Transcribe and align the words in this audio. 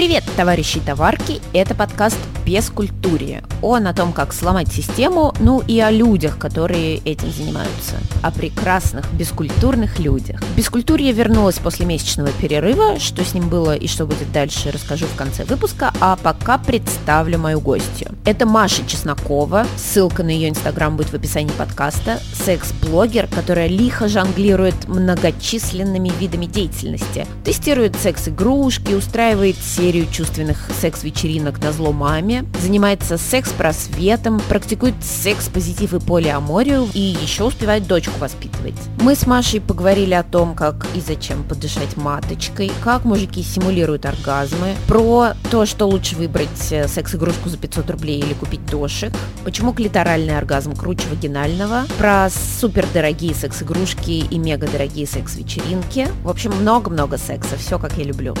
Привет, 0.00 0.24
товарищи 0.34 0.78
и 0.78 0.80
товарки! 0.80 1.42
Это 1.52 1.74
подкаст 1.74 2.16
«Без 2.46 2.70
культуре». 2.70 3.44
Он 3.60 3.86
о 3.86 3.92
том, 3.92 4.14
как 4.14 4.32
сломать 4.32 4.68
систему, 4.72 5.34
ну 5.40 5.60
и 5.60 5.78
о 5.78 5.90
людях, 5.90 6.38
которые 6.38 6.96
этим 7.04 7.30
занимаются. 7.30 7.96
О 8.22 8.30
прекрасных, 8.30 9.12
бескультурных 9.12 9.98
людях. 9.98 10.40
Бескультурье 10.60 11.12
вернулась 11.12 11.58
после 11.58 11.86
месячного 11.86 12.28
перерыва. 12.32 13.00
Что 13.00 13.24
с 13.24 13.32
ним 13.32 13.48
было 13.48 13.74
и 13.74 13.86
что 13.86 14.04
будет 14.04 14.30
дальше, 14.30 14.70
расскажу 14.70 15.06
в 15.06 15.16
конце 15.16 15.44
выпуска. 15.44 15.90
А 16.02 16.16
пока 16.16 16.58
представлю 16.58 17.38
мою 17.38 17.60
гостью. 17.60 18.14
Это 18.26 18.44
Маша 18.44 18.86
Чеснокова. 18.86 19.66
Ссылка 19.78 20.22
на 20.22 20.28
ее 20.28 20.50
инстаграм 20.50 20.98
будет 20.98 21.12
в 21.12 21.14
описании 21.14 21.50
подкаста. 21.52 22.20
Секс-блогер, 22.44 23.26
которая 23.26 23.68
лихо 23.68 24.06
жонглирует 24.06 24.86
многочисленными 24.86 26.12
видами 26.20 26.44
деятельности. 26.44 27.26
Тестирует 27.42 27.96
секс-игрушки, 27.96 28.92
устраивает 28.92 29.56
серию 29.56 30.08
чувственных 30.12 30.68
секс-вечеринок 30.78 31.58
на 31.64 31.72
зло 31.72 31.92
маме, 31.92 32.44
занимается 32.60 33.16
секс-просветом, 33.16 34.42
практикует 34.46 34.96
секс-позитив 35.02 35.94
и 35.94 36.00
полиаморию 36.00 36.86
и 36.92 37.00
еще 37.00 37.44
успевает 37.44 37.86
дочку 37.86 38.12
воспитывать. 38.18 38.76
Мы 39.00 39.14
с 39.14 39.26
Машей 39.26 39.62
поговорили 39.62 40.12
о 40.12 40.22
том, 40.22 40.49
как 40.54 40.86
и 40.94 41.00
зачем 41.00 41.44
подышать 41.44 41.96
маточкой, 41.96 42.70
как 42.82 43.04
мужики 43.04 43.42
симулируют 43.42 44.06
оргазмы, 44.06 44.74
про 44.86 45.34
то, 45.50 45.66
что 45.66 45.86
лучше 45.86 46.16
выбрать 46.16 46.70
э, 46.70 46.88
секс-игрушку 46.88 47.48
за 47.48 47.58
500 47.58 47.90
рублей 47.90 48.20
или 48.20 48.34
купить 48.34 48.64
дошек, 48.66 49.12
почему 49.44 49.72
клиторальный 49.72 50.36
оргазм 50.38 50.74
круче 50.74 51.08
вагинального, 51.08 51.84
про 51.98 52.28
супердорогие 52.30 53.34
секс-игрушки 53.34 54.10
и 54.30 54.38
мега 54.38 54.68
дорогие 54.68 55.06
секс-вечеринки. 55.06 56.08
В 56.22 56.28
общем, 56.28 56.52
много-много 56.52 57.18
секса, 57.18 57.56
все 57.56 57.78
как 57.78 57.96
я 57.96 58.04
люблю. 58.04 58.34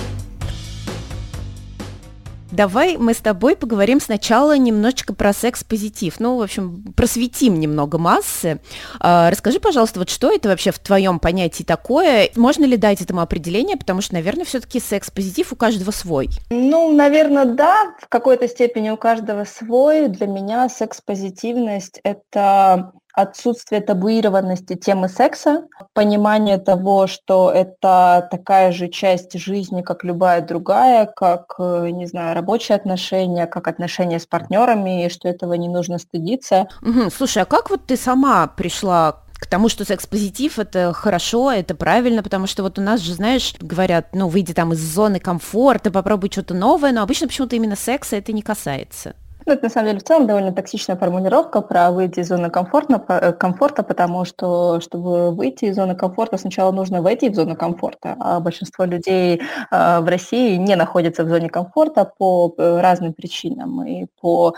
Давай 2.52 2.96
мы 2.96 3.14
с 3.14 3.18
тобой 3.18 3.56
поговорим 3.56 4.00
сначала 4.00 4.56
немножечко 4.56 5.14
про 5.14 5.32
секс-позитив. 5.32 6.18
Ну, 6.18 6.36
в 6.36 6.42
общем, 6.42 6.92
просветим 6.96 7.60
немного 7.60 7.98
массы. 7.98 8.60
А, 8.98 9.30
расскажи, 9.30 9.60
пожалуйста, 9.60 10.00
вот 10.00 10.10
что 10.10 10.32
это 10.32 10.48
вообще 10.48 10.72
в 10.72 10.78
твоем 10.78 11.18
понятии 11.20 11.62
такое? 11.62 12.30
Можно 12.36 12.64
ли 12.64 12.76
дать 12.76 13.00
этому 13.00 13.20
определение? 13.20 13.76
Потому 13.76 14.00
что, 14.00 14.14
наверное, 14.14 14.44
все-таки 14.44 14.80
секс-позитив 14.80 15.52
у 15.52 15.56
каждого 15.56 15.90
свой. 15.90 16.28
Ну, 16.50 16.92
наверное, 16.92 17.44
да, 17.44 17.94
в 18.00 18.08
какой-то 18.08 18.48
степени 18.48 18.90
у 18.90 18.96
каждого 18.96 19.44
свой. 19.44 20.08
Для 20.08 20.26
меня 20.26 20.68
секс-позитивность– 20.68 22.00
это 22.04 22.92
отсутствие 23.20 23.80
табуированности 23.80 24.74
темы 24.74 25.08
секса, 25.08 25.64
понимание 25.92 26.58
того, 26.58 27.06
что 27.06 27.50
это 27.50 28.28
такая 28.30 28.72
же 28.72 28.88
часть 28.88 29.38
жизни, 29.38 29.82
как 29.82 30.04
любая 30.04 30.40
другая, 30.40 31.06
как, 31.06 31.54
э, 31.58 31.90
не 31.90 32.06
знаю, 32.06 32.34
рабочие 32.34 32.76
отношения, 32.76 33.46
как 33.46 33.68
отношения 33.68 34.18
с 34.18 34.26
партнерами, 34.26 35.06
и 35.06 35.08
что 35.10 35.28
этого 35.28 35.54
не 35.54 35.68
нужно 35.68 35.98
стыдиться. 35.98 36.68
Угу. 36.82 37.10
Слушай, 37.10 37.42
а 37.42 37.46
как 37.46 37.70
вот 37.70 37.86
ты 37.86 37.96
сама 37.96 38.46
пришла 38.46 39.22
к 39.40 39.46
тому, 39.46 39.68
что 39.68 39.84
секс-позитив 39.84 40.58
это 40.58 40.92
хорошо, 40.92 41.50
это 41.50 41.74
правильно, 41.74 42.22
потому 42.22 42.46
что 42.46 42.62
вот 42.62 42.78
у 42.78 42.82
нас 42.82 43.00
же, 43.00 43.14
знаешь, 43.14 43.54
говорят, 43.58 44.14
ну, 44.14 44.28
выйди 44.28 44.52
там 44.52 44.74
из 44.74 44.80
зоны 44.80 45.18
комфорта, 45.18 45.90
попробуй 45.90 46.30
что-то 46.30 46.54
новое, 46.54 46.92
но 46.92 47.02
обычно 47.02 47.26
почему-то 47.26 47.56
именно 47.56 47.76
секса 47.76 48.16
это 48.16 48.32
не 48.32 48.42
касается. 48.42 49.14
Ну, 49.50 49.54
это 49.54 49.64
на 49.64 49.70
самом 49.70 49.88
деле 49.88 49.98
в 49.98 50.04
целом 50.04 50.28
довольно 50.28 50.52
токсичная 50.52 50.94
формулировка 50.94 51.60
про 51.60 51.90
выйти 51.90 52.20
из 52.20 52.28
зоны 52.28 52.50
комфорта, 52.50 53.02
э, 53.08 53.32
комфорта, 53.32 53.82
потому 53.82 54.24
что, 54.24 54.80
чтобы 54.80 55.34
выйти 55.34 55.64
из 55.64 55.74
зоны 55.74 55.96
комфорта, 55.96 56.38
сначала 56.38 56.70
нужно 56.70 57.02
войти 57.02 57.28
в 57.28 57.34
зону 57.34 57.56
комфорта. 57.56 58.14
А 58.20 58.38
большинство 58.38 58.84
людей 58.84 59.42
э, 59.72 60.00
в 60.00 60.06
России 60.06 60.54
не 60.54 60.76
находятся 60.76 61.24
в 61.24 61.28
зоне 61.28 61.48
комфорта 61.48 62.04
по 62.16 62.54
э, 62.56 62.80
разным 62.80 63.12
причинам. 63.12 63.84
И 63.84 64.06
по 64.20 64.54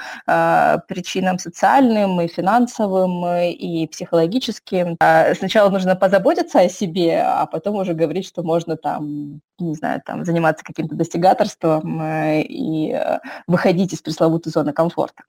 причинам 0.88 1.38
социальным, 1.38 2.20
и 2.20 2.28
финансовым, 2.28 3.24
и 3.46 3.86
психологическим. 3.86 4.96
А 5.00 5.34
сначала 5.34 5.70
нужно 5.70 5.96
позаботиться 5.96 6.60
о 6.60 6.68
себе, 6.68 7.22
а 7.22 7.46
потом 7.46 7.76
уже 7.76 7.94
говорить, 7.94 8.26
что 8.26 8.42
можно 8.42 8.76
там 8.76 9.40
не 9.58 9.74
знаю, 9.74 10.02
там, 10.04 10.24
заниматься 10.24 10.64
каким-то 10.64 10.96
достигаторством 10.96 12.00
и 12.02 12.98
выходить 13.46 13.92
из 13.92 14.00
пресловутой 14.00 14.50
зоны 14.50 14.72
комфорта. 14.72 14.81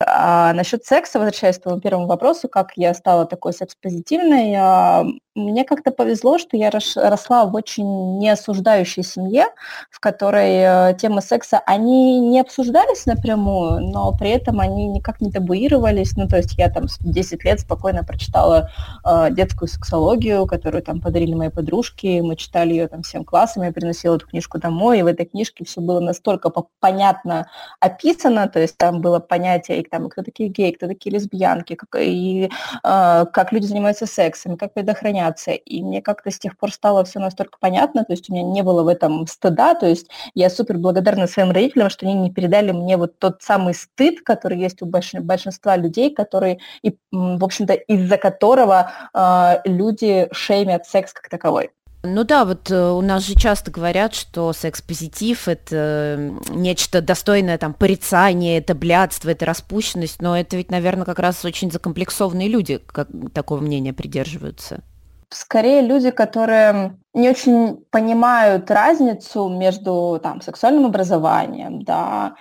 А 0.06 0.53
насчет 0.53 0.86
секса, 0.86 1.19
возвращаясь 1.19 1.58
к 1.58 1.64
твоему 1.64 1.81
первому 1.81 2.08
вопросу, 2.08 2.47
как 2.47 2.74
я 2.75 2.94
стала 2.94 3.25
такой 3.25 3.53
секс-позитивной, 3.53 4.53
а, 4.56 5.06
мне 5.36 5.64
как-то 5.66 5.91
повезло, 5.91 6.38
что 6.38 6.58
я 6.58 6.69
росла 6.69 7.46
в 7.46 7.56
очень 7.56 8.19
неосуждающей 8.19 9.03
семье, 9.03 9.47
в 9.90 10.00
которой 10.00 10.92
э, 10.92 10.97
темы 11.00 11.22
секса, 11.22 11.59
они 11.66 12.19
не 12.19 12.40
обсуждались 12.40 13.08
напрямую, 13.08 13.81
но 13.81 14.16
при 14.16 14.30
этом 14.30 14.59
они 14.59 14.88
никак 14.88 15.22
не 15.22 15.31
табуировались. 15.31 16.16
Ну, 16.16 16.28
то 16.28 16.38
есть 16.38 16.56
я 16.58 16.69
там 16.69 16.86
10 17.00 17.44
лет 17.44 17.59
спокойно 17.62 18.03
прочитала 18.03 18.69
э, 19.03 19.30
детскую 19.31 19.68
сексологию, 19.68 20.46
которую 20.46 20.84
там 20.84 21.02
подарили 21.02 21.34
мои 21.34 21.50
подружки, 21.50 22.22
мы 22.22 22.36
читали 22.36 22.74
ее 22.74 22.88
там 22.88 23.02
всем 23.02 23.25
классом, 23.25 23.63
я 23.63 23.72
приносила 23.72 24.18
эту 24.18 24.28
книжку 24.28 24.59
домой, 24.59 25.00
и 25.00 25.03
в 25.03 25.08
этой 25.08 25.25
книжке 25.25 25.66
все 25.66 25.81
было 25.81 26.00
настолько 26.00 26.52
понятно 26.80 27.47
описано, 27.80 28.47
то 28.47 28.59
есть 28.59 28.78
там 28.78 29.02
было 29.02 29.19
понятие, 29.33 29.81
и, 29.81 29.89
там, 29.89 30.09
кто 30.09 30.21
такие 30.21 30.49
геи, 30.49 30.71
кто 30.71 30.88
такие 30.88 31.11
лесбиянки, 31.16 31.75
как, 31.75 31.95
и 31.99 32.49
э, 32.83 33.25
как 33.33 33.51
люди 33.51 33.66
занимаются 33.66 34.05
сексом, 34.05 34.57
как 34.57 34.73
предохранять 34.73 35.23
меняться. 35.23 35.51
И 35.51 35.81
мне 35.81 36.01
как-то 36.01 36.31
с 36.31 36.39
тех 36.39 36.57
пор 36.57 36.71
стало 36.71 37.03
все 37.03 37.19
настолько 37.19 37.57
понятно, 37.59 38.03
то 38.03 38.13
есть 38.13 38.29
у 38.29 38.33
меня 38.33 38.44
не 38.44 38.61
было 38.63 38.83
в 38.83 38.88
этом 38.88 39.27
стыда, 39.27 39.75
то 39.75 39.88
есть 39.88 40.09
я 40.33 40.49
супер 40.49 40.77
благодарна 40.77 41.27
своим 41.27 41.51
родителям, 41.51 41.89
что 41.89 42.05
они 42.05 42.16
не 42.16 42.31
передали 42.31 42.71
мне 42.71 42.97
вот 42.97 43.19
тот 43.19 43.41
самый 43.41 43.73
стыд, 43.73 44.21
который 44.21 44.57
есть 44.57 44.81
у 44.81 44.85
большинства 44.85 45.77
людей, 45.77 46.13
которые, 46.13 46.59
и, 46.81 46.97
в 47.11 47.44
общем-то, 47.44 47.73
из-за 47.73 48.17
которого 48.17 48.91
э, 49.13 49.61
люди 49.65 50.27
шеймят 50.31 50.85
секс 50.85 51.13
как 51.13 51.29
таковой. 51.29 51.71
Ну 52.06 52.25
да, 52.25 52.44
вот 52.44 52.69
э, 52.69 52.91
у 52.91 53.00
нас 53.00 53.24
же 53.24 53.34
часто 53.34 53.72
говорят, 53.72 54.14
что 54.14 54.52
секс-позитив– 54.52 55.47
это 55.47 56.34
нечто 56.50 57.02
достойное 57.02 57.58
там 57.58 57.74
порицания, 57.74 58.58
это 58.58 58.75
блядство, 58.75 59.30
это 59.30 59.46
распущенность, 59.46 60.22
но 60.22 60.38
это 60.38 60.58
ведь, 60.58 60.69
наверное, 60.69 61.06
как 61.06 61.19
раз 61.19 61.46
очень 61.46 61.72
закомплексованные 61.72 62.50
люди 62.50 62.81
как, 62.86 63.08
такого 63.34 63.62
мнения 63.62 63.94
придерживаются. 63.94 64.81
Скорее 65.30 65.81
люди, 65.81 66.12
которые 66.12 66.97
не 67.13 67.30
очень 67.30 67.78
понимают 67.90 68.69
разницу 68.69 69.47
между 69.47 70.19
там, 70.22 70.42
сексуальным 70.42 70.86
образованием, 70.86 71.84
да, 71.84 72.36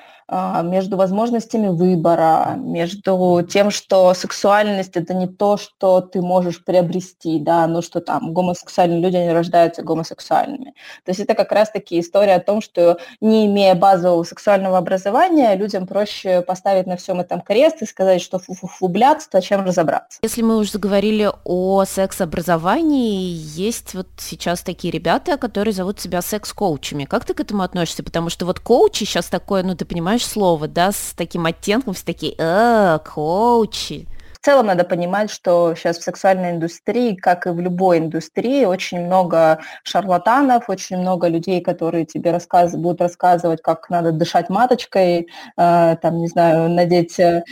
между 0.62 0.96
возможностями 0.96 1.68
выбора, 1.68 2.54
между 2.56 3.46
тем, 3.48 3.70
что 3.70 4.14
сексуальность 4.14 4.96
это 4.96 5.12
не 5.12 5.26
то, 5.26 5.56
что 5.56 6.00
ты 6.00 6.22
можешь 6.22 6.64
приобрести, 6.64 7.38
да, 7.38 7.66
ну 7.66 7.82
что 7.82 8.00
там 8.00 8.32
гомосексуальные 8.32 9.00
люди, 9.00 9.16
они 9.16 9.32
рождаются 9.32 9.82
гомосексуальными. 9.82 10.74
То 11.04 11.10
есть 11.10 11.20
это 11.20 11.34
как 11.34 11.52
раз-таки 11.52 12.00
история 12.00 12.36
о 12.36 12.40
том, 12.40 12.62
что 12.62 12.98
не 13.20 13.46
имея 13.46 13.74
базового 13.74 14.24
сексуального 14.24 14.78
образования, 14.78 15.54
людям 15.54 15.86
проще 15.86 16.40
поставить 16.40 16.86
на 16.86 16.96
всем 16.96 17.20
этом 17.20 17.40
крест 17.40 17.82
и 17.82 17.86
сказать, 17.86 18.22
что 18.22 18.38
фу-фу-фу, 18.38 18.88
блядство, 18.88 19.42
чем 19.42 19.64
разобраться. 19.64 20.18
Если 20.22 20.42
мы 20.42 20.56
уже 20.56 20.72
заговорили 20.72 21.30
о 21.44 21.84
секс-образовании, 21.84 23.34
есть 23.34 23.94
вот 23.94 24.08
сейчас 24.18 24.62
такие 24.62 24.90
ребята, 24.92 25.36
которые 25.36 25.74
зовут 25.74 26.00
себя 26.00 26.22
секс-коучами. 26.22 27.04
Как 27.04 27.24
ты 27.24 27.34
к 27.34 27.40
этому 27.40 27.62
относишься? 27.62 28.02
Потому 28.02 28.30
что 28.30 28.46
вот 28.46 28.60
коучи 28.60 29.04
сейчас 29.04 29.26
такое, 29.26 29.62
ну 29.62 29.74
ты 29.74 29.84
понимаешь, 29.84 30.21
знаешь, 30.22 30.26
слово, 30.26 30.68
да, 30.68 30.92
с 30.92 31.12
таким 31.16 31.46
оттенком, 31.46 31.94
все 31.94 32.04
такие, 32.04 32.34
э, 32.38 32.98
коучи. 33.04 34.06
Целом 34.42 34.66
надо 34.66 34.82
понимать, 34.82 35.30
что 35.30 35.74
сейчас 35.76 35.98
в 35.98 36.02
сексуальной 36.02 36.50
индустрии, 36.50 37.14
как 37.14 37.46
и 37.46 37.50
в 37.50 37.60
любой 37.60 37.98
индустрии, 37.98 38.64
очень 38.64 39.06
много 39.06 39.60
шарлатанов, 39.84 40.68
очень 40.68 40.96
много 40.96 41.28
людей, 41.28 41.60
которые 41.60 42.06
тебе 42.06 42.32
рассказ... 42.32 42.74
будут 42.74 43.00
рассказывать, 43.00 43.62
как 43.62 43.88
надо 43.88 44.10
дышать 44.10 44.50
маточкой, 44.50 45.28
э, 45.56 45.96
там, 46.02 46.18
не 46.18 46.26
знаю, 46.26 46.68
надеть 46.68 47.20
э, 47.20 47.44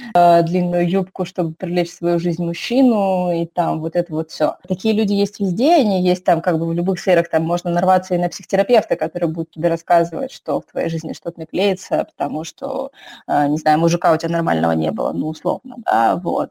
длинную 0.43 0.91
юбку, 0.91 1.25
чтобы 1.25 1.55
привлечь 1.55 1.91
в 1.91 1.97
свою 1.97 2.19
жизнь 2.19 2.45
мужчину, 2.45 3.31
и 3.33 3.47
там 3.47 3.81
вот 3.81 3.95
это 3.95 4.13
вот 4.13 4.33
все. 4.33 4.57
Такие 4.67 4.93
люди 4.93 5.13
есть 5.13 5.39
везде, 5.39 5.77
они 5.77 6.03
есть 6.03 6.25
там 6.25 6.41
как 6.41 6.59
бы 6.59 6.67
в 6.67 6.73
любых 6.73 6.99
сферах, 6.99 7.29
там 7.31 7.45
можно 7.45 7.71
нарваться 7.71 8.17
и 8.17 8.19
на 8.19 8.29
психотерапевта, 8.29 8.97
который 8.97 9.29
будет 9.29 9.53
тебе 9.53 9.69
рассказывать, 9.69 10.33
что 10.33 10.61
в 10.61 10.65
твоей 10.65 10.89
жизни 10.89 11.13
что-то 11.13 11.39
не 11.41 11.47
клеится, 11.47 12.09
потому 12.17 12.43
что, 12.43 12.91
э, 13.29 13.47
не 13.47 13.59
знаю, 13.59 13.79
мужика 13.79 14.13
у 14.13 14.17
тебя 14.17 14.33
нормального 14.33 14.73
не 14.73 14.91
было, 14.91 15.13
ну, 15.13 15.29
условно, 15.29 15.77
да, 15.85 16.17
вот. 16.17 16.51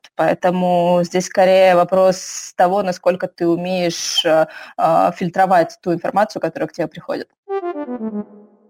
Здесь 1.04 1.26
скорее 1.26 1.76
вопрос 1.76 2.54
того, 2.56 2.84
насколько 2.84 3.28
ты 3.28 3.48
умеешь 3.48 4.26
э, 4.26 4.48
э, 4.78 5.12
фильтровать 5.16 5.78
ту 5.82 5.94
информацию, 5.94 6.42
которая 6.42 6.68
к 6.68 6.74
тебе 6.74 6.88
приходит. 6.88 7.30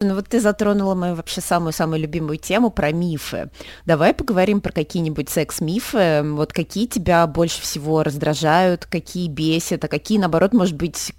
Ну 0.02 0.16
вот 0.16 0.30
ты 0.30 0.40
затронула 0.40 0.96
мою 0.96 1.16
вообще 1.16 1.42
самую-самую 1.42 2.00
любимую 2.00 2.38
тему 2.38 2.70
про 2.70 2.92
мифы. 2.94 3.50
Давай 3.86 4.14
поговорим 4.14 4.62
про 4.62 4.72
какие-нибудь 4.72 5.30
секс-мифы. 5.30 6.22
Вот 6.24 6.54
какие 6.54 6.88
тебя 6.88 7.28
больше 7.28 7.62
всего 7.62 8.04
раздражают, 8.04 8.86
какие 8.86 9.28
бесят, 9.28 9.84
а 9.84 9.88
какие, 9.90 10.18
наоборот, 10.18 10.54
может 10.54 10.78
быть, 10.78 11.12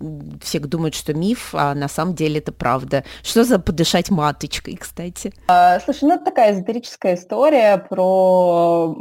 все 0.42 0.60
думают, 0.60 0.94
что 0.94 1.12
миф, 1.12 1.50
а 1.52 1.74
на 1.74 1.88
самом 1.88 2.14
деле 2.14 2.38
это 2.38 2.52
правда. 2.52 3.04
Что 3.22 3.44
за 3.44 3.58
подышать 3.58 4.10
маточкой, 4.10 4.76
кстати? 4.76 5.34
А, 5.48 5.78
слушай, 5.80 6.04
ну 6.04 6.14
это 6.14 6.24
такая 6.24 6.54
эзотерическая 6.54 7.16
история 7.16 7.76
про 7.76 8.96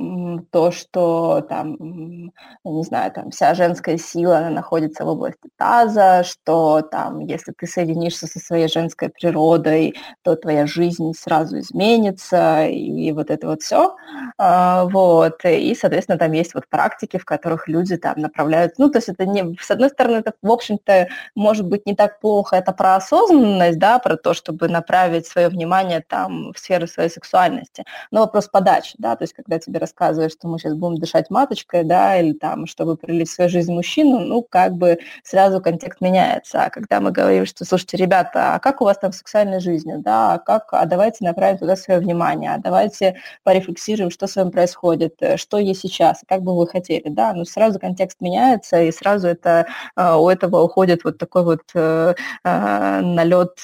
то, 0.51 0.71
что 0.71 1.45
там, 1.47 1.77
не 1.79 2.83
знаю, 2.83 3.11
там 3.13 3.31
вся 3.31 3.53
женская 3.53 3.97
сила, 3.97 4.39
она 4.39 4.49
находится 4.49 5.05
в 5.05 5.07
области 5.07 5.49
таза, 5.57 6.23
что 6.25 6.81
там, 6.81 7.19
если 7.19 7.53
ты 7.57 7.65
соединишься 7.65 8.27
со 8.27 8.39
своей 8.39 8.67
женской 8.67 9.09
природой, 9.09 9.68
природой, 9.69 9.95
то 10.23 10.35
твоя 10.35 10.65
жизнь 10.65 11.13
сразу 11.13 11.59
изменится, 11.59 12.65
и 12.65 13.11
вот 13.11 13.29
это 13.29 13.47
вот 13.47 13.61
все. 13.61 13.95
А, 14.37 14.85
вот. 14.85 15.43
И, 15.45 15.75
соответственно, 15.75 16.17
там 16.17 16.31
есть 16.31 16.53
вот 16.53 16.67
практики, 16.69 17.17
в 17.17 17.25
которых 17.25 17.67
люди 17.67 17.97
там 17.97 18.15
направляют, 18.17 18.73
ну, 18.77 18.89
то 18.89 18.97
есть 18.97 19.09
это 19.09 19.25
не, 19.25 19.55
с 19.61 19.71
одной 19.71 19.89
стороны, 19.89 20.17
это, 20.17 20.33
в 20.41 20.51
общем-то, 20.51 21.07
может 21.35 21.65
быть 21.67 21.85
не 21.85 21.95
так 21.95 22.19
плохо, 22.19 22.55
это 22.55 22.71
про 22.71 22.95
осознанность, 22.95 23.79
да, 23.79 23.99
про 23.99 24.17
то, 24.17 24.33
чтобы 24.33 24.67
направить 24.67 25.27
свое 25.27 25.49
внимание 25.49 26.03
там 26.07 26.53
в 26.53 26.59
сферу 26.59 26.87
своей 26.87 27.09
сексуальности, 27.09 27.83
но 28.11 28.21
вопрос 28.21 28.47
подачи, 28.47 28.95
да, 28.97 29.15
то 29.15 29.23
есть 29.23 29.33
когда 29.33 29.59
тебе 29.59 29.79
рассказывают, 29.79 30.33
что 30.33 30.47
мы 30.47 30.59
сейчас 30.59 30.73
будем 30.73 30.97
дышать 30.97 31.29
маточкой, 31.29 31.83
да, 31.83 32.17
или 32.19 32.33
там, 32.33 32.65
чтобы 32.67 32.97
прилить 32.97 33.29
в 33.29 33.33
свою 33.33 33.49
жизнь 33.49 33.73
мужчину, 33.73 34.19
ну, 34.19 34.45
как 34.49 34.73
бы 34.73 34.99
сразу 35.23 35.61
контекст 35.61 36.01
меняется. 36.01 36.63
А 36.63 36.69
когда 36.69 36.99
мы 36.99 37.11
говорим, 37.11 37.45
что, 37.45 37.65
слушайте, 37.65 37.97
ребята, 37.97 38.55
а 38.55 38.59
как 38.59 38.81
у 38.81 38.85
вас 38.85 38.97
там 38.97 39.11
сексуальная 39.11 39.58
реальной 39.59 39.61
жизни, 39.61 39.95
да, 39.97 40.33
а 40.33 40.39
как, 40.39 40.69
а 40.71 40.85
давайте 40.85 41.23
направим 41.23 41.57
туда 41.57 41.75
свое 41.75 41.99
внимание, 41.99 42.53
а 42.55 42.57
давайте 42.57 43.15
порефлексируем, 43.43 44.11
что 44.11 44.27
с 44.27 44.35
вами 44.35 44.49
происходит, 44.51 45.15
э, 45.19 45.37
что 45.37 45.57
есть 45.57 45.81
сейчас, 45.81 46.21
как 46.27 46.41
бы 46.41 46.57
вы 46.57 46.67
хотели, 46.67 47.09
да, 47.09 47.31
но 47.33 47.39
ну, 47.39 47.45
сразу 47.45 47.79
контекст 47.79 48.21
меняется, 48.21 48.81
и 48.81 48.91
сразу 48.91 49.27
это, 49.27 49.67
э, 49.95 50.15
у 50.15 50.29
этого 50.29 50.61
уходит 50.61 51.03
вот 51.03 51.17
такой 51.17 51.43
вот 51.43 51.61
э, 51.73 52.13
налет 52.43 53.59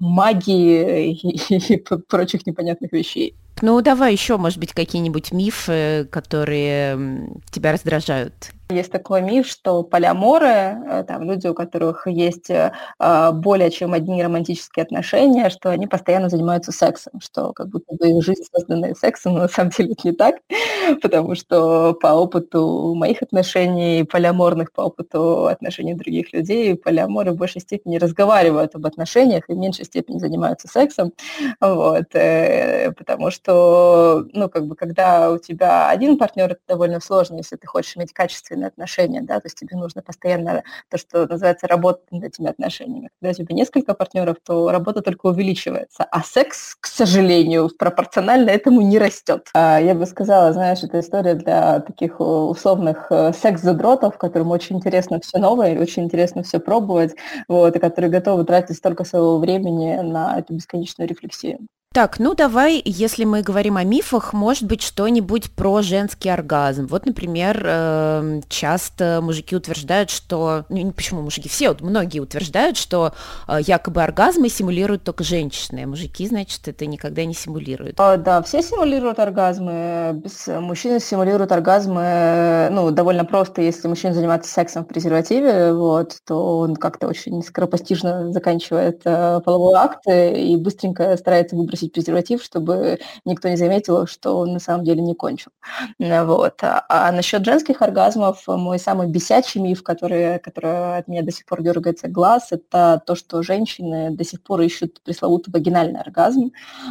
магии 0.00 1.12
и, 1.12 1.74
и 1.74 1.76
прочих 2.08 2.46
непонятных 2.46 2.92
вещей. 2.92 3.34
Ну, 3.60 3.80
давай 3.80 4.12
еще, 4.12 4.36
может 4.36 4.58
быть, 4.58 4.72
какие-нибудь 4.72 5.32
мифы, 5.32 6.06
которые 6.10 7.28
тебя 7.50 7.72
раздражают 7.72 8.52
есть 8.70 8.92
такой 8.92 9.22
миф, 9.22 9.46
что 9.46 9.82
полиаморы, 9.82 10.46
э, 10.46 11.04
там, 11.08 11.22
люди, 11.22 11.46
у 11.46 11.54
которых 11.54 12.06
есть 12.06 12.50
э, 12.50 12.72
а, 12.98 13.32
более 13.32 13.70
чем 13.70 13.94
одни 13.94 14.22
романтические 14.22 14.82
отношения, 14.82 15.48
что 15.48 15.70
они 15.70 15.86
постоянно 15.86 16.28
занимаются 16.28 16.70
сексом, 16.70 17.14
что 17.20 17.54
как 17.54 17.68
будто 17.68 17.94
бы 17.94 18.08
их 18.10 18.22
жизнь 18.22 18.42
создана 18.52 18.94
сексом, 18.94 19.34
но 19.34 19.40
на 19.40 19.48
самом 19.48 19.70
деле 19.70 19.92
это 19.92 20.08
не 20.08 20.14
так, 20.14 20.36
потому 21.02 21.34
что 21.34 21.94
по 21.94 22.08
опыту 22.08 22.94
моих 22.94 23.22
отношений, 23.22 24.04
полиаморных, 24.04 24.70
по 24.72 24.82
опыту 24.82 25.46
отношений 25.46 25.94
других 25.94 26.34
людей, 26.34 26.74
полиаморы 26.74 27.32
в 27.32 27.36
большей 27.36 27.62
степени 27.62 27.96
разговаривают 27.96 28.74
об 28.74 28.84
отношениях 28.84 29.44
и 29.48 29.54
в 29.54 29.56
меньшей 29.56 29.86
степени 29.86 30.18
занимаются 30.18 30.68
сексом, 30.68 31.12
вот, 31.60 32.14
э, 32.14 32.92
потому 32.98 33.30
что, 33.30 34.26
ну, 34.34 34.50
как 34.50 34.66
бы, 34.66 34.76
когда 34.76 35.30
у 35.30 35.38
тебя 35.38 35.88
один 35.88 36.18
партнер, 36.18 36.52
это 36.52 36.60
довольно 36.68 37.00
сложно, 37.00 37.36
если 37.36 37.56
ты 37.56 37.66
хочешь 37.66 37.96
иметь 37.96 38.12
качественный 38.12 38.57
длительные 38.58 38.68
отношения, 38.68 39.22
да, 39.22 39.40
то 39.40 39.46
есть 39.46 39.58
тебе 39.58 39.76
нужно 39.76 40.02
постоянно 40.02 40.62
то, 40.90 40.98
что 40.98 41.26
называется, 41.26 41.66
работать 41.66 42.10
над 42.10 42.24
этими 42.24 42.48
отношениями. 42.48 43.10
Когда 43.20 43.30
у 43.30 43.44
тебя 43.44 43.54
несколько 43.54 43.94
партнеров, 43.94 44.36
то 44.44 44.70
работа 44.70 45.02
только 45.02 45.26
увеличивается, 45.26 46.04
а 46.04 46.22
секс, 46.22 46.76
к 46.80 46.86
сожалению, 46.86 47.70
пропорционально 47.78 48.50
этому 48.50 48.80
не 48.80 48.98
растет. 48.98 49.48
А, 49.54 49.80
я 49.80 49.94
бы 49.94 50.06
сказала, 50.06 50.52
знаешь, 50.52 50.82
это 50.82 51.00
история 51.00 51.34
для 51.34 51.80
таких 51.80 52.20
э, 52.20 52.24
условных 52.24 53.06
э, 53.10 53.32
секс-задротов, 53.32 54.18
которым 54.18 54.50
очень 54.50 54.76
интересно 54.76 55.20
все 55.20 55.38
новое, 55.38 55.80
очень 55.80 56.04
интересно 56.04 56.42
все 56.42 56.58
пробовать, 56.58 57.14
вот, 57.48 57.76
и 57.76 57.78
которые 57.78 58.10
готовы 58.10 58.44
тратить 58.44 58.76
столько 58.76 59.04
своего 59.04 59.38
времени 59.38 60.00
на 60.02 60.38
эту 60.38 60.54
бесконечную 60.54 61.08
рефлексию. 61.08 61.58
Так, 61.94 62.18
ну 62.18 62.34
давай, 62.34 62.82
если 62.84 63.24
мы 63.24 63.40
говорим 63.40 63.78
о 63.78 63.82
мифах, 63.82 64.34
может 64.34 64.64
быть, 64.64 64.82
что-нибудь 64.82 65.50
про 65.50 65.80
женский 65.80 66.28
оргазм. 66.28 66.86
Вот, 66.86 67.06
например, 67.06 67.64
эм, 67.66 68.42
часто 68.48 69.20
мужики 69.22 69.56
утверждают, 69.56 70.10
что... 70.10 70.66
Ну, 70.68 70.92
почему 70.92 71.22
мужики? 71.22 71.48
Все, 71.48 71.70
вот 71.70 71.80
многие 71.80 72.20
утверждают, 72.20 72.76
что 72.76 73.14
э, 73.48 73.60
якобы 73.66 74.02
оргазмы 74.02 74.50
симулируют 74.50 75.02
только 75.02 75.24
женщины, 75.24 75.86
мужики, 75.86 76.28
значит, 76.28 76.68
это 76.68 76.84
никогда 76.84 77.24
не 77.24 77.32
симулируют. 77.32 77.96
А, 77.98 78.18
да, 78.18 78.42
все 78.42 78.62
симулируют 78.62 79.18
оргазмы. 79.18 80.22
Мужчины 80.46 81.00
симулируют 81.00 81.50
оргазмы, 81.52 82.68
ну, 82.70 82.90
довольно 82.90 83.24
просто. 83.24 83.62
Если 83.62 83.88
мужчина 83.88 84.12
занимается 84.12 84.52
сексом 84.52 84.84
в 84.84 84.88
презервативе, 84.88 85.72
вот, 85.72 86.18
то 86.26 86.58
он 86.58 86.76
как-то 86.76 87.08
очень 87.08 87.42
скоропостижно 87.42 88.30
заканчивает 88.30 89.00
э, 89.06 89.40
половой 89.42 89.74
акт 89.74 90.02
и 90.06 90.54
быстренько 90.56 91.16
старается 91.16 91.56
выбрать 91.56 91.77
выбросить 91.78 91.92
презерватив, 91.92 92.42
чтобы 92.42 92.98
никто 93.24 93.48
не 93.48 93.56
заметил, 93.56 94.06
что 94.06 94.38
он 94.38 94.52
на 94.52 94.58
самом 94.58 94.84
деле 94.84 95.00
не 95.02 95.14
кончил. 95.14 95.50
Вот. 95.98 96.54
А, 96.62 97.12
насчет 97.12 97.44
женских 97.44 97.82
оргазмов, 97.82 98.42
мой 98.46 98.78
самый 98.78 99.08
бесячий 99.08 99.60
миф, 99.60 99.82
который, 99.82 100.38
который 100.40 100.98
от 100.98 101.08
меня 101.08 101.22
до 101.22 101.32
сих 101.32 101.46
пор 101.46 101.62
дергается 101.62 102.08
глаз, 102.08 102.48
это 102.52 103.02
то, 103.06 103.14
что 103.14 103.42
женщины 103.42 104.10
до 104.10 104.24
сих 104.24 104.42
пор 104.42 104.60
ищут 104.62 105.00
пресловутый 105.02 105.52
вагинальный 105.52 106.00
оргазм, 106.00 106.50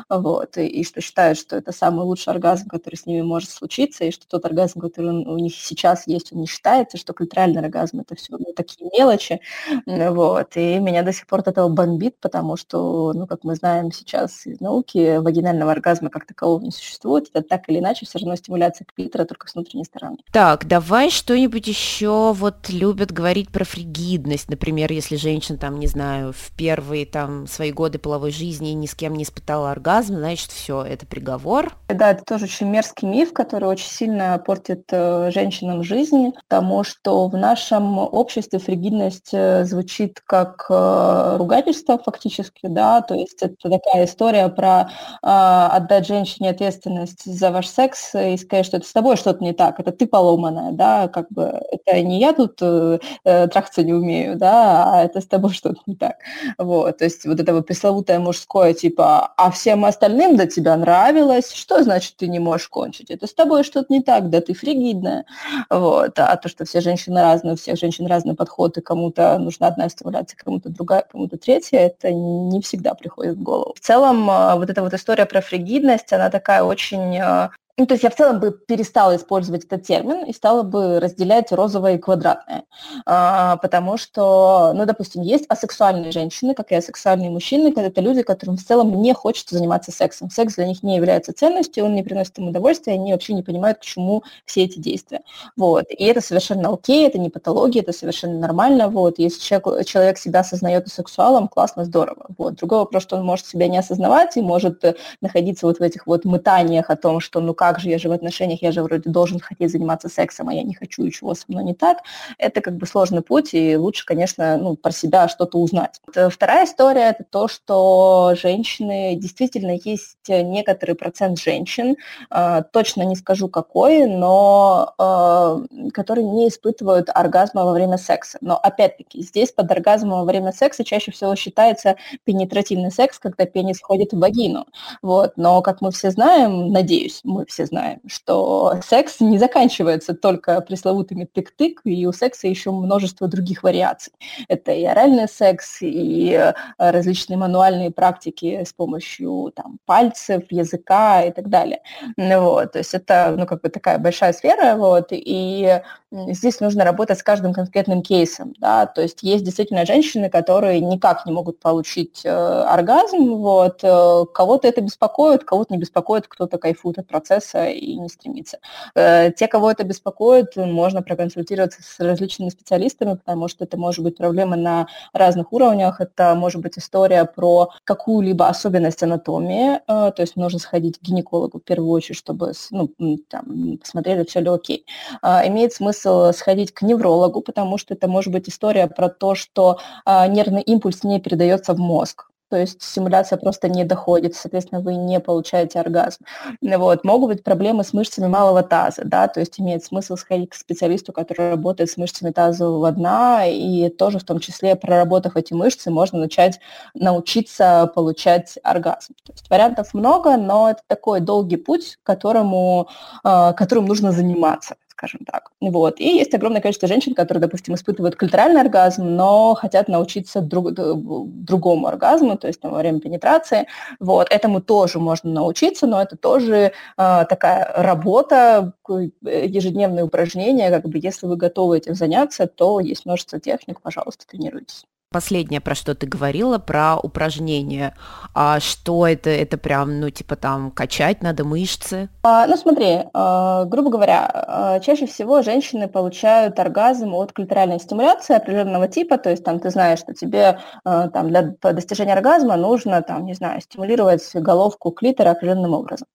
вот, 0.09 0.57
и, 0.57 0.67
и 0.67 0.83
что 0.83 1.01
считают, 1.01 1.37
что 1.37 1.55
это 1.55 1.71
самый 1.71 2.05
лучший 2.05 2.33
оргазм, 2.33 2.67
который 2.67 2.95
с 2.95 3.05
ними 3.05 3.21
может 3.21 3.49
случиться, 3.49 4.05
и 4.05 4.11
что 4.11 4.27
тот 4.27 4.45
оргазм, 4.45 4.79
который 4.79 5.25
у 5.25 5.37
них 5.37 5.55
сейчас 5.55 6.07
есть, 6.07 6.33
он 6.33 6.39
не 6.39 6.47
считается, 6.47 6.97
что 6.97 7.13
клиторальный 7.13 7.61
оргазм 7.61 7.99
это 8.01 8.15
все 8.15 8.37
ну, 8.37 8.53
такие 8.55 8.89
мелочи, 8.97 9.39
вот, 9.85 10.55
и 10.55 10.79
меня 10.79 11.03
до 11.03 11.13
сих 11.13 11.27
пор 11.27 11.39
от 11.39 11.47
этого 11.49 11.69
бомбит, 11.69 12.19
потому 12.19 12.57
что, 12.57 13.13
ну, 13.13 13.27
как 13.27 13.43
мы 13.43 13.55
знаем 13.55 13.91
сейчас 13.91 14.45
из 14.45 14.59
науки, 14.59 14.76
науки 14.77 15.17
вагинального 15.17 15.71
оргазма 15.71 16.09
как 16.09 16.25
такового 16.25 16.61
не 16.61 16.71
существует. 16.71 17.29
Это 17.33 17.47
так 17.47 17.69
или 17.69 17.79
иначе 17.79 18.05
все 18.05 18.19
равно 18.19 18.35
стимуляция 18.35 18.85
клитора 18.95 19.25
только 19.25 19.47
с 19.47 19.55
внутренней 19.55 19.85
стороны. 19.85 20.17
Так, 20.31 20.67
давай 20.67 21.09
что-нибудь 21.09 21.67
еще 21.67 22.33
вот 22.33 22.69
любят 22.69 23.11
говорить 23.11 23.49
про 23.49 23.63
фригидность. 23.63 24.49
Например, 24.49 24.91
если 24.91 25.15
женщина 25.15 25.57
там, 25.57 25.79
не 25.79 25.87
знаю, 25.87 26.33
в 26.33 26.51
первые 26.55 27.05
там 27.05 27.47
свои 27.47 27.71
годы 27.71 27.99
половой 27.99 28.31
жизни 28.31 28.69
ни 28.69 28.85
с 28.85 28.95
кем 28.95 29.15
не 29.15 29.23
испытала 29.23 29.71
оргазм, 29.71 30.15
значит, 30.15 30.51
все, 30.51 30.83
это 30.83 31.05
приговор. 31.05 31.75
Да, 31.87 32.11
это 32.11 32.23
тоже 32.23 32.45
очень 32.45 32.67
мерзкий 32.67 33.07
миф, 33.07 33.33
который 33.33 33.69
очень 33.69 33.89
сильно 33.89 34.37
портит 34.45 34.83
э, 34.91 35.31
женщинам 35.31 35.83
жизнь, 35.83 36.31
потому 36.47 36.83
что 36.83 37.27
в 37.27 37.35
нашем 37.35 37.97
обществе 37.97 38.59
фригидность 38.59 39.29
э, 39.33 39.63
звучит 39.65 40.21
как 40.25 40.65
э, 40.69 41.35
ругательство 41.37 41.97
фактически, 41.97 42.67
да, 42.67 43.01
то 43.01 43.15
есть 43.15 43.41
это 43.41 43.55
такая 43.69 44.05
история 44.05 44.49
про 44.49 44.66
про 44.67 44.91
э, 45.23 45.75
отдать 45.75 46.07
женщине 46.07 46.49
ответственность 46.49 47.23
за 47.25 47.51
ваш 47.51 47.67
секс 47.67 48.13
и 48.15 48.37
сказать, 48.37 48.65
что 48.65 48.77
это 48.77 48.87
с 48.87 48.91
тобой 48.91 49.17
что-то 49.17 49.43
не 49.43 49.53
так, 49.53 49.79
это 49.79 49.91
ты 49.91 50.07
поломанная, 50.07 50.71
да, 50.71 51.07
как 51.07 51.27
бы 51.29 51.61
это 51.71 52.01
не 52.01 52.19
я 52.19 52.33
тут 52.33 52.57
э, 52.61 52.99
э, 53.23 53.47
трахаться 53.47 53.83
не 53.83 53.93
умею, 53.93 54.35
да, 54.37 54.93
а 54.93 55.03
это 55.03 55.21
с 55.21 55.27
тобой 55.27 55.51
что-то 55.53 55.79
не 55.85 55.95
так. 55.95 56.17
Вот, 56.57 56.97
то 56.97 57.05
есть 57.05 57.25
вот 57.25 57.39
это 57.39 57.53
вот 57.53 57.65
пресловутое 57.65 58.19
мужское, 58.19 58.73
типа, 58.73 59.33
а 59.37 59.51
всем 59.51 59.85
остальным 59.85 60.35
до 60.35 60.47
тебя 60.47 60.75
нравилось, 60.75 61.53
что 61.53 61.83
значит 61.83 62.17
ты 62.17 62.27
не 62.27 62.39
можешь 62.39 62.67
кончить? 62.67 63.09
Это 63.09 63.27
с 63.27 63.33
тобой 63.33 63.63
что-то 63.63 63.87
не 63.89 64.01
так, 64.01 64.29
да 64.29 64.41
ты 64.41 64.53
фригидная. 64.53 65.25
Вот, 65.69 66.19
а 66.19 66.35
то, 66.35 66.49
что 66.49 66.65
все 66.65 66.81
женщины 66.81 67.21
разные, 67.21 67.53
у 67.53 67.57
всех 67.57 67.77
женщин 67.79 68.07
разный 68.07 68.35
подход, 68.35 68.77
и 68.77 68.81
кому-то 68.81 69.37
нужна 69.39 69.67
одна 69.67 69.89
стимуляция, 69.89 70.37
кому-то 70.37 70.69
другая, 70.69 71.05
кому-то 71.09 71.37
третья, 71.37 71.79
это 71.79 72.11
не 72.11 72.61
всегда 72.61 72.93
приходит 72.93 73.37
в 73.37 73.43
голову. 73.43 73.73
В 73.75 73.79
целом, 73.79 74.29
а, 74.29 74.56
вот 74.57 74.69
эта 74.69 74.81
вот 74.81 74.93
история 74.93 75.25
про 75.25 75.41
фригидность, 75.41 76.13
она 76.13 76.29
такая 76.29 76.63
очень 76.63 77.17
а, 77.19 77.51
ну, 77.79 77.85
то 77.85 77.93
есть 77.93 78.03
я 78.03 78.09
в 78.09 78.15
целом 78.15 78.39
бы 78.39 78.51
перестала 78.51 79.15
использовать 79.15 79.65
этот 79.65 79.83
термин 79.83 80.25
и 80.25 80.33
стала 80.33 80.63
бы 80.63 80.99
разделять 80.99 81.51
розовое 81.51 81.95
и 81.95 81.97
квадратное. 81.99 82.63
А, 83.05 83.57
потому 83.57 83.97
что, 83.97 84.73
ну, 84.73 84.85
допустим, 84.87 85.21
есть 85.21 85.45
асексуальные 85.47 86.11
женщины, 86.11 86.55
как 86.55 86.71
и 86.71 86.75
асексуальные 86.75 87.29
мужчины, 87.29 87.71
это 87.77 88.01
люди, 88.01 88.23
которым 88.23 88.57
в 88.57 88.63
целом 88.63 88.99
не 88.99 89.13
хочется 89.13 89.55
заниматься 89.55 89.91
сексом. 89.91 90.31
Секс 90.31 90.55
для 90.55 90.65
них 90.65 90.81
не 90.81 90.95
является 90.95 91.33
ценностью, 91.33 91.85
он 91.85 91.93
не 91.93 92.01
приносит 92.01 92.39
им 92.39 92.47
удовольствия, 92.47 92.93
они 92.93 93.13
вообще 93.13 93.33
не 93.33 93.43
понимают, 93.43 93.77
к 93.77 93.81
чему 93.81 94.23
все 94.45 94.63
эти 94.63 94.79
действия. 94.79 95.21
Вот. 95.55 95.85
И 95.91 96.03
это 96.03 96.19
совершенно 96.19 96.73
окей, 96.73 97.05
это 97.05 97.19
не 97.19 97.29
патология, 97.29 97.81
это 97.81 97.93
совершенно 97.93 98.39
нормально. 98.39 98.89
Вот. 98.89 99.19
Если 99.19 99.39
человек, 99.39 99.85
человек 99.85 100.17
себя 100.17 100.39
осознает 100.39 100.87
сексуалом, 100.87 101.47
классно, 101.47 101.85
здорово. 101.85 102.25
Вот. 102.39 102.55
Другой 102.55 102.79
вопрос, 102.79 103.03
что 103.03 103.17
он 103.17 103.23
может 103.23 103.45
себя 103.45 103.67
не 103.67 103.77
осознавать 103.77 104.35
и 104.35 104.41
может 104.41 104.83
находиться 105.21 105.67
вот 105.67 105.77
в 105.77 105.81
этих 105.83 106.07
вот 106.07 106.25
мытаниях 106.25 106.89
о 106.89 106.95
том, 106.95 107.19
что 107.19 107.39
ну 107.39 107.53
как 107.53 107.66
как 107.67 107.81
же, 107.81 107.89
я 107.89 107.97
же 107.97 108.07
в 108.07 108.13
отношениях, 108.13 108.61
я 108.61 108.71
же 108.71 108.81
вроде 108.81 109.09
должен 109.09 109.39
хотеть 109.39 109.71
заниматься 109.71 110.07
сексом, 110.07 110.47
а 110.47 110.53
я 110.53 110.63
не 110.63 110.73
хочу, 110.73 111.03
и 111.03 111.11
чего 111.11 111.33
со 111.33 111.43
мной 111.49 111.65
не 111.65 111.73
так, 111.73 111.97
это 112.37 112.61
как 112.61 112.77
бы 112.77 112.85
сложный 112.85 113.21
путь, 113.21 113.53
и 113.53 113.75
лучше, 113.75 114.05
конечно, 114.05 114.57
ну, 114.57 114.77
про 114.77 114.91
себя 114.91 115.27
что-то 115.27 115.57
узнать. 115.57 115.99
Вторая 116.29 116.65
история– 116.65 117.09
это 117.09 117.25
то, 117.29 117.49
что 117.49 118.35
женщины, 118.41 119.15
действительно 119.15 119.77
есть 119.83 120.17
некоторый 120.27 120.95
процент 120.95 121.39
женщин, 121.39 121.97
э, 122.31 122.63
точно 122.71 123.03
не 123.03 123.15
скажу 123.17 123.49
какой, 123.49 124.05
но 124.05 124.93
э, 124.97 125.89
которые 125.91 126.25
не 126.25 126.47
испытывают 126.47 127.09
оргазма 127.13 127.65
во 127.65 127.73
время 127.73 127.97
секса. 127.97 128.37
Но 128.41 128.57
опять-таки, 128.57 129.21
здесь 129.21 129.51
под 129.51 129.69
оргазмом 129.71 130.19
во 130.19 130.25
время 130.25 130.53
секса 130.53 130.85
чаще 130.85 131.11
всего 131.11 131.35
считается 131.35 131.97
пенетративный 132.23 132.91
секс, 132.91 133.19
когда 133.19 133.45
пенис 133.45 133.79
входит 133.79 134.13
в 134.13 134.19
вагину. 134.19 134.67
Вот. 135.01 135.33
Но, 135.35 135.61
как 135.61 135.81
мы 135.81 135.91
все 135.91 136.11
знаем, 136.11 136.71
надеюсь, 136.71 137.21
мы 137.23 137.45
все 137.45 137.56
знаем, 137.65 137.99
что 138.07 138.79
секс 138.85 139.19
не 139.19 139.37
заканчивается 139.37 140.13
только 140.13 140.61
пресловутыми 140.61 141.25
тык-тык, 141.25 141.81
и 141.83 142.05
у 142.05 142.13
секса 142.13 142.47
еще 142.47 142.71
множество 142.71 143.27
других 143.27 143.63
вариаций. 143.63 144.13
Это 144.47 144.71
и 144.71 144.83
оральный 144.83 145.27
секс, 145.27 145.81
и 145.81 146.31
э, 146.31 146.53
различные 146.77 147.37
мануальные 147.37 147.91
практики 147.91 148.63
с 148.63 148.73
помощью 148.73 149.51
там, 149.55 149.79
пальцев, 149.85 150.43
языка 150.49 151.23
и 151.23 151.31
так 151.31 151.49
далее. 151.49 151.81
Вот. 152.17 152.73
То 152.73 152.79
есть 152.79 152.93
это 152.93 153.35
ну, 153.37 153.45
как 153.45 153.61
бы 153.61 153.69
такая 153.69 153.97
большая 153.97 154.33
сфера, 154.33 154.75
вот, 154.75 155.07
и 155.11 155.81
здесь 156.11 156.61
нужно 156.61 156.85
работать 156.85 157.19
с 157.19 157.23
каждым 157.23 157.53
конкретным 157.53 158.01
кейсом, 158.01 158.53
да, 158.59 158.85
то 158.85 159.01
есть 159.01 159.23
есть 159.23 159.43
действительно 159.43 159.85
женщины, 159.85 160.29
которые 160.29 160.79
никак 160.79 161.25
не 161.25 161.33
могут 161.33 161.59
получить 161.59 162.21
э, 162.23 162.29
оргазм, 162.29 163.35
вот, 163.35 163.79
э, 163.83 164.25
кого-то 164.33 164.67
это 164.67 164.79
беспокоит, 164.81 165.43
кого-то 165.43 165.73
не 165.73 165.79
беспокоит, 165.79 166.27
кто-то 166.27 166.57
кайфует 166.57 166.97
от 166.99 167.07
процесса 167.07 167.65
и 167.65 167.95
не 167.97 168.07
стремится. 168.07 168.59
Э, 168.95 169.31
те, 169.33 169.47
кого 169.47 169.69
это 169.69 169.83
беспокоит, 169.83 170.55
можно 170.55 171.01
проконсультироваться 171.01 171.81
с 171.83 171.99
различными 171.99 172.49
специалистами, 172.49 173.15
потому 173.15 173.49
что 173.49 173.65
это 173.65 173.77
может 173.77 174.03
быть 174.03 174.15
проблема 174.15 174.55
на 174.55 174.87
разных 175.11 175.51
уровнях, 175.51 175.99
это 175.99 176.35
может 176.35 176.61
быть 176.61 176.77
история 176.77 177.25
про 177.25 177.71
какую-либо 177.83 178.47
особенность 178.47 179.03
анатомии, 179.03 179.75
э, 179.75 179.79
то 179.87 180.21
есть 180.21 180.37
нужно 180.37 180.59
сходить 180.59 180.99
к 180.99 181.01
гинекологу 181.01 181.59
в 181.59 181.63
первую 181.63 181.91
очередь, 181.91 182.17
чтобы 182.17 182.53
ну, 182.71 182.89
там, 183.29 183.77
посмотрели, 183.77 184.23
все 184.23 184.39
ли 184.39 184.49
окей. 184.49 184.85
Э, 185.21 185.45
имеет 185.47 185.73
смысл 185.73 185.96
смысл 185.97 186.31
сходить 186.37 186.73
к 186.73 186.81
неврологу, 186.81 187.41
потому 187.41 187.77
что 187.77 187.93
это 187.93 188.07
может 188.07 188.31
быть 188.31 188.49
история 188.49 188.87
про 188.87 189.09
то, 189.09 189.35
что 189.35 189.79
а, 190.05 190.27
нервный 190.27 190.61
импульс 190.61 191.03
не 191.03 191.19
передается 191.19 191.73
в 191.73 191.79
мозг 191.79 192.27
то 192.49 192.57
есть 192.57 192.81
стимуляция 192.81 193.37
просто 193.37 193.67
не 193.67 193.83
доходит, 193.83 194.35
соответственно, 194.35 194.81
вы 194.81 194.95
не 194.95 195.19
получаете 195.19 195.79
оргазм. 195.79 196.23
Вот. 196.61 197.03
Могут 197.03 197.29
быть 197.29 197.43
проблемы 197.43 197.83
с 197.83 197.93
мышцами 197.93 198.27
малого 198.27 198.63
таза, 198.63 199.01
да, 199.03 199.27
то 199.27 199.39
есть 199.39 199.59
имеет 199.59 199.83
смысл 199.83 200.15
сходить 200.15 200.51
к 200.51 200.55
специалисту, 200.55 201.11
который 201.11 201.51
работает 201.51 201.89
с 201.89 201.97
мышцами 201.97 202.31
тазового 202.31 202.91
дна, 202.91 203.45
и 203.45 203.89
тоже 203.89 204.19
в 204.19 204.23
том 204.23 204.39
числе, 204.39 204.75
проработав 204.75 205.35
эти 205.35 205.53
мышцы, 205.53 205.91
можно 205.91 206.19
начать 206.19 206.59
научиться 206.93 207.91
получать 207.93 208.57
оргазм. 208.63 209.13
То 209.25 209.33
есть 209.33 209.49
вариантов 209.49 209.93
много, 209.93 210.37
но 210.37 210.69
это 210.69 210.81
такой 210.87 211.19
долгий 211.19 211.57
путь, 211.57 211.97
которому, 212.03 212.87
а, 213.23 213.53
которым 213.53 213.85
нужно 213.87 214.11
заниматься 214.13 214.75
скажем 214.97 215.21
так. 215.31 215.51
Вот. 215.61 215.99
И 215.99 216.17
есть 216.17 216.33
огромное 216.33 216.61
количество 216.61 216.87
женщин, 216.87 217.13
которые, 217.13 217.41
допустим, 217.41 217.75
испытывают 217.75 218.15
культуральный 218.15 218.61
оргазм, 218.61 219.15
но 219.15 219.53
хотят 219.53 219.87
научиться 219.87 220.41
друг, 220.41 220.71
другому 220.73 221.87
оргазму, 221.87 222.37
то 222.37 222.47
есть 222.47 222.59
там, 222.59 222.71
во 222.71 222.79
время 222.79 222.99
пенетрации. 222.99 223.67
Вот. 223.99 224.27
Этому 224.31 224.59
тоже 224.59 224.99
можно 224.99 225.29
научиться, 225.31 225.85
но 225.85 226.01
это 226.01 226.17
тоже 226.17 226.71
э, 226.97 227.25
такая 227.29 227.71
работа, 227.75 228.73
ежедневные 229.21 230.03
упражнения. 230.03 230.71
Как 230.71 230.85
бы, 230.85 230.99
если 231.01 231.27
вы 231.27 231.37
готовы 231.37 231.77
этим 231.77 231.93
заняться, 231.93 232.47
то 232.47 232.79
есть 232.79 233.05
множество 233.05 233.39
техник, 233.39 233.81
пожалуйста, 233.81 234.25
тренируйтесь. 234.27 234.85
Последнее, 235.09 235.61
про 235.61 235.73
что 235.73 235.95
ты 235.95 236.05
говорила, 236.05 236.57
про 236.57 236.97
упражнения. 236.97 237.95
А 238.33 238.59
что 238.59 239.07
это? 239.07 239.29
Это 239.29 239.57
прям, 239.57 240.01
ну, 240.01 240.09
типа 240.09 240.35
там 240.35 240.69
качать 240.69 241.23
надо 241.23 241.45
мышцы? 241.45 242.09
А, 242.23 242.45
ну, 242.45 242.57
смотри, 242.57 243.03
а, 243.13 243.63
грубо 243.63 243.89
говоря, 243.89 244.29
а, 244.33 244.79
чаще 244.81 245.07
всего 245.07 245.41
женщины 245.43 245.87
получают 245.87 246.59
оргазм 246.59 247.13
от 247.13 247.31
клиторальной 247.31 247.79
стимуляции 247.79 248.35
определенного 248.35 248.89
типа, 248.89 249.17
то 249.17 249.29
есть 249.29 249.45
там 249.45 249.61
ты 249.61 249.69
знаешь, 249.69 249.99
что 249.99 250.13
тебе 250.13 250.59
а, 250.83 251.07
там 251.07 251.29
для 251.29 251.55
достижения 251.61 252.13
оргазма 252.13 252.57
нужно, 252.57 253.01
там, 253.01 253.25
не 253.25 253.33
знаю, 253.33 253.61
стимулировать 253.61 254.29
головку 254.35 254.91
клитора 254.91 255.29
определенным 255.29 255.73
образом. 255.73 256.07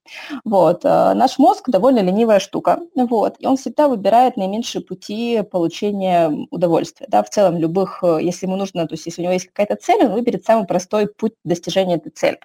Вот. 0.44 0.82
А, 0.84 1.14
наш 1.14 1.38
мозг 1.38 1.70
довольно 1.70 2.00
ленивая 2.00 2.40
штука, 2.40 2.80
вот, 2.94 3.36
и 3.38 3.46
он 3.46 3.56
всегда 3.56 3.88
выбирает 3.88 4.36
наименьшие 4.36 4.82
пути 4.82 5.42
получения 5.50 6.30
удовольствия, 6.50 7.06
да, 7.08 7.22
в 7.22 7.30
целом 7.30 7.56
любых, 7.56 8.04
если 8.20 8.44
ему 8.44 8.56
нужно 8.56 8.82
то 8.92 8.94
есть 8.94 9.06
если 9.06 9.22
у 9.22 9.24
него 9.24 9.32
есть 9.32 9.46
какая-то 9.46 9.76
цель, 9.82 10.04
он 10.04 10.12
выберет 10.12 10.44
самый 10.44 10.66
простой 10.66 11.06
путь 11.06 11.32
достижения 11.44 11.96
этой 11.96 12.10
цели. 12.10 12.38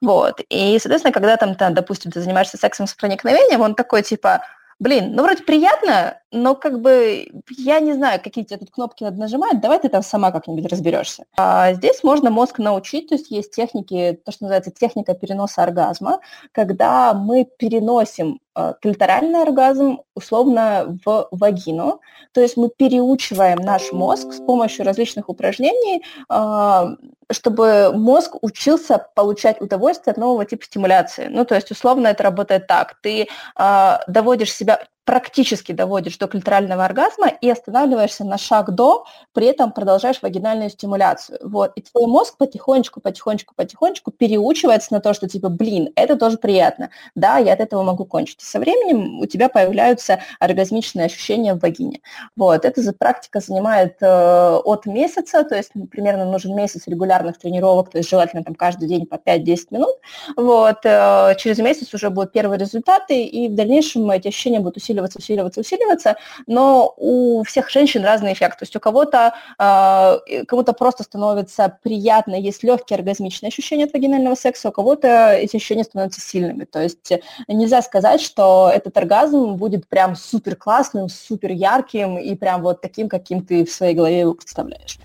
Вот. 0.00 0.40
И, 0.48 0.76
соответственно, 0.80 1.12
когда 1.12 1.36
там, 1.36 1.54
там 1.54 1.74
допустим, 1.74 2.10
ты 2.10 2.20
занимаешься 2.20 2.56
сексом 2.56 2.88
с 2.88 2.94
проникновением, 2.94 3.60
он 3.60 3.76
такой, 3.76 4.02
типа, 4.02 4.42
блин, 4.80 5.12
ну 5.14 5.22
вроде 5.22 5.44
приятно, 5.44 6.18
но 6.32 6.56
как 6.56 6.80
бы 6.80 7.28
я 7.56 7.78
не 7.78 7.92
знаю, 7.92 8.20
какие 8.20 8.42
тебе 8.42 8.58
тут 8.58 8.72
кнопки 8.72 9.04
надо 9.04 9.16
нажимать, 9.16 9.60
давай 9.60 9.78
ты 9.78 9.88
там 9.88 10.02
сама 10.02 10.32
как-нибудь 10.32 10.66
разберешься. 10.66 11.24
А 11.36 11.72
здесь 11.74 12.02
можно 12.02 12.30
мозг 12.30 12.58
научить, 12.58 13.08
то 13.08 13.14
есть 13.14 13.30
есть 13.30 13.54
техники, 13.54 14.18
то, 14.24 14.32
что 14.32 14.44
называется 14.44 14.72
техника 14.72 15.14
переноса 15.14 15.62
оргазма, 15.62 16.18
когда 16.50 17.14
мы 17.14 17.44
переносим 17.44 18.40
клиторальный 18.80 19.42
оргазм 19.42 20.00
условно 20.14 20.98
в 21.04 21.28
вагину, 21.30 22.00
то 22.32 22.40
есть 22.40 22.56
мы 22.56 22.70
переучиваем 22.70 23.58
наш 23.58 23.92
мозг 23.92 24.32
с 24.32 24.40
помощью 24.40 24.84
различных 24.84 25.28
упражнений, 25.28 26.02
э, 26.28 26.96
чтобы 27.30 27.92
мозг 27.94 28.36
учился 28.42 29.06
получать 29.14 29.60
удовольствие 29.60 30.12
от 30.12 30.18
нового 30.18 30.44
типа 30.44 30.64
стимуляции. 30.64 31.28
Ну, 31.30 31.44
то 31.44 31.54
есть, 31.54 31.70
условно, 31.70 32.08
это 32.08 32.22
работает 32.22 32.66
так. 32.66 32.96
Ты 33.02 33.28
э, 33.58 33.98
доводишь 34.06 34.52
себя 34.52 34.86
практически 35.04 35.72
доводишь 35.72 36.16
до 36.18 36.28
клиторального 36.28 36.84
оргазма 36.84 37.28
и 37.28 37.50
останавливаешься 37.50 38.24
на 38.24 38.38
шаг 38.38 38.70
до, 38.70 39.04
при 39.32 39.46
этом 39.46 39.72
продолжаешь 39.72 40.22
вагинальную 40.22 40.70
стимуляцию. 40.70 41.40
Вот. 41.42 41.72
И 41.74 41.82
твой 41.82 42.06
мозг 42.06 42.36
потихонечку, 42.36 43.00
потихонечку, 43.00 43.54
потихонечку 43.56 44.12
переучивается 44.12 44.92
на 44.92 45.00
то, 45.00 45.12
что 45.12 45.28
типа, 45.28 45.48
блин, 45.48 45.90
это 45.96 46.16
тоже 46.16 46.38
приятно. 46.38 46.90
Да, 47.16 47.38
я 47.38 47.54
от 47.54 47.60
этого 47.60 47.82
могу 47.82 48.04
кончить. 48.04 48.42
И 48.42 48.44
со 48.44 48.60
временем 48.60 49.20
у 49.20 49.26
тебя 49.26 49.48
появляются 49.48 50.20
оргазмичные 50.38 51.06
ощущения 51.06 51.54
в 51.54 51.60
вагине. 51.60 52.00
Вот. 52.36 52.64
Эта 52.64 52.92
практика 52.92 53.40
занимает 53.40 53.96
э, 54.00 54.60
от 54.64 54.86
месяца, 54.86 55.42
то 55.42 55.56
есть 55.56 55.72
примерно 55.90 56.24
нужен 56.30 56.54
месяц 56.54 56.86
регулярных 56.86 57.38
тренировок, 57.38 57.90
то 57.90 57.98
есть 57.98 58.08
желательно 58.08 58.44
там 58.44 58.54
каждый 58.54 58.88
день 58.88 59.06
по 59.06 59.16
5-10 59.16 59.58
минут. 59.70 59.96
Вот. 60.36 60.78
Э, 60.84 61.34
через 61.38 61.58
месяц 61.58 61.92
уже 61.92 62.10
будут 62.10 62.30
первые 62.32 62.58
результаты, 62.58 63.24
и 63.24 63.48
в 63.48 63.56
дальнейшем 63.56 64.08
эти 64.10 64.28
ощущения 64.28 64.60
будут 64.60 64.76
усиливаться 64.76 64.91
усиливаться, 64.92 65.18
усиливаться, 65.18 65.60
усиливаться, 65.60 66.16
но 66.46 66.94
у 66.96 67.42
всех 67.44 67.70
женщин 67.70 68.04
разный 68.04 68.32
эффект. 68.32 68.58
То 68.58 68.62
есть 68.64 68.76
у 68.76 68.80
кого-то 68.80 69.34
э, 69.58 70.44
кому-то 70.46 70.72
просто 70.72 71.02
становится 71.02 71.78
приятно, 71.82 72.34
есть 72.34 72.62
легкие 72.62 72.98
оргазмичные 72.98 73.48
ощущения 73.48 73.84
от 73.84 73.92
вагинального 73.92 74.34
секса, 74.34 74.68
у 74.68 74.72
кого-то 74.72 75.32
эти 75.32 75.56
ощущения 75.56 75.84
становятся 75.84 76.20
сильными. 76.20 76.64
То 76.64 76.82
есть 76.82 77.12
нельзя 77.48 77.82
сказать, 77.82 78.20
что 78.20 78.70
этот 78.72 78.96
оргазм 78.96 79.54
будет 79.54 79.86
прям 79.88 80.16
супер 80.16 80.56
классным, 80.56 81.08
супер 81.08 81.52
ярким 81.52 82.18
и 82.18 82.34
прям 82.34 82.62
вот 82.62 82.80
таким, 82.80 83.08
каким 83.08 83.44
ты 83.44 83.64
в 83.64 83.70
своей 83.70 83.94
голове 83.94 84.20
его 84.20 84.34
представляешь. 84.34 84.98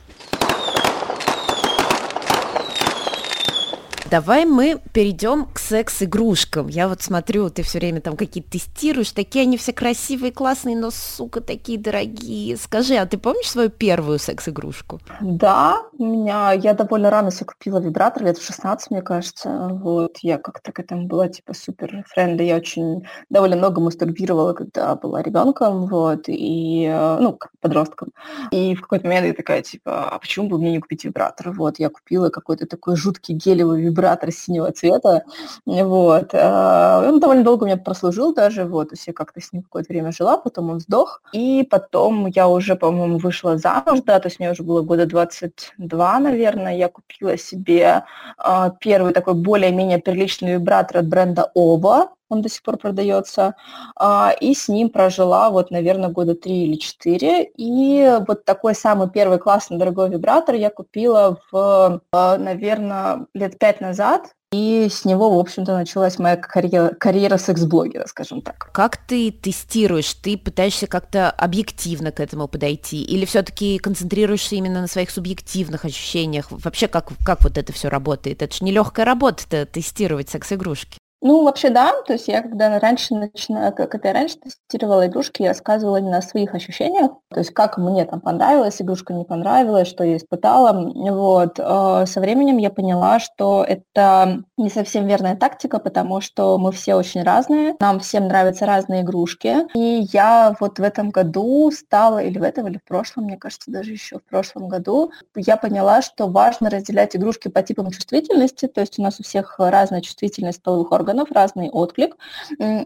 Давай 4.10 4.46
мы 4.46 4.80
перейдем 4.94 5.46
к 5.46 5.60
секс-игрушкам. 5.60 6.68
Я 6.70 6.88
вот 6.88 7.02
смотрю, 7.02 7.50
ты 7.50 7.62
все 7.62 7.80
время 7.80 8.00
там 8.00 8.16
какие-то 8.16 8.52
тестируешь, 8.52 9.12
такие 9.12 9.42
они 9.42 9.58
все 9.58 9.74
красивые, 9.74 10.32
классные, 10.32 10.78
но, 10.78 10.92
сука, 10.92 11.42
такие 11.42 11.78
дорогие. 11.78 12.56
Скажи, 12.56 12.96
а 12.96 13.06
ты 13.06 13.18
помнишь 13.18 13.50
свою 13.50 13.70
первую 13.70 14.18
секс-игрушку? 14.18 15.02
Да, 15.20 15.82
у 15.98 16.06
меня, 16.06 16.54
я 16.54 16.74
довольно 16.74 17.10
рано 17.10 17.32
себе 17.32 17.48
купила 17.48 17.80
вибратор, 17.80 18.24
лет 18.24 18.38
в 18.38 18.46
16, 18.46 18.92
мне 18.92 19.02
кажется. 19.02 19.70
Вот, 19.74 20.20
я 20.22 20.38
как-то 20.38 20.72
к 20.72 20.80
этому 20.80 21.08
была, 21.08 21.28
типа, 21.28 21.54
супер 21.54 22.06
френда. 22.08 22.44
Я 22.44 22.56
очень 22.56 23.06
довольно 23.30 23.58
много 23.58 23.82
мастурбировала, 23.82 24.54
когда 24.54 24.96
была 24.96 25.22
ребенком, 25.22 25.86
вот, 25.88 26.30
и, 26.30 26.86
э, 26.90 27.18
ну, 27.20 27.38
подростком. 27.60 28.14
И 28.52 28.74
в 28.74 28.82
какой-то 28.82 29.06
момент 29.06 29.28
я 29.28 29.34
такая, 29.34 29.62
типа, 29.64 30.12
а 30.12 30.20
почему 30.20 30.48
бы 30.48 30.58
мне 30.58 30.72
не 30.72 30.80
купить 30.80 31.04
вибратор? 31.04 31.52
Вот, 31.52 31.78
я 31.78 31.90
купила 31.90 32.30
какой-то 32.30 32.66
такой 32.68 32.96
жуткий 32.96 33.36
гелевый 33.36 33.82
вибратор, 33.82 33.97
вибратор 33.98 34.32
синего 34.32 34.72
цвета, 34.72 35.24
вот. 35.66 36.30
А, 36.34 37.04
он 37.08 37.20
довольно 37.20 37.44
долго 37.44 37.64
у 37.64 37.66
меня 37.68 37.78
прослужил 37.78 38.34
даже, 38.34 38.66
вот, 38.66 38.90
то 38.90 38.96
есть 38.96 39.08
я 39.08 39.14
как-то 39.14 39.42
с 39.42 39.52
ним 39.52 39.64
какое-то 39.64 39.92
время 39.92 40.12
жила, 40.12 40.38
потом 40.38 40.70
он 40.70 40.80
сдох, 40.80 41.22
и 41.34 41.68
потом 41.70 42.28
я 42.28 42.48
уже, 42.48 42.76
по-моему, 42.76 43.18
вышла 43.18 43.58
замуж, 43.58 44.02
да, 44.06 44.20
то 44.20 44.28
есть 44.28 44.40
мне 44.40 44.52
уже 44.52 44.64
было 44.64 44.82
года 44.82 45.06
22, 45.06 46.20
наверное, 46.20 46.76
я 46.76 46.90
купила 46.90 47.38
себе 47.38 48.04
а, 48.38 48.70
первый 48.70 49.14
такой 49.14 49.34
более-менее 49.34 50.00
приличный 50.00 50.54
вибратор 50.54 50.98
от 50.98 51.08
бренда 51.08 51.52
Ова, 51.56 52.10
он 52.30 52.42
до 52.42 52.50
сих 52.50 52.64
пор 52.64 52.78
продается, 52.78 53.56
а, 53.96 54.34
и 54.40 54.54
с 54.54 54.68
ним 54.68 54.90
прожила 54.90 55.50
вот, 55.50 55.72
наверное, 55.72 56.10
года 56.10 56.36
три 56.36 56.66
или 56.66 56.76
четыре, 56.76 57.44
и 57.58 58.20
вот 58.28 58.46
такой 58.46 58.76
самый 58.76 59.10
первый 59.10 59.40
классный 59.40 59.78
дорогой 59.78 60.10
вибратор 60.10 60.56
я 60.56 60.70
купила 60.70 61.40
в, 61.52 62.02
а, 62.12 62.38
наверное, 62.38 63.28
лет 63.34 63.58
пять 63.60 63.82
назад, 63.82 64.34
и 64.54 64.88
с 64.90 65.04
него, 65.04 65.36
в 65.36 65.40
общем-то, 65.40 65.74
началась 65.74 66.18
моя 66.20 66.38
карьера, 66.38 66.94
карьера 66.98 67.38
секс-блогера, 67.38 68.06
скажем 68.08 68.42
так. 68.42 68.70
Как 68.72 68.96
ты 68.96 69.30
тестируешь? 69.30 70.14
Ты 70.14 70.38
пытаешься 70.38 70.88
как-то 70.88 71.30
объективно 71.30 72.14
к 72.14 72.22
этому 72.22 72.48
подойти? 72.48 73.04
Или 73.04 73.26
все-таки 73.26 73.78
концентрируешься 73.78 74.56
именно 74.56 74.80
на 74.80 74.88
своих 74.88 75.10
субъективных 75.10 75.84
ощущениях? 75.84 76.48
Вообще, 76.50 76.88
как, 76.88 77.10
как 77.26 77.44
вот 77.44 77.58
это 77.58 77.74
все 77.74 77.90
работает? 77.90 78.42
Это 78.42 78.56
же 78.56 78.64
нелегкая 78.64 79.06
работа-то 79.06 79.66
тестировать 79.66 80.30
секс-игрушки. 80.30 80.97
Ну, 81.22 81.44
вообще, 81.44 81.70
да. 81.70 81.94
То 82.06 82.14
есть 82.14 82.28
я 82.28 82.42
когда 82.44 82.80
раньше 82.80 83.16
начинала, 83.16 83.72
когда 83.72 84.10
я 84.10 84.14
раньше 84.14 84.38
тестировала 84.38 85.08
игрушки, 85.08 85.42
я 85.42 85.50
рассказывала 85.50 85.98
именно 85.98 86.18
о 86.18 86.22
своих 86.22 86.54
ощущениях, 86.54 87.12
то 87.30 87.40
есть 87.40 87.52
как 87.52 87.78
мне 87.78 88.06
там 88.06 88.22
понравилась 88.22 88.82
игрушка, 88.82 89.14
не 89.14 89.26
понравилась, 89.26 89.88
что 89.88 90.04
я 90.04 90.18
испытала. 90.18 90.74
Вот. 90.94 91.60
Э, 91.60 92.06
со 92.06 92.20
временем 92.20 92.58
я 92.58 92.70
поняла, 92.70 93.20
что 93.20 93.66
это 93.68 94.44
не 94.58 94.70
совсем 94.70 95.08
верная 95.08 95.36
тактика, 95.36 95.80
потому 95.80 96.22
что 96.22 96.58
мы 96.60 96.72
все 96.72 96.94
очень 96.94 97.24
разные, 97.24 97.76
нам 97.80 98.00
всем 98.00 98.28
нравятся 98.28 98.66
разные 98.68 99.02
игрушки. 99.02 99.68
И 99.76 100.08
я 100.14 100.56
вот 100.60 100.78
в 100.78 100.84
этом 100.84 101.10
году 101.10 101.72
стала, 101.72 102.20
или 102.20 102.38
в 102.38 102.44
этом, 102.44 102.68
или 102.68 102.78
в 102.78 102.84
прошлом, 102.84 103.26
мне 103.26 103.38
кажется, 103.38 103.72
даже 103.72 103.92
еще 103.92 104.20
в 104.20 104.24
прошлом 104.24 104.68
году, 104.68 105.12
я 105.36 105.58
поняла, 105.58 106.02
что 106.04 106.28
важно 106.28 106.70
разделять 106.70 107.16
игрушки 107.16 107.48
по 107.48 107.64
типам 107.64 107.90
чувствительности, 107.92 108.68
то 108.68 108.82
есть 108.82 109.00
у 109.00 109.02
нас 109.02 109.20
у 109.20 109.24
всех 109.24 109.56
разная 109.58 110.02
чувствительность 110.02 110.62
половых 110.62 110.92
органов, 110.92 111.07
органов, 111.08 111.32
разный 111.32 111.70
отклик, 111.70 112.18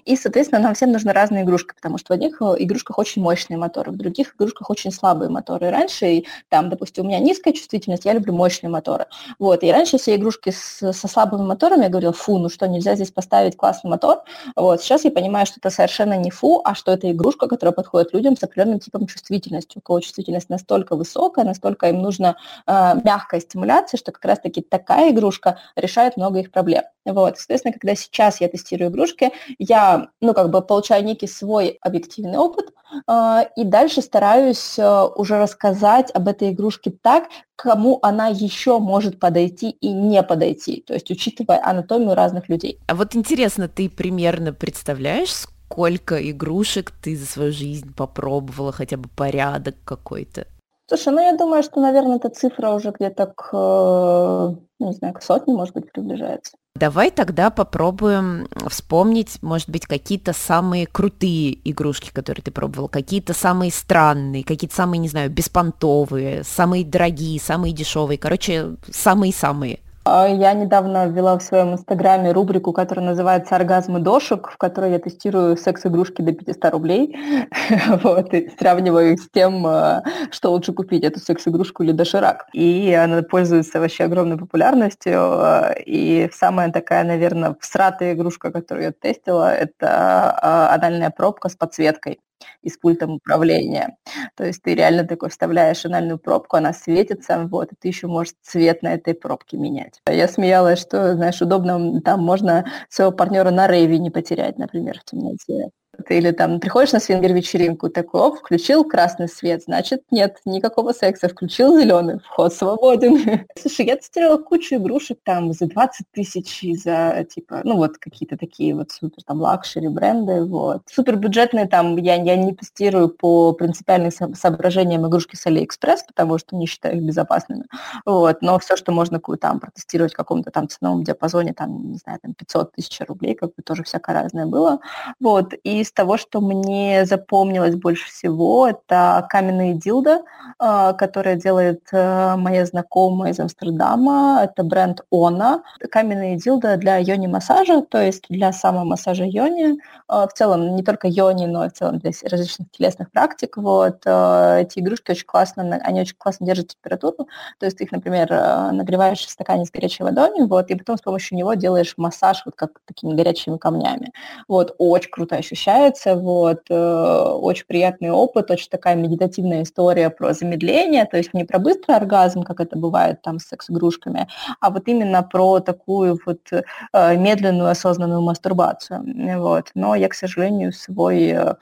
и, 0.05 0.15
соответственно, 0.15 0.61
нам 0.61 0.73
всем 0.75 0.91
нужны 0.91 1.11
разные 1.11 1.43
игрушки, 1.43 1.73
потому 1.75 1.97
что 1.97 2.13
в 2.13 2.15
одних 2.15 2.41
э, 2.41 2.55
игрушках 2.59 2.99
очень 2.99 3.21
мощные 3.21 3.57
моторы, 3.57 3.91
в 3.91 3.97
других 3.97 4.35
игрушках 4.35 4.69
очень 4.69 4.91
слабые 4.91 5.29
моторы. 5.29 5.67
И 5.67 5.69
раньше, 5.69 6.23
там, 6.49 6.69
допустим, 6.69 7.05
у 7.05 7.07
меня 7.07 7.19
низкая 7.19 7.53
чувствительность, 7.53 8.05
я 8.05 8.13
люблю 8.13 8.33
мощные 8.33 8.69
моторы. 8.69 9.07
Вот, 9.39 9.63
и 9.63 9.71
раньше 9.71 9.97
все 9.97 10.15
игрушки 10.15 10.51
с, 10.51 10.93
со 10.93 11.07
слабыми 11.07 11.43
моторами, 11.43 11.83
я 11.83 11.89
говорила, 11.89 12.13
фу, 12.13 12.37
ну 12.37 12.49
что, 12.49 12.67
нельзя 12.67 12.95
здесь 12.95 13.11
поставить 13.11 13.57
классный 13.57 13.89
мотор. 13.89 14.19
Вот, 14.55 14.81
сейчас 14.81 15.03
я 15.03 15.11
понимаю, 15.11 15.45
что 15.45 15.55
это 15.59 15.69
совершенно 15.69 16.17
не 16.17 16.29
фу, 16.29 16.61
а 16.63 16.75
что 16.75 16.91
это 16.91 17.11
игрушка, 17.11 17.47
которая 17.47 17.73
подходит 17.73 18.13
людям 18.13 18.37
с 18.37 18.43
определенным 18.43 18.79
типом 18.79 19.07
чувствительности, 19.07 19.77
у 19.77 19.81
кого 19.81 19.99
чувствительность 19.99 20.49
настолько 20.49 20.95
высокая, 20.95 21.45
настолько 21.45 21.89
им 21.89 22.01
нужна 22.01 22.35
э, 22.67 22.93
мягкая 23.03 23.41
стимуляция, 23.41 23.97
что 23.97 24.11
как 24.11 24.25
раз-таки 24.25 24.61
такая 24.61 25.11
игрушка 25.11 25.57
решает 25.75 26.17
много 26.17 26.39
их 26.39 26.51
проблем. 26.51 26.83
Вот, 27.05 27.37
соответственно, 27.37 27.73
когда 27.73 27.95
сейчас 28.11 28.41
я 28.41 28.47
тестирую 28.47 28.91
игрушки, 28.91 29.31
я, 29.57 30.09
ну, 30.19 30.33
как 30.33 30.49
бы 30.49 30.61
получаю 30.61 31.03
некий 31.03 31.27
свой 31.27 31.77
объективный 31.81 32.37
опыт, 32.37 32.73
э, 33.07 33.39
и 33.55 33.63
дальше 33.63 34.01
стараюсь 34.01 34.77
э, 34.77 35.03
уже 35.15 35.39
рассказать 35.39 36.11
об 36.13 36.27
этой 36.27 36.51
игрушке 36.51 36.91
так, 37.01 37.29
кому 37.55 37.99
она 38.01 38.27
еще 38.27 38.79
может 38.79 39.19
подойти 39.19 39.69
и 39.69 39.91
не 39.91 40.21
подойти, 40.23 40.83
то 40.85 40.93
есть 40.93 41.09
учитывая 41.09 41.61
анатомию 41.63 42.15
разных 42.15 42.49
людей. 42.49 42.79
А 42.87 42.95
вот 42.95 43.15
интересно, 43.15 43.67
ты 43.67 43.89
примерно 43.89 44.53
представляешь, 44.53 45.31
сколько 45.31 46.29
игрушек 46.29 46.91
ты 47.01 47.15
за 47.15 47.25
свою 47.25 47.51
жизнь 47.51 47.93
попробовала, 47.95 48.71
хотя 48.71 48.97
бы 48.97 49.07
порядок 49.15 49.75
какой-то? 49.85 50.45
Слушай, 50.87 51.13
ну 51.13 51.21
я 51.21 51.37
думаю, 51.37 51.63
что, 51.63 51.79
наверное, 51.79 52.17
эта 52.17 52.29
цифра 52.29 52.71
уже 52.71 52.91
где-то 52.91 53.27
к, 53.27 53.49
э, 53.53 54.55
не 54.79 54.91
знаю, 54.91 55.13
к 55.13 55.21
сотне, 55.21 55.53
может 55.53 55.73
быть, 55.73 55.89
приближается. 55.89 56.57
Давай 56.75 57.11
тогда 57.11 57.49
попробуем 57.49 58.47
вспомнить, 58.69 59.39
может 59.41 59.69
быть, 59.69 59.85
какие-то 59.85 60.31
самые 60.31 60.87
крутые 60.87 61.57
игрушки, 61.69 62.11
которые 62.11 62.43
ты 62.43 62.51
пробовал, 62.51 62.87
какие-то 62.87 63.33
самые 63.33 63.71
странные, 63.71 64.45
какие-то 64.45 64.75
самые, 64.75 64.99
не 64.99 65.09
знаю, 65.09 65.29
беспонтовые, 65.29 66.43
самые 66.43 66.85
дорогие, 66.85 67.39
самые 67.41 67.73
дешевые, 67.73 68.17
короче, 68.17 68.77
самые-самые. 68.89 69.79
А, 70.03 70.27
я 70.27 70.53
недавно 70.53 71.07
ввела 71.07 71.37
в 71.37 71.43
своем 71.43 71.73
инстаграме 71.73 72.31
рубрику, 72.31 72.73
которая 72.73 73.05
называется 73.05 73.55
«Оргазмы 73.55 73.99
дошек», 73.99 74.49
в 74.49 74.57
которой 74.57 74.91
я 74.91 74.99
тестирую 74.99 75.57
секс-игрушки 75.57 76.23
до 76.23 76.33
500 76.33 76.71
рублей, 76.71 77.15
вот, 78.03 78.33
и 78.33 78.51
сравниваю 78.57 79.13
их 79.13 79.21
с 79.21 79.29
тем, 79.29 79.65
а, 79.67 80.03
что 80.31 80.51
лучше 80.51 80.73
купить, 80.73 81.03
эту 81.03 81.19
секс-игрушку 81.19 81.83
или 81.83 81.91
доширак. 81.91 82.47
И 82.53 82.91
она 82.93 83.21
пользуется 83.21 83.79
вообще 83.79 84.05
огромной 84.05 84.37
популярностью, 84.37 85.19
а, 85.19 85.75
и 85.85 86.29
самая 86.33 86.71
такая, 86.71 87.03
наверное, 87.03 87.55
всратая 87.59 88.13
игрушка, 88.13 88.51
которую 88.51 88.85
я 88.85 88.91
тестила, 88.91 89.53
это 89.53 90.73
анальная 90.73 91.11
пробка 91.11 91.49
с 91.49 91.55
подсветкой 91.55 92.19
и 92.63 92.69
с 92.69 92.77
пультом 92.77 93.11
управления. 93.13 93.97
То 94.35 94.45
есть 94.45 94.61
ты 94.63 94.75
реально 94.75 95.03
такой 95.05 95.29
вставляешь 95.29 95.85
анальную 95.85 96.19
пробку, 96.19 96.57
она 96.57 96.73
светится, 96.73 97.47
вот, 97.49 97.71
и 97.71 97.75
ты 97.79 97.87
еще 97.89 98.07
можешь 98.07 98.33
цвет 98.41 98.83
на 98.83 98.93
этой 98.93 99.13
пробке 99.13 99.57
менять. 99.57 100.01
Я 100.09 100.27
смеялась, 100.27 100.79
что, 100.79 101.15
знаешь, 101.15 101.41
удобно, 101.41 102.01
там 102.01 102.21
можно 102.23 102.65
своего 102.89 103.11
партнера 103.11 103.51
на 103.51 103.67
рейве 103.67 103.99
не 103.99 104.09
потерять, 104.11 104.57
например, 104.57 104.99
в 104.99 105.05
темноте. 105.05 105.69
Или 106.09 106.31
там 106.31 106.59
приходишь 106.59 106.93
на 106.93 106.99
свингер-вечеринку, 106.99 107.89
такой, 107.89 108.21
оп, 108.21 108.39
включил 108.39 108.85
красный 108.85 109.27
свет, 109.27 109.63
значит, 109.63 110.03
нет 110.09 110.37
никакого 110.45 110.93
секса, 110.93 111.27
включил 111.27 111.77
зеленый, 111.77 112.19
вход 112.19 112.53
свободен. 112.53 113.45
Слушай, 113.59 113.87
я 113.87 113.97
тестировала 113.97 114.37
кучу 114.37 114.75
игрушек 114.75 115.19
там 115.23 115.51
за 115.51 115.67
20 115.67 116.07
тысяч, 116.11 116.61
за, 116.81 117.25
типа, 117.29 117.61
ну 117.65 117.75
вот 117.75 117.97
какие-то 117.97 118.37
такие 118.37 118.73
вот 118.73 118.91
супер 118.91 119.23
там 119.23 119.41
luxury 119.41 119.89
бренды, 119.89 120.45
вот. 120.45 120.83
Супер 120.91 121.17
бюджетные 121.17 121.67
там 121.67 121.97
я, 121.97 122.15
я 122.15 122.35
не 122.37 122.55
тестирую 122.55 123.09
по 123.09 123.51
принципиальным 123.53 124.11
соображениям 124.11 125.05
игрушки 125.07 125.35
с 125.35 125.45
Алиэкспресс, 125.45 126.03
потому 126.03 126.37
что 126.37 126.55
не 126.55 126.67
считаю 126.67 126.97
их 126.97 127.03
безопасными, 127.03 127.65
вот. 128.05 128.41
Но 128.41 128.57
все, 128.59 128.77
что 128.77 128.91
можно 128.91 129.19
там 129.39 129.59
протестировать 129.59 130.13
в 130.13 130.17
каком-то 130.17 130.51
там 130.51 130.69
ценовом 130.69 131.03
диапазоне, 131.03 131.53
там, 131.53 131.91
не 131.91 131.97
знаю, 131.97 132.19
там 132.21 132.33
500 132.33 132.71
тысяч 132.73 132.99
рублей, 133.07 133.35
как 133.35 133.55
бы 133.55 133.63
тоже 133.63 133.83
всякое 133.83 134.21
разное 134.21 134.45
было, 134.45 134.79
вот. 135.19 135.53
И 135.63 135.80
из 135.81 135.91
того, 135.91 136.17
что 136.17 136.41
мне 136.41 137.05
запомнилось 137.05 137.75
больше 137.75 138.07
всего, 138.07 138.67
это 138.67 139.25
каменные 139.29 139.73
дилда, 139.73 140.21
а, 140.59 140.93
которые 140.93 141.37
делает 141.37 141.81
э, 141.91 142.35
моя 142.37 142.65
знакомая 142.65 143.31
из 143.31 143.39
Амстердама. 143.39 144.41
Это 144.43 144.63
бренд 144.63 145.01
Она. 145.11 145.63
Каменные 145.91 146.37
дилда 146.37 146.77
для 146.77 146.97
йони-массажа, 146.97 147.81
то 147.81 147.99
есть 147.99 148.25
для 148.29 148.53
самомассажа 148.53 149.25
йони. 149.25 149.79
А, 150.07 150.27
в 150.27 150.33
целом, 150.33 150.75
не 150.75 150.83
только 150.83 151.07
йони, 151.07 151.45
но 151.47 151.65
и 151.65 151.69
в 151.69 151.73
целом 151.73 151.99
для 151.99 152.11
различных 152.29 152.69
телесных 152.71 153.11
практик. 153.11 153.57
Вот. 153.57 154.03
Э, 154.05 154.61
эти 154.61 154.79
игрушки 154.79 155.11
очень 155.11 155.25
классно, 155.25 155.79
они 155.83 156.01
очень 156.01 156.15
классно 156.17 156.45
держат 156.45 156.67
температуру. 156.67 157.27
То 157.59 157.65
есть 157.65 157.77
ты 157.77 157.85
их, 157.85 157.91
например, 157.91 158.27
э, 158.31 158.71
нагреваешь 158.71 159.25
в 159.25 159.29
стакане 159.29 159.65
с 159.65 159.71
горячей 159.71 160.03
водой, 160.03 160.31
вот, 160.45 160.69
и 160.69 160.75
потом 160.75 160.97
с 160.97 161.01
помощью 161.01 161.37
него 161.37 161.55
делаешь 161.55 161.95
массаж 161.97 162.43
вот 162.45 162.55
как 162.55 162.71
такими 162.85 163.13
горячими 163.15 163.57
камнями. 163.57 164.11
Вот. 164.47 164.75
Очень 164.77 165.11
круто 165.11 165.35
ощущается 165.35 165.70
получается. 165.71 166.15
Вот. 166.15 166.61
Э, 166.69 167.33
очень 167.41 167.65
приятный 167.65 168.11
опыт, 168.11 168.51
очень 168.51 168.69
такая 168.69 168.95
медитативная 168.95 169.63
история 169.63 170.09
про 170.09 170.33
замедление, 170.33 171.05
то 171.05 171.17
есть 171.17 171.33
не 171.33 171.43
про 171.43 171.59
быстрый 171.59 171.95
оргазм, 171.97 172.43
как 172.43 172.59
это 172.59 172.77
бывает 172.77 173.21
там 173.21 173.39
с 173.39 173.45
секс-игрушками, 173.45 174.27
а 174.59 174.69
вот 174.69 174.87
именно 174.87 175.23
про 175.23 175.59
такую 175.59 176.19
вот 176.25 176.39
э, 176.51 177.17
медленную 177.17 177.69
осознанную 177.69 178.21
мастурбацию. 178.21 179.03
Вот. 179.39 179.71
Но 179.75 179.95
я, 179.95 180.07
к 180.09 180.13
сожалению, 180.13 180.73
свой 180.73 181.31
э, 181.31 181.55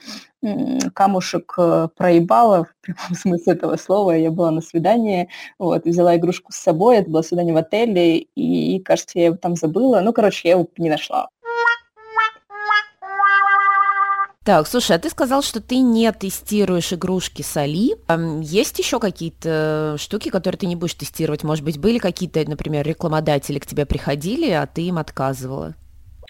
камушек 0.94 1.54
проебала 1.96 2.64
в 2.64 2.74
прямом 2.80 3.14
смысле 3.14 3.52
этого 3.52 3.76
слова. 3.76 4.12
Я 4.12 4.30
была 4.30 4.50
на 4.50 4.60
свидании, 4.60 5.28
вот, 5.58 5.84
взяла 5.84 6.16
игрушку 6.16 6.52
с 6.52 6.56
собой, 6.56 6.98
это 6.98 7.10
было 7.10 7.22
свидание 7.22 7.54
в 7.54 7.58
отеле, 7.58 8.18
и, 8.18 8.80
кажется, 8.80 9.18
я 9.18 9.26
его 9.26 9.36
там 9.36 9.56
забыла. 9.56 10.00
Ну, 10.00 10.12
короче, 10.12 10.48
я 10.48 10.54
его 10.54 10.66
не 10.78 10.90
нашла. 10.90 11.28
Так, 14.50 14.66
слушай, 14.66 14.96
а 14.96 14.98
ты 14.98 15.08
сказал, 15.10 15.42
что 15.42 15.60
ты 15.60 15.78
не 15.78 16.10
тестируешь 16.10 16.92
игрушки 16.92 17.40
с 17.40 17.56
Али. 17.56 17.94
Есть 18.42 18.80
еще 18.80 18.98
какие-то 18.98 19.94
штуки, 19.96 20.28
которые 20.28 20.58
ты 20.58 20.66
не 20.66 20.74
будешь 20.74 20.94
тестировать? 20.94 21.44
Может 21.44 21.64
быть, 21.64 21.78
были 21.78 21.98
какие-то, 21.98 22.42
например, 22.50 22.84
рекламодатели 22.84 23.60
к 23.60 23.66
тебе 23.66 23.86
приходили, 23.86 24.50
а 24.50 24.66
ты 24.66 24.82
им 24.82 24.98
отказывала? 24.98 25.76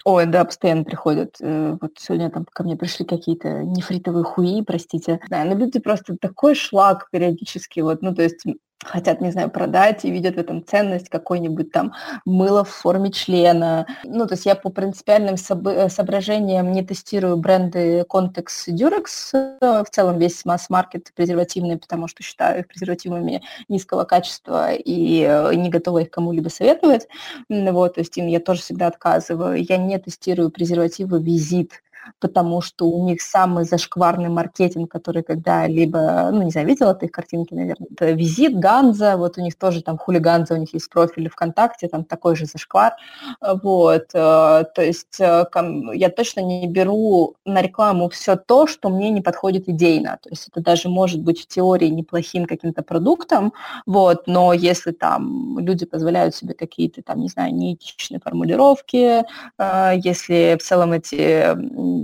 Ой, 0.05 0.27
да, 0.27 0.45
постоянно 0.45 0.83
приходят. 0.83 1.37
Э, 1.41 1.75
вот 1.81 1.93
сегодня 1.97 2.29
там 2.29 2.45
ко 2.45 2.61
мне 2.61 2.75
пришли 2.75 3.05
какие-то 3.05 3.63
нефритовые 3.63 4.23
хуи, 4.23 4.61
простите. 4.61 5.19
Да, 5.27 5.43
но 5.43 5.55
люди 5.55 5.79
просто 5.79 6.15
такой 6.15 6.53
шлак 6.53 7.09
периодически, 7.09 7.79
вот, 7.79 8.03
ну, 8.03 8.13
то 8.13 8.21
есть 8.21 8.45
хотят, 8.83 9.21
не 9.21 9.31
знаю, 9.31 9.49
продать 9.49 10.05
и 10.05 10.11
видят 10.11 10.35
в 10.35 10.39
этом 10.39 10.65
ценность 10.65 11.09
какой-нибудь 11.09 11.71
там 11.71 11.93
мыло 12.25 12.63
в 12.63 12.69
форме 12.69 13.11
члена. 13.11 13.87
Ну, 14.03 14.25
то 14.27 14.33
есть 14.33 14.45
я 14.45 14.55
по 14.55 14.69
принципиальным 14.69 15.35
э, 15.35 15.89
соображениям 15.89 16.71
не 16.71 16.83
тестирую 16.83 17.37
бренды 17.37 18.05
Contex 18.09 18.47
и 18.67 18.73
Durex, 18.73 19.83
в 19.83 19.89
целом 19.89 20.19
весь 20.19 20.45
масс-маркет 20.45 21.11
презервативный, 21.15 21.77
потому 21.77 22.07
что 22.07 22.23
считаю 22.23 22.61
их 22.61 22.67
презервативами 22.67 23.41
низкого 23.69 24.03
качества 24.03 24.73
и 24.73 25.25
э, 25.27 25.53
не 25.55 25.69
готова 25.69 25.99
их 25.99 26.09
кому-либо 26.09 26.49
советовать. 26.49 27.07
Вот, 27.49 27.95
то 27.95 28.01
есть 28.01 28.17
им 28.17 28.27
я 28.27 28.39
тоже 28.39 28.61
всегда 28.61 28.87
отказываю. 28.87 29.63
Я 29.63 29.77
не 29.77 29.97
тестирую 29.99 30.49
презервативы 30.49 31.21
«Визит», 31.21 31.81
потому 32.19 32.61
что 32.61 32.87
у 32.87 33.05
них 33.05 33.21
самый 33.21 33.65
зашкварный 33.65 34.29
маркетинг, 34.29 34.91
который 34.91 35.23
когда-либо, 35.23 36.29
ну, 36.31 36.43
не 36.43 36.51
знаю, 36.51 36.67
видела 36.67 36.93
ты 36.93 37.07
их 37.07 37.11
картинки, 37.11 37.53
наверное, 37.53 37.87
это 37.91 38.11
Визит, 38.11 38.57
Ганза, 38.57 39.17
вот 39.17 39.37
у 39.37 39.41
них 39.41 39.57
тоже 39.57 39.81
там 39.81 39.97
хулиганза, 39.97 40.53
у 40.53 40.57
них 40.57 40.73
есть 40.73 40.89
профиль 40.89 41.29
ВКонтакте, 41.29 41.87
там 41.87 42.03
такой 42.03 42.35
же 42.35 42.45
зашквар, 42.45 42.93
вот, 43.41 44.05
э, 44.13 44.63
то 44.75 44.81
есть 44.81 45.19
э, 45.19 45.45
я 45.93 46.09
точно 46.09 46.41
не 46.41 46.67
беру 46.67 47.35
на 47.45 47.61
рекламу 47.61 48.09
все 48.09 48.35
то, 48.35 48.67
что 48.67 48.89
мне 48.89 49.09
не 49.09 49.21
подходит 49.21 49.67
идейно, 49.67 50.19
то 50.21 50.29
есть 50.29 50.47
это 50.49 50.61
даже 50.61 50.89
может 50.89 51.21
быть 51.21 51.41
в 51.41 51.47
теории 51.47 51.87
неплохим 51.87 52.45
каким-то 52.45 52.83
продуктом, 52.83 53.53
вот, 53.85 54.27
но 54.27 54.53
если 54.53 54.91
там 54.91 55.59
люди 55.59 55.85
позволяют 55.85 56.35
себе 56.35 56.53
какие-то 56.53 57.01
там, 57.01 57.21
не 57.21 57.27
знаю, 57.27 57.53
неэтичные 57.53 58.19
формулировки, 58.19 59.23
э, 59.57 59.91
если 60.03 60.57
в 60.59 60.63
целом 60.63 60.93
эти 60.93 61.55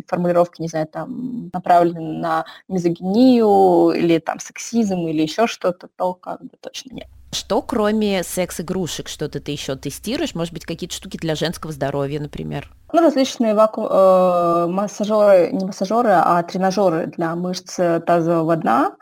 формулировки, 0.07 0.61
не 0.61 0.67
знаю, 0.67 0.87
там 0.87 1.49
направлены 1.53 2.19
на 2.19 2.45
мизогинию 2.67 3.91
или 3.91 4.19
там 4.19 4.39
сексизм 4.39 5.07
или 5.07 5.21
еще 5.21 5.47
что-то, 5.47 5.87
то 5.95 6.13
как 6.13 6.41
бы 6.41 6.51
точно 6.59 6.93
нет. 6.93 7.07
Что 7.31 7.61
кроме 7.61 8.23
секс-игрушек, 8.23 9.09
что-то 9.09 9.41
ты 9.41 9.51
еще 9.51 9.75
тестируешь? 9.75 10.33
Может 10.33 10.53
быть, 10.53 10.65
какие-то 10.65 10.95
штуки 10.95 11.17
для 11.17 11.35
женского 11.35 11.73
здоровья, 11.73 12.21
например? 12.21 12.71
Ну, 12.93 13.01
различные 13.01 13.53
ваку... 13.53 13.81
э, 13.83 14.67
массажеры, 14.67 15.49
не 15.51 15.65
массажеры, 15.65 16.11
а 16.11 16.41
тренажеры 16.43 17.07
для 17.07 17.35
мышц 17.35 17.75
тазового 17.75 18.55
дна. 18.55 18.95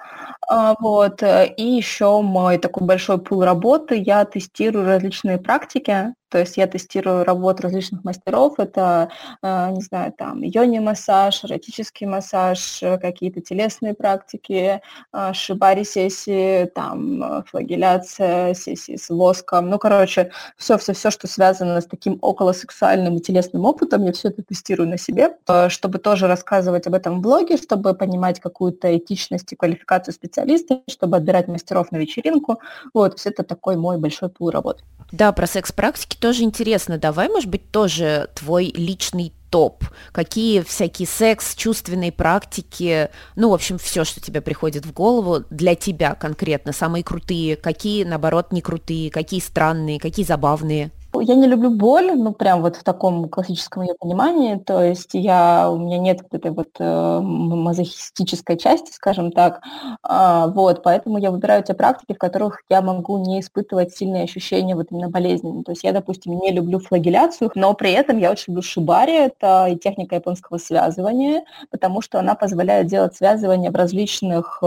Э, 0.52 0.74
вот. 0.80 1.22
И 1.22 1.64
еще 1.64 2.22
мой 2.22 2.58
такой 2.58 2.88
большой 2.88 3.20
пул 3.20 3.44
работы. 3.44 4.02
Я 4.04 4.26
тестирую 4.26 4.88
различные 4.88 5.38
практики, 5.38 6.14
то 6.36 6.40
есть 6.40 6.58
я 6.58 6.68
тестирую 6.68 7.24
работу 7.24 7.64
различных 7.64 8.04
мастеров. 8.04 8.56
Это, 8.60 9.08
э, 9.42 9.72
не 9.72 9.80
знаю, 9.80 10.12
там, 10.12 10.42
йони-массаж, 10.42 11.46
эротический 11.46 12.06
массаж, 12.08 12.84
какие-то 13.02 13.40
телесные 13.40 13.94
практики, 13.94 14.82
э, 15.14 15.34
шибари-сессии, 15.34 16.66
там, 16.66 17.46
флагеляция, 17.46 18.54
сессии 18.54 18.98
с 18.98 19.10
воском. 19.10 19.70
Ну, 19.70 19.80
короче, 19.80 20.32
все-все-все, 20.58 21.10
что 21.10 21.28
связано 21.28 21.80
с 21.80 21.86
таким 21.86 22.20
околосексуальным 22.22 23.16
и 23.16 23.22
телесным 23.22 23.64
опытом, 23.64 24.04
я 24.04 24.12
все 24.12 24.28
это 24.28 24.44
тестирую 24.44 24.90
на 24.90 24.98
себе, 24.98 25.38
э, 25.48 25.70
чтобы 25.70 26.00
тоже 26.00 26.28
рассказывать 26.28 26.86
об 26.86 26.96
этом 26.96 27.20
в 27.20 27.22
блоге, 27.22 27.56
чтобы 27.56 27.94
понимать 27.94 28.42
какую-то 28.42 28.98
этичность 28.98 29.54
и 29.54 29.56
квалификацию 29.56 30.14
специалиста, 30.14 30.82
чтобы 30.90 31.16
отбирать 31.16 31.48
мастеров 31.48 31.94
на 31.94 31.98
вечеринку. 31.98 32.60
Вот, 32.94 33.14
есть 33.14 33.26
это 33.26 33.44
такой 33.44 33.78
мой 33.78 33.98
большой 33.98 34.28
пул 34.28 34.50
работы. 34.50 34.84
Да, 35.16 35.32
про 35.32 35.48
секс-практики 35.48 36.18
тоже 36.18 36.44
интересно. 36.44 36.98
Давай, 36.98 37.30
может 37.30 37.50
быть, 37.50 37.72
тоже 37.72 38.28
твой 38.36 38.66
личный 38.76 39.32
топ? 39.50 39.86
Какие 40.12 40.60
всякие 40.60 41.08
секс, 41.08 41.56
чувственные 41.56 42.12
практики, 42.12 43.10
ну, 43.38 43.52
в 43.52 43.54
общем, 43.54 43.78
все, 43.78 44.04
что 44.04 44.20
тебе 44.20 44.42
приходит 44.42 44.86
в 44.86 44.92
голову 44.92 45.46
для 45.50 45.76
тебя 45.76 46.16
конкретно, 46.16 46.74
самые 46.74 47.06
крутые, 47.06 47.56
какие, 47.56 48.04
наоборот, 48.04 48.52
не 48.52 48.60
крутые, 48.60 49.10
какие 49.10 49.40
странные, 49.40 50.02
какие 50.02 50.26
забавные? 50.26 50.92
Я 51.28 51.34
не 51.34 51.48
люблю 51.48 51.72
боль, 51.72 52.12
ну, 52.16 52.34
прям 52.34 52.62
вот 52.62 52.76
в 52.76 52.84
таком 52.84 53.30
классическом 53.30 53.82
ее 53.82 53.96
понимании, 53.96 54.58
то 54.58 54.84
есть 54.84 55.10
я, 55.14 55.72
у 55.72 55.78
меня 55.80 55.98
нет 55.98 56.22
вот 56.22 56.36
этой 56.36 56.52
вот 56.52 56.70
э, 56.78 57.20
мазохистической 57.20 58.58
части, 58.58 58.92
скажем 58.92 59.32
так, 59.32 59.64
а, 60.04 60.48
вот, 60.50 60.84
поэтому 60.84 61.18
я 61.18 61.32
выбираю 61.32 61.64
те 61.64 61.74
практики, 61.74 62.14
в 62.14 62.20
которых 62.20 62.62
я 62.70 62.84
могу 62.84 63.18
не 63.18 63.40
испытывать 63.40 63.96
сильные 63.96 64.26
ощущения 64.26 64.76
вот 64.76 64.92
именно 64.92 65.10
болезни. 65.10 65.64
То 65.64 65.72
есть 65.72 65.84
я, 65.84 65.94
допустим, 65.94 66.38
не 66.38 66.52
люблю 66.52 66.78
флагеляцию, 66.78 67.50
но 67.56 67.74
при 67.74 67.92
этом 67.94 68.20
я 68.20 68.30
очень 68.30 68.54
люблю 68.54 68.62
шибари, 68.62 69.14
это 69.14 69.76
техника 69.84 70.16
японского 70.16 70.60
связывания, 70.60 71.44
потому 71.72 72.02
что 72.02 72.20
она 72.20 72.36
позволяет 72.36 72.86
делать 72.86 73.16
связывание 73.16 73.72
в 73.72 73.76
различных, 73.76 74.60
э, 74.62 74.66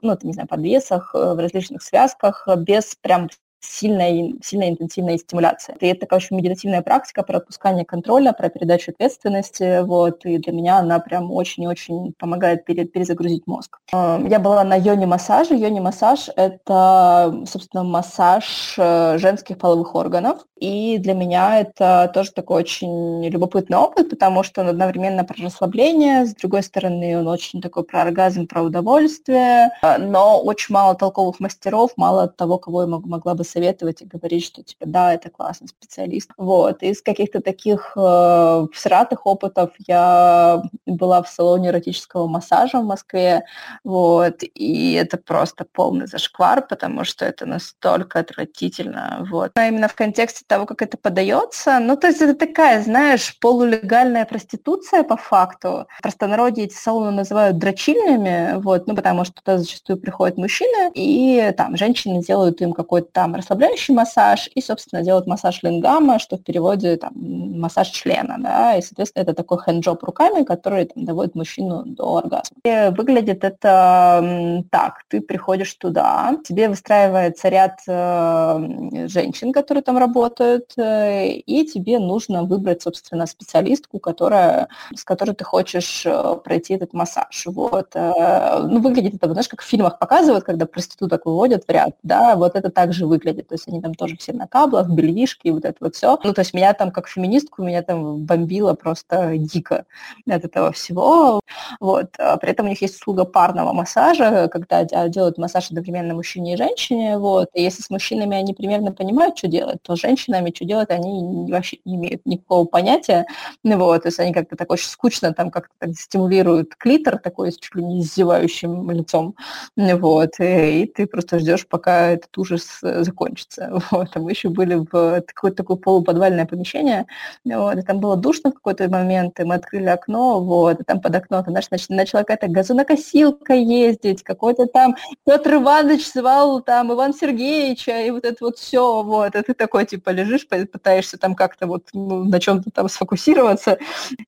ну, 0.00 0.12
это, 0.12 0.26
не 0.26 0.32
знаю, 0.32 0.48
подвесах, 0.48 1.14
э, 1.14 1.34
в 1.34 1.38
различных 1.38 1.82
связках 1.82 2.48
без 2.56 2.96
прям 3.02 3.28
сильная, 3.60 4.34
сильная 4.42 4.70
интенсивная 4.70 5.18
стимуляция. 5.18 5.76
И 5.80 5.86
это 5.86 6.00
такая 6.00 6.18
очень 6.18 6.36
медитативная 6.36 6.82
практика 6.82 7.22
про 7.22 7.38
отпускание 7.38 7.84
контроля, 7.84 8.32
про 8.32 8.48
передачу 8.48 8.90
ответственности, 8.90 9.82
вот, 9.82 10.24
и 10.24 10.38
для 10.38 10.52
меня 10.52 10.78
она 10.78 10.98
прям 10.98 11.30
очень-очень 11.30 12.14
помогает 12.18 12.64
перезагрузить 12.64 13.46
мозг. 13.46 13.78
Эм, 13.92 14.26
я 14.28 14.38
была 14.38 14.64
на 14.64 14.76
йони-массаже. 14.76 15.54
Йони-массаж– 15.54 16.30
это, 16.36 17.44
собственно, 17.46 17.84
массаж 17.84 18.74
э, 18.78 19.18
женских 19.18 19.58
половых 19.58 19.94
органов, 19.94 20.46
и 20.56 20.98
для 20.98 21.14
меня 21.14 21.60
это 21.60 22.10
тоже 22.14 22.32
такой 22.32 22.62
очень 22.62 23.26
любопытный 23.28 23.78
опыт, 23.78 24.10
потому 24.10 24.42
что 24.42 24.62
он 24.62 24.68
одновременно 24.68 25.24
про 25.24 25.42
расслабление, 25.42 26.26
с 26.26 26.34
другой 26.34 26.62
стороны, 26.62 27.18
он 27.18 27.28
очень 27.28 27.60
такой 27.60 27.84
про 27.84 28.02
оргазм, 28.02 28.46
про 28.46 28.62
удовольствие, 28.62 29.70
э, 29.82 29.98
но 29.98 30.40
очень 30.40 30.72
мало 30.74 30.94
толковых 30.94 31.40
мастеров, 31.40 31.92
мало 31.96 32.28
того, 32.28 32.58
кого 32.58 32.82
я 32.82 32.86
могла 32.86 33.34
бы 33.34 33.44
советовать 33.50 34.02
и 34.02 34.06
говорить, 34.06 34.44
что 34.44 34.62
типа 34.62 34.86
да, 34.86 35.14
это 35.14 35.30
классный 35.30 35.68
специалист. 35.68 36.30
Вот. 36.36 36.82
Из 36.82 37.02
каких-то 37.02 37.40
таких 37.40 37.92
э, 37.96 38.66
всратых 38.72 39.26
опытов 39.26 39.70
я 39.86 40.62
была 40.86 41.22
в 41.22 41.28
салоне 41.28 41.68
эротического 41.68 42.26
массажа 42.26 42.80
в 42.80 42.84
Москве, 42.84 43.44
вот, 43.84 44.42
и 44.42 44.92
это 44.94 45.16
просто 45.16 45.64
полный 45.64 46.06
зашквар, 46.06 46.66
потому 46.66 47.04
что 47.04 47.24
это 47.24 47.46
настолько 47.46 48.20
отвратительно, 48.20 49.26
вот. 49.30 49.52
А 49.54 49.68
именно 49.68 49.88
в 49.88 49.94
контексте 49.94 50.44
того, 50.46 50.66
как 50.66 50.82
это 50.82 50.96
подается, 50.96 51.78
ну, 51.80 51.96
то 51.96 52.08
есть 52.08 52.20
это 52.22 52.34
такая, 52.34 52.82
знаешь, 52.82 53.38
полулегальная 53.40 54.24
проституция 54.24 55.02
по 55.02 55.16
факту. 55.16 55.86
В 55.98 56.02
простонародье 56.02 56.64
эти 56.64 56.74
салоны 56.74 57.10
называют 57.10 57.58
дрочильнями, 57.58 58.60
вот, 58.60 58.86
ну, 58.86 58.94
потому 58.94 59.24
что 59.24 59.34
туда 59.34 59.58
зачастую 59.58 59.98
приходят 59.98 60.36
мужчины, 60.36 60.90
и 60.94 61.52
там 61.56 61.76
женщины 61.76 62.22
делают 62.22 62.60
им 62.60 62.72
какой-то 62.72 63.08
там 63.12 63.34
расслабляющий 63.40 63.94
массаж 63.94 64.48
и, 64.54 64.60
собственно, 64.60 65.02
делают 65.02 65.26
массаж 65.26 65.62
лингама, 65.62 66.18
что 66.18 66.36
в 66.36 66.42
переводе 66.42 66.96
там, 66.96 67.12
массаж 67.14 67.88
члена, 67.88 68.36
да, 68.38 68.76
и, 68.76 68.82
соответственно, 68.82 69.22
это 69.22 69.34
такой 69.34 69.58
хэнджоп 69.58 70.02
руками, 70.04 70.44
который 70.44 70.86
там, 70.86 71.04
доводит 71.04 71.34
мужчину 71.34 71.82
до 71.84 72.18
оргазма. 72.18 72.56
И 72.64 72.92
выглядит 72.96 73.44
это 73.44 74.64
так, 74.70 75.04
ты 75.08 75.20
приходишь 75.20 75.74
туда, 75.74 76.36
тебе 76.44 76.68
выстраивается 76.68 77.48
ряд 77.48 77.80
э, 77.86 79.08
женщин, 79.08 79.52
которые 79.52 79.82
там 79.82 79.98
работают, 79.98 80.72
э, 80.76 81.28
и 81.28 81.64
тебе 81.64 81.98
нужно 81.98 82.44
выбрать, 82.44 82.82
собственно, 82.82 83.26
специалистку, 83.26 83.98
которая, 83.98 84.68
с 84.94 85.04
которой 85.04 85.34
ты 85.34 85.44
хочешь 85.44 86.02
э, 86.04 86.36
пройти 86.44 86.74
этот 86.74 86.92
массаж. 86.92 87.44
Вот. 87.46 87.90
Э, 87.94 88.58
ну, 88.62 88.80
выглядит 88.80 89.14
это, 89.14 89.30
знаешь, 89.30 89.48
как 89.48 89.62
в 89.62 89.66
фильмах 89.66 89.98
показывают, 89.98 90.44
когда 90.44 90.66
проституток 90.66 91.26
выводят 91.26 91.64
в 91.66 91.70
ряд, 91.70 91.96
да, 92.02 92.36
вот 92.36 92.56
это 92.56 92.70
также 92.70 93.06
выглядит 93.06 93.29
выглядит. 93.30 93.48
То 93.48 93.54
есть 93.54 93.68
они 93.68 93.80
там 93.80 93.94
тоже 93.94 94.16
все 94.16 94.32
на 94.32 94.46
каблах, 94.46 94.88
бельишки 94.88 95.48
и 95.48 95.50
вот 95.50 95.64
это 95.64 95.76
вот 95.80 95.94
все. 95.94 96.18
Ну, 96.24 96.32
то 96.32 96.40
есть 96.40 96.54
меня 96.54 96.72
там, 96.74 96.90
как 96.90 97.08
феминистку, 97.08 97.62
меня 97.62 97.82
там 97.82 98.24
бомбило 98.24 98.74
просто 98.74 99.36
дико 99.36 99.84
от 100.28 100.44
этого 100.44 100.72
всего. 100.72 101.40
Вот. 101.80 102.10
А 102.18 102.36
при 102.36 102.50
этом 102.50 102.66
у 102.66 102.68
них 102.68 102.82
есть 102.82 102.96
услуга 102.96 103.24
парного 103.24 103.72
массажа, 103.72 104.48
когда 104.48 104.84
делают 105.08 105.38
массаж 105.38 105.68
одновременно 105.70 106.14
мужчине 106.14 106.54
и 106.54 106.56
женщине. 106.56 107.18
Вот. 107.18 107.48
И 107.54 107.62
если 107.62 107.82
с 107.82 107.90
мужчинами 107.90 108.36
они 108.36 108.54
примерно 108.54 108.92
понимают, 108.92 109.38
что 109.38 109.48
делать, 109.48 109.82
то 109.82 109.96
с 109.96 110.00
женщинами 110.00 110.52
что 110.54 110.64
делать 110.64 110.90
они 110.90 111.50
вообще 111.50 111.78
не 111.84 111.96
имеют 111.96 112.26
никакого 112.26 112.64
понятия. 112.64 113.26
Вот. 113.64 114.02
То 114.02 114.08
есть 114.08 114.20
они 114.20 114.32
как-то 114.32 114.56
так 114.56 114.70
очень 114.70 114.88
скучно 114.88 115.32
там 115.32 115.50
как-то 115.50 115.92
стимулируют 115.92 116.74
клитор 116.76 117.18
такой 117.18 117.52
с 117.52 117.58
чуть 117.58 117.74
ли 117.74 117.84
не 117.84 118.00
издевающим 118.00 118.90
лицом. 118.90 119.34
Вот. 119.76 120.30
И, 120.40 120.82
и 120.82 120.86
ты 120.86 121.06
просто 121.06 121.38
ждешь, 121.38 121.66
пока 121.66 122.08
этот 122.10 122.36
ужас 122.38 122.78
закончится 122.80 123.19
закончится. 123.20 123.70
Вот. 123.90 124.08
А 124.14 124.20
мы 124.20 124.30
еще 124.30 124.48
были 124.48 124.74
в 124.74 125.22
какое-то 125.26 125.58
такое 125.58 125.76
полуподвальное 125.76 126.46
помещение, 126.46 127.06
вот, 127.44 127.76
и 127.76 127.82
там 127.82 127.98
было 127.98 128.16
душно 128.16 128.50
в 128.50 128.54
какой-то 128.54 128.88
момент, 128.88 129.38
и 129.40 129.44
мы 129.44 129.56
открыли 129.56 129.86
окно, 129.86 130.40
вот, 130.40 130.80
и 130.80 130.84
там 130.84 131.00
под 131.00 131.14
окном, 131.14 131.44
знаешь, 131.46 131.88
начала 131.88 132.22
какая-то 132.22 132.48
газонокосилка 132.48 133.54
ездить, 133.54 134.22
какой-то 134.22 134.66
там 134.66 134.96
Петр 135.24 135.54
Иванович 135.54 136.12
звал 136.12 136.62
там 136.62 136.92
Иван 136.92 137.14
Сергеевича, 137.14 138.02
и 138.02 138.10
вот 138.10 138.24
это 138.24 138.36
вот 138.40 138.58
все, 138.58 139.02
вот, 139.02 139.34
и 139.34 139.42
ты 139.42 139.54
такой, 139.54 139.86
типа, 139.86 140.10
лежишь, 140.10 140.46
пытаешься 140.48 141.18
там 141.18 141.34
как-то 141.34 141.66
вот 141.66 141.88
ну, 141.92 142.24
на 142.24 142.40
чем-то 142.40 142.70
там 142.70 142.88
сфокусироваться, 142.88 143.78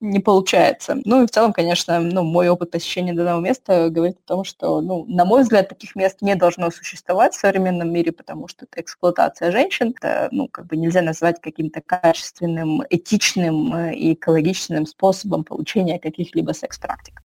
не 0.01 0.21
получается. 0.21 0.97
Ну 1.05 1.23
и 1.23 1.27
в 1.27 1.31
целом, 1.31 1.53
конечно, 1.53 2.01
ну, 2.01 2.23
мой 2.23 2.49
опыт 2.49 2.71
посещения 2.71 3.13
данного 3.13 3.41
места 3.41 3.89
говорит 3.91 4.17
о 4.25 4.29
том, 4.29 4.45
что, 4.45 4.81
ну, 4.81 5.05
на 5.07 5.25
мой 5.25 5.43
взгляд, 5.43 5.69
таких 5.69 5.95
мест 5.95 6.19
не 6.21 6.35
должно 6.35 6.71
существовать 6.71 7.35
в 7.35 7.41
современном 7.41 7.93
мире, 7.93 8.13
потому 8.13 8.49
что 8.49 8.65
это 8.65 8.82
эксплуатация 8.83 9.51
женщин, 9.51 9.95
это, 9.97 10.29
ну, 10.31 10.49
как 10.49 10.66
бы 10.66 10.77
нельзя 10.77 11.03
назвать 11.03 11.40
каким-то 11.40 11.81
качественным, 11.81 12.83
этичным 12.90 13.75
э, 13.75 13.95
и 13.95 14.12
экологичным 14.14 14.87
способом 14.87 15.45
получения 15.45 15.99
каких-либо 15.99 16.53
секс-практик. 16.53 17.23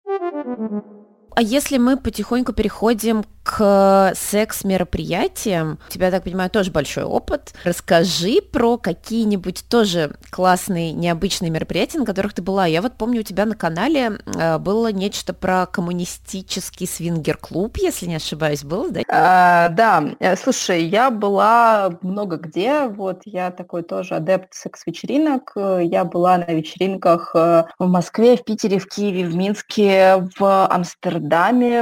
А 1.38 1.42
если 1.44 1.78
мы 1.78 1.98
потихоньку 1.98 2.52
переходим 2.52 3.24
к 3.44 4.12
секс-мероприятиям, 4.16 5.78
у 5.88 5.92
тебя, 5.92 6.12
так 6.12 6.24
понимаю, 6.24 6.50
тоже 6.50 6.72
большой 6.72 7.04
опыт. 7.04 7.54
Расскажи 7.64 8.42
про 8.42 8.78
какие-нибудь 8.78 9.64
тоже 9.70 10.16
классные, 10.32 10.92
необычные 10.92 11.52
мероприятия, 11.52 12.00
на 12.00 12.06
которых 12.06 12.34
ты 12.34 12.42
была. 12.42 12.66
Я 12.66 12.82
вот 12.82 12.96
помню, 12.98 13.22
у 13.22 13.24
тебя 13.24 13.46
на 13.46 13.56
канале 13.56 14.18
э, 14.26 14.58
было 14.58 14.92
нечто 14.92 15.34
про 15.34 15.66
коммунистический 15.68 16.88
свингер-клуб, 16.88 17.78
если 17.78 18.08
не 18.08 18.16
ошибаюсь, 18.16 18.64
было, 18.64 18.90
да? 18.90 19.02
А, 19.08 19.70
да, 19.70 20.04
э, 20.20 20.36
слушай, 20.36 20.84
я 20.84 21.10
была 21.12 21.98
много 22.02 22.38
где, 22.38 22.88
вот 22.88 23.22
я 23.26 23.52
такой 23.52 23.84
тоже 23.84 24.16
адепт 24.16 24.56
секс-вечеринок. 24.56 25.54
Я 25.56 26.04
была 26.04 26.38
на 26.38 26.52
вечеринках 26.52 27.32
э, 27.34 27.64
в 27.80 27.88
Москве, 27.88 28.36
в 28.36 28.44
Питере, 28.44 28.80
в 28.80 28.88
Киеве, 28.88 29.26
в 29.26 29.36
Минске, 29.36 30.28
в 30.38 30.68
Амстердаме, 30.68 31.27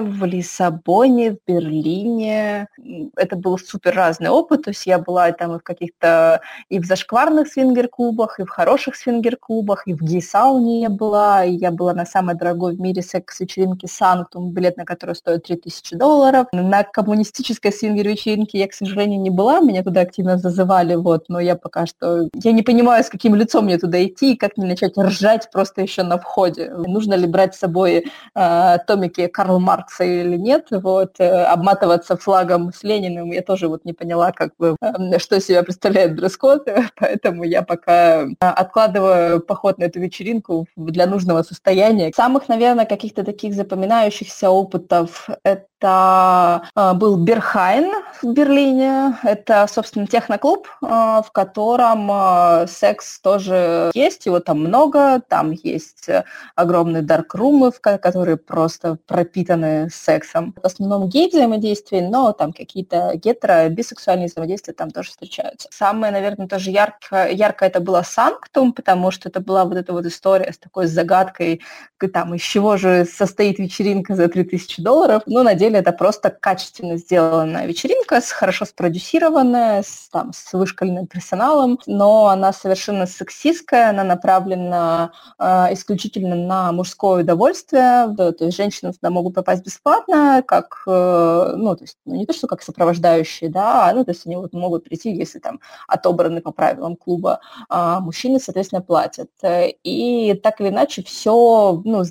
в 0.02 0.26
Лиссабоне, 0.26 1.32
в 1.32 1.38
Берлине. 1.48 2.68
Это 3.16 3.36
был 3.36 3.58
супер 3.58 3.96
разный 3.96 4.30
опыт, 4.30 4.64
то 4.64 4.72
есть 4.72 4.86
я 4.86 5.00
была 5.00 5.32
там 5.32 5.56
и 5.56 5.60
в 5.60 5.64
каких-то, 5.64 6.42
и 6.70 6.80
в 6.80 6.86
зашкварных 6.86 7.48
свингер-клубах, 7.48 8.40
и 8.40 8.44
в 8.44 8.50
хороших 8.50 8.96
свингер-клубах, 8.96 9.88
и 9.88 9.94
в 9.94 10.02
гей-сауне 10.02 10.82
я 10.82 10.90
была, 10.90 11.46
и 11.46 11.54
я 11.54 11.72
была 11.72 11.94
на 11.94 12.06
самой 12.06 12.36
дорогой 12.36 12.76
в 12.76 12.82
мире 12.82 13.02
секс-вечеринке 13.02 13.88
Санктум, 13.88 14.52
билет 14.52 14.78
на 14.78 14.86
который 14.86 15.16
стоит 15.16 15.44
3000 15.44 15.96
долларов. 15.96 16.48
На 16.52 16.84
коммунистической 16.84 17.72
свингер-вечеринке 17.72 18.60
я, 18.60 18.68
к 18.68 18.74
сожалению, 18.74 19.22
не 19.22 19.30
была, 19.30 19.60
меня 19.60 19.84
туда 19.84 20.02
активно 20.02 20.38
зазывали, 20.38 20.96
вот, 20.96 21.26
но 21.28 21.40
я 21.40 21.56
пока 21.56 21.86
что, 21.86 22.30
я 22.34 22.52
не 22.52 22.64
понимаю, 22.64 23.04
с 23.04 23.10
каким 23.10 23.36
лицом 23.36 23.66
мне 23.66 23.78
туда 23.78 24.04
идти, 24.04 24.34
и 24.34 24.38
как 24.38 24.58
не 24.58 24.66
начать 24.66 24.98
ржать 24.98 25.50
просто 25.52 25.82
еще 25.82 26.04
на 26.04 26.18
входе. 26.18 26.72
Нужно 26.76 27.14
ли 27.14 27.28
брать 27.28 27.56
с 27.56 27.60
собой 27.60 28.06
э, 28.36 28.78
томики 28.88 29.28
Карла 29.36 29.60
Маркса 29.60 30.06
или 30.06 30.38
нет, 30.38 30.68
вот, 30.72 31.20
э, 31.20 31.44
обматываться 31.44 32.16
флагом 32.16 32.72
с 32.72 32.84
Лениным, 32.84 33.34
я 33.34 33.42
тоже 33.42 33.68
вот 33.68 33.84
не 33.84 33.92
поняла, 33.92 34.32
как 34.32 34.54
бы, 34.58 34.78
эм, 34.82 35.20
что 35.20 35.42
себя 35.42 35.62
представляет 35.62 36.16
дресс-код, 36.16 36.66
поэтому 36.96 37.44
я 37.44 37.62
пока 37.62 38.24
э, 38.24 38.28
откладываю 38.40 39.42
поход 39.42 39.78
на 39.78 39.84
эту 39.84 40.00
вечеринку 40.00 40.68
для 40.78 41.06
нужного 41.06 41.44
состояния. 41.44 42.14
Самых, 42.16 42.48
наверное, 42.48 42.86
каких-то 42.86 43.24
таких 43.26 43.54
запоминающихся 43.54 44.50
опытов 44.50 45.28
это 45.44 45.66
это 45.80 46.64
э, 46.76 46.94
был 46.94 47.18
Берхайн 47.18 47.92
в 48.22 48.34
Берлине. 48.34 49.18
Это, 49.24 49.68
собственно, 49.70 50.08
техноклуб, 50.08 50.68
э, 50.82 50.88
в 50.88 51.28
котором 51.32 52.10
э, 52.12 52.68
секс 52.68 53.20
тоже 53.20 53.92
есть. 53.94 54.26
Его 54.26 54.40
там 54.40 54.60
много. 54.60 55.22
Там 55.28 55.52
есть 55.52 56.08
огромные 56.56 57.04
даркрумы, 57.04 57.72
которые 57.72 58.38
просто 58.38 58.98
пропитаны 59.06 59.90
сексом. 59.92 60.56
В 60.62 60.66
основном 60.66 61.08
гей 61.10 61.30
взаимодействие, 61.30 62.08
но 62.08 62.32
там 62.32 62.54
какие-то 62.54 63.12
гетеро, 63.16 63.70
бисексуальные 63.70 64.28
взаимодействия 64.28 64.74
там 64.74 64.92
тоже 64.92 65.10
встречаются. 65.10 65.68
Самое, 65.72 66.12
наверное, 66.12 66.48
тоже 66.48 66.72
ярко, 66.72 67.30
ярко 67.30 67.66
это 67.66 67.80
было 67.80 68.02
Санктум, 68.02 68.74
потому 68.74 69.12
что 69.12 69.30
это 69.30 69.40
была 69.40 69.66
вот 69.66 69.78
эта 69.78 69.94
вот 69.94 70.06
история 70.06 70.52
с 70.52 70.58
такой 70.58 70.88
загадкой, 70.88 71.62
там, 72.14 72.36
из 72.36 72.42
чего 72.42 72.78
же 72.78 73.06
состоит 73.06 73.60
вечеринка 73.60 74.16
за 74.16 74.28
3000 74.28 74.82
долларов. 74.82 75.24
Ну, 75.26 75.44
на 75.44 75.56
деле 75.56 75.75
это 75.78 75.92
просто 75.92 76.30
качественно 76.30 76.98
сделанная 76.98 77.66
вечеринка, 77.66 78.22
с, 78.22 78.32
хорошо 78.32 78.66
спродюсированная, 78.66 79.84
с, 79.84 80.10
там, 80.12 80.34
с 80.34 80.54
вышкаленным 80.54 81.08
персоналом, 81.08 81.80
но 81.86 82.28
она 82.28 82.54
совершенно 82.54 83.06
сексистская, 83.06 83.90
она 83.90 84.04
направлена 84.04 85.12
э, 85.40 85.74
исключительно 85.74 86.36
на 86.36 86.72
мужское 86.72 87.24
удовольствие, 87.24 88.08
да, 88.10 88.32
то 88.32 88.46
есть 88.46 88.58
женщины 88.58 88.94
туда 88.94 89.10
могут 89.10 89.36
попасть 89.36 89.64
бесплатно, 89.64 90.44
как, 90.46 90.84
э, 90.88 91.54
ну, 91.58 91.76
то 91.76 91.84
есть, 91.84 91.98
ну, 92.06 92.16
не 92.16 92.26
то, 92.26 92.34
что 92.34 92.48
как 92.48 92.62
сопровождающие, 92.62 93.50
да, 93.50 93.90
а, 93.90 93.94
ну, 93.94 94.04
то 94.06 94.12
есть 94.12 94.26
они 94.26 94.36
вот 94.36 94.54
могут 94.54 94.84
прийти, 94.84 95.12
если 95.12 95.40
там 95.40 95.60
отобраны 95.88 96.42
по 96.42 96.52
правилам 96.52 96.96
клуба, 96.96 97.40
а 97.70 98.00
мужчины, 98.00 98.40
соответственно, 98.40 98.82
платят. 98.82 99.30
И 99.84 100.40
так 100.44 100.62
или 100.62 100.70
иначе 100.70 101.04
все 101.04 101.82
ну, 101.84 102.04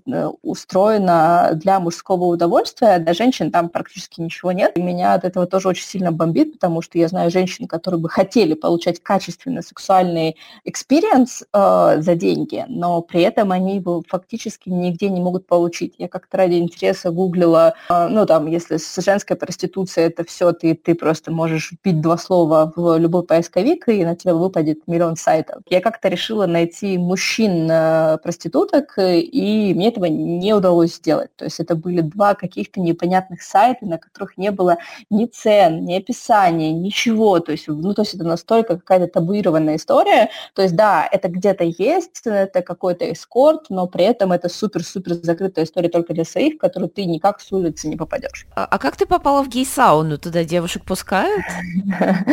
устроено 0.43 1.51
для 1.55 1.81
мужского 1.81 2.25
удовольствия, 2.25 2.99
для 2.99 3.15
женщин 3.15 3.44
там 3.51 3.69
практически 3.69 4.21
ничего 4.21 4.53
нет. 4.53 4.77
И 4.77 4.83
меня 4.83 5.15
от 5.15 5.25
этого 5.25 5.47
тоже 5.47 5.69
очень 5.69 5.85
сильно 5.85 6.13
бомбит, 6.13 6.53
потому 6.55 6.83
что 6.83 6.99
я 6.99 7.09
знаю 7.09 7.31
женщин, 7.31 7.67
которые 7.67 8.01
бы 8.01 8.09
хотели 8.09 8.55
получать 8.55 9.03
качественный 9.03 9.63
сексуальный 9.63 10.37
experience 10.65 11.45
э, 11.53 11.97
за 11.99 12.15
деньги, 12.15 12.65
но 12.69 13.03
при 13.03 13.23
этом 13.23 13.53
они 13.53 13.77
его 13.77 14.03
фактически 14.09 14.69
нигде 14.69 15.09
не 15.09 15.21
могут 15.21 15.47
получить. 15.47 15.95
Я 15.99 16.09
как-то 16.09 16.37
ради 16.39 16.55
интереса 16.55 17.11
гуглила, 17.11 17.75
э, 17.89 18.09
ну 18.09 18.27
там, 18.27 18.47
если 18.47 18.77
с 18.77 18.97
женской 19.03 19.37
проституцией 19.37 20.09
это 20.09 20.25
все, 20.25 20.53
ты, 20.53 20.75
ты 20.75 20.95
просто 20.95 21.33
можешь 21.33 21.73
вбить 21.83 22.01
два 22.01 22.19
слова 22.19 22.73
в 22.77 22.99
любой 22.99 23.25
поисковик, 23.25 23.89
и 23.89 24.05
на 24.05 24.17
тебя 24.17 24.35
выпадет 24.35 24.87
миллион 24.87 25.17
сайтов. 25.17 25.63
Я 25.69 25.81
как-то 25.81 26.09
решила 26.09 26.47
найти 26.47 26.99
мужчин-проституток, 26.99 28.95
и 28.99 29.73
мне 29.75 29.89
этого 29.89 30.07
не 30.07 30.55
удалось 30.55 30.95
сделать. 30.97 31.35
То 31.37 31.45
есть 31.45 31.61
это 31.61 31.75
были 31.75 32.01
два 32.01 32.35
каких-то 32.35 32.81
непонятных 32.81 33.34
сайты, 33.43 33.87
на 33.87 33.99
которых 33.99 34.37
не 34.37 34.51
было 34.51 34.79
ни 35.11 35.27
цен, 35.27 35.85
ни 35.85 35.95
описания, 35.95 36.73
ничего. 36.73 37.41
То 37.41 37.53
есть, 37.53 37.69
ну, 37.69 37.95
то 37.95 38.03
есть 38.03 38.15
это 38.15 38.25
настолько 38.25 38.77
какая-то 38.77 39.09
табуированная 39.09 39.77
история. 39.77 40.31
То 40.55 40.63
есть, 40.63 40.77
да, 40.77 41.09
это 41.11 41.29
где-то 41.29 41.65
есть, 41.65 42.23
это 42.25 42.63
какой-то 42.63 43.11
эскорт, 43.13 43.67
но 43.69 43.87
при 43.87 44.05
этом 44.05 44.33
это 44.33 44.49
супер-супер 44.49 45.15
закрытая 45.15 45.65
история 45.65 45.89
только 45.89 46.15
для 46.15 46.25
своих, 46.25 46.55
в 46.55 46.59
которую 46.59 46.91
ты 46.91 47.05
никак 47.05 47.41
с 47.41 47.53
улицы 47.53 47.89
не 47.89 47.97
попадешь. 47.97 48.47
А, 48.55 48.67
а 48.71 48.79
как 48.79 48.97
ты 48.97 49.07
попала 49.07 49.43
в 49.43 49.49
гей-сауну? 49.49 50.19
Туда 50.19 50.45
девушек 50.45 50.85
пускают? 50.85 51.45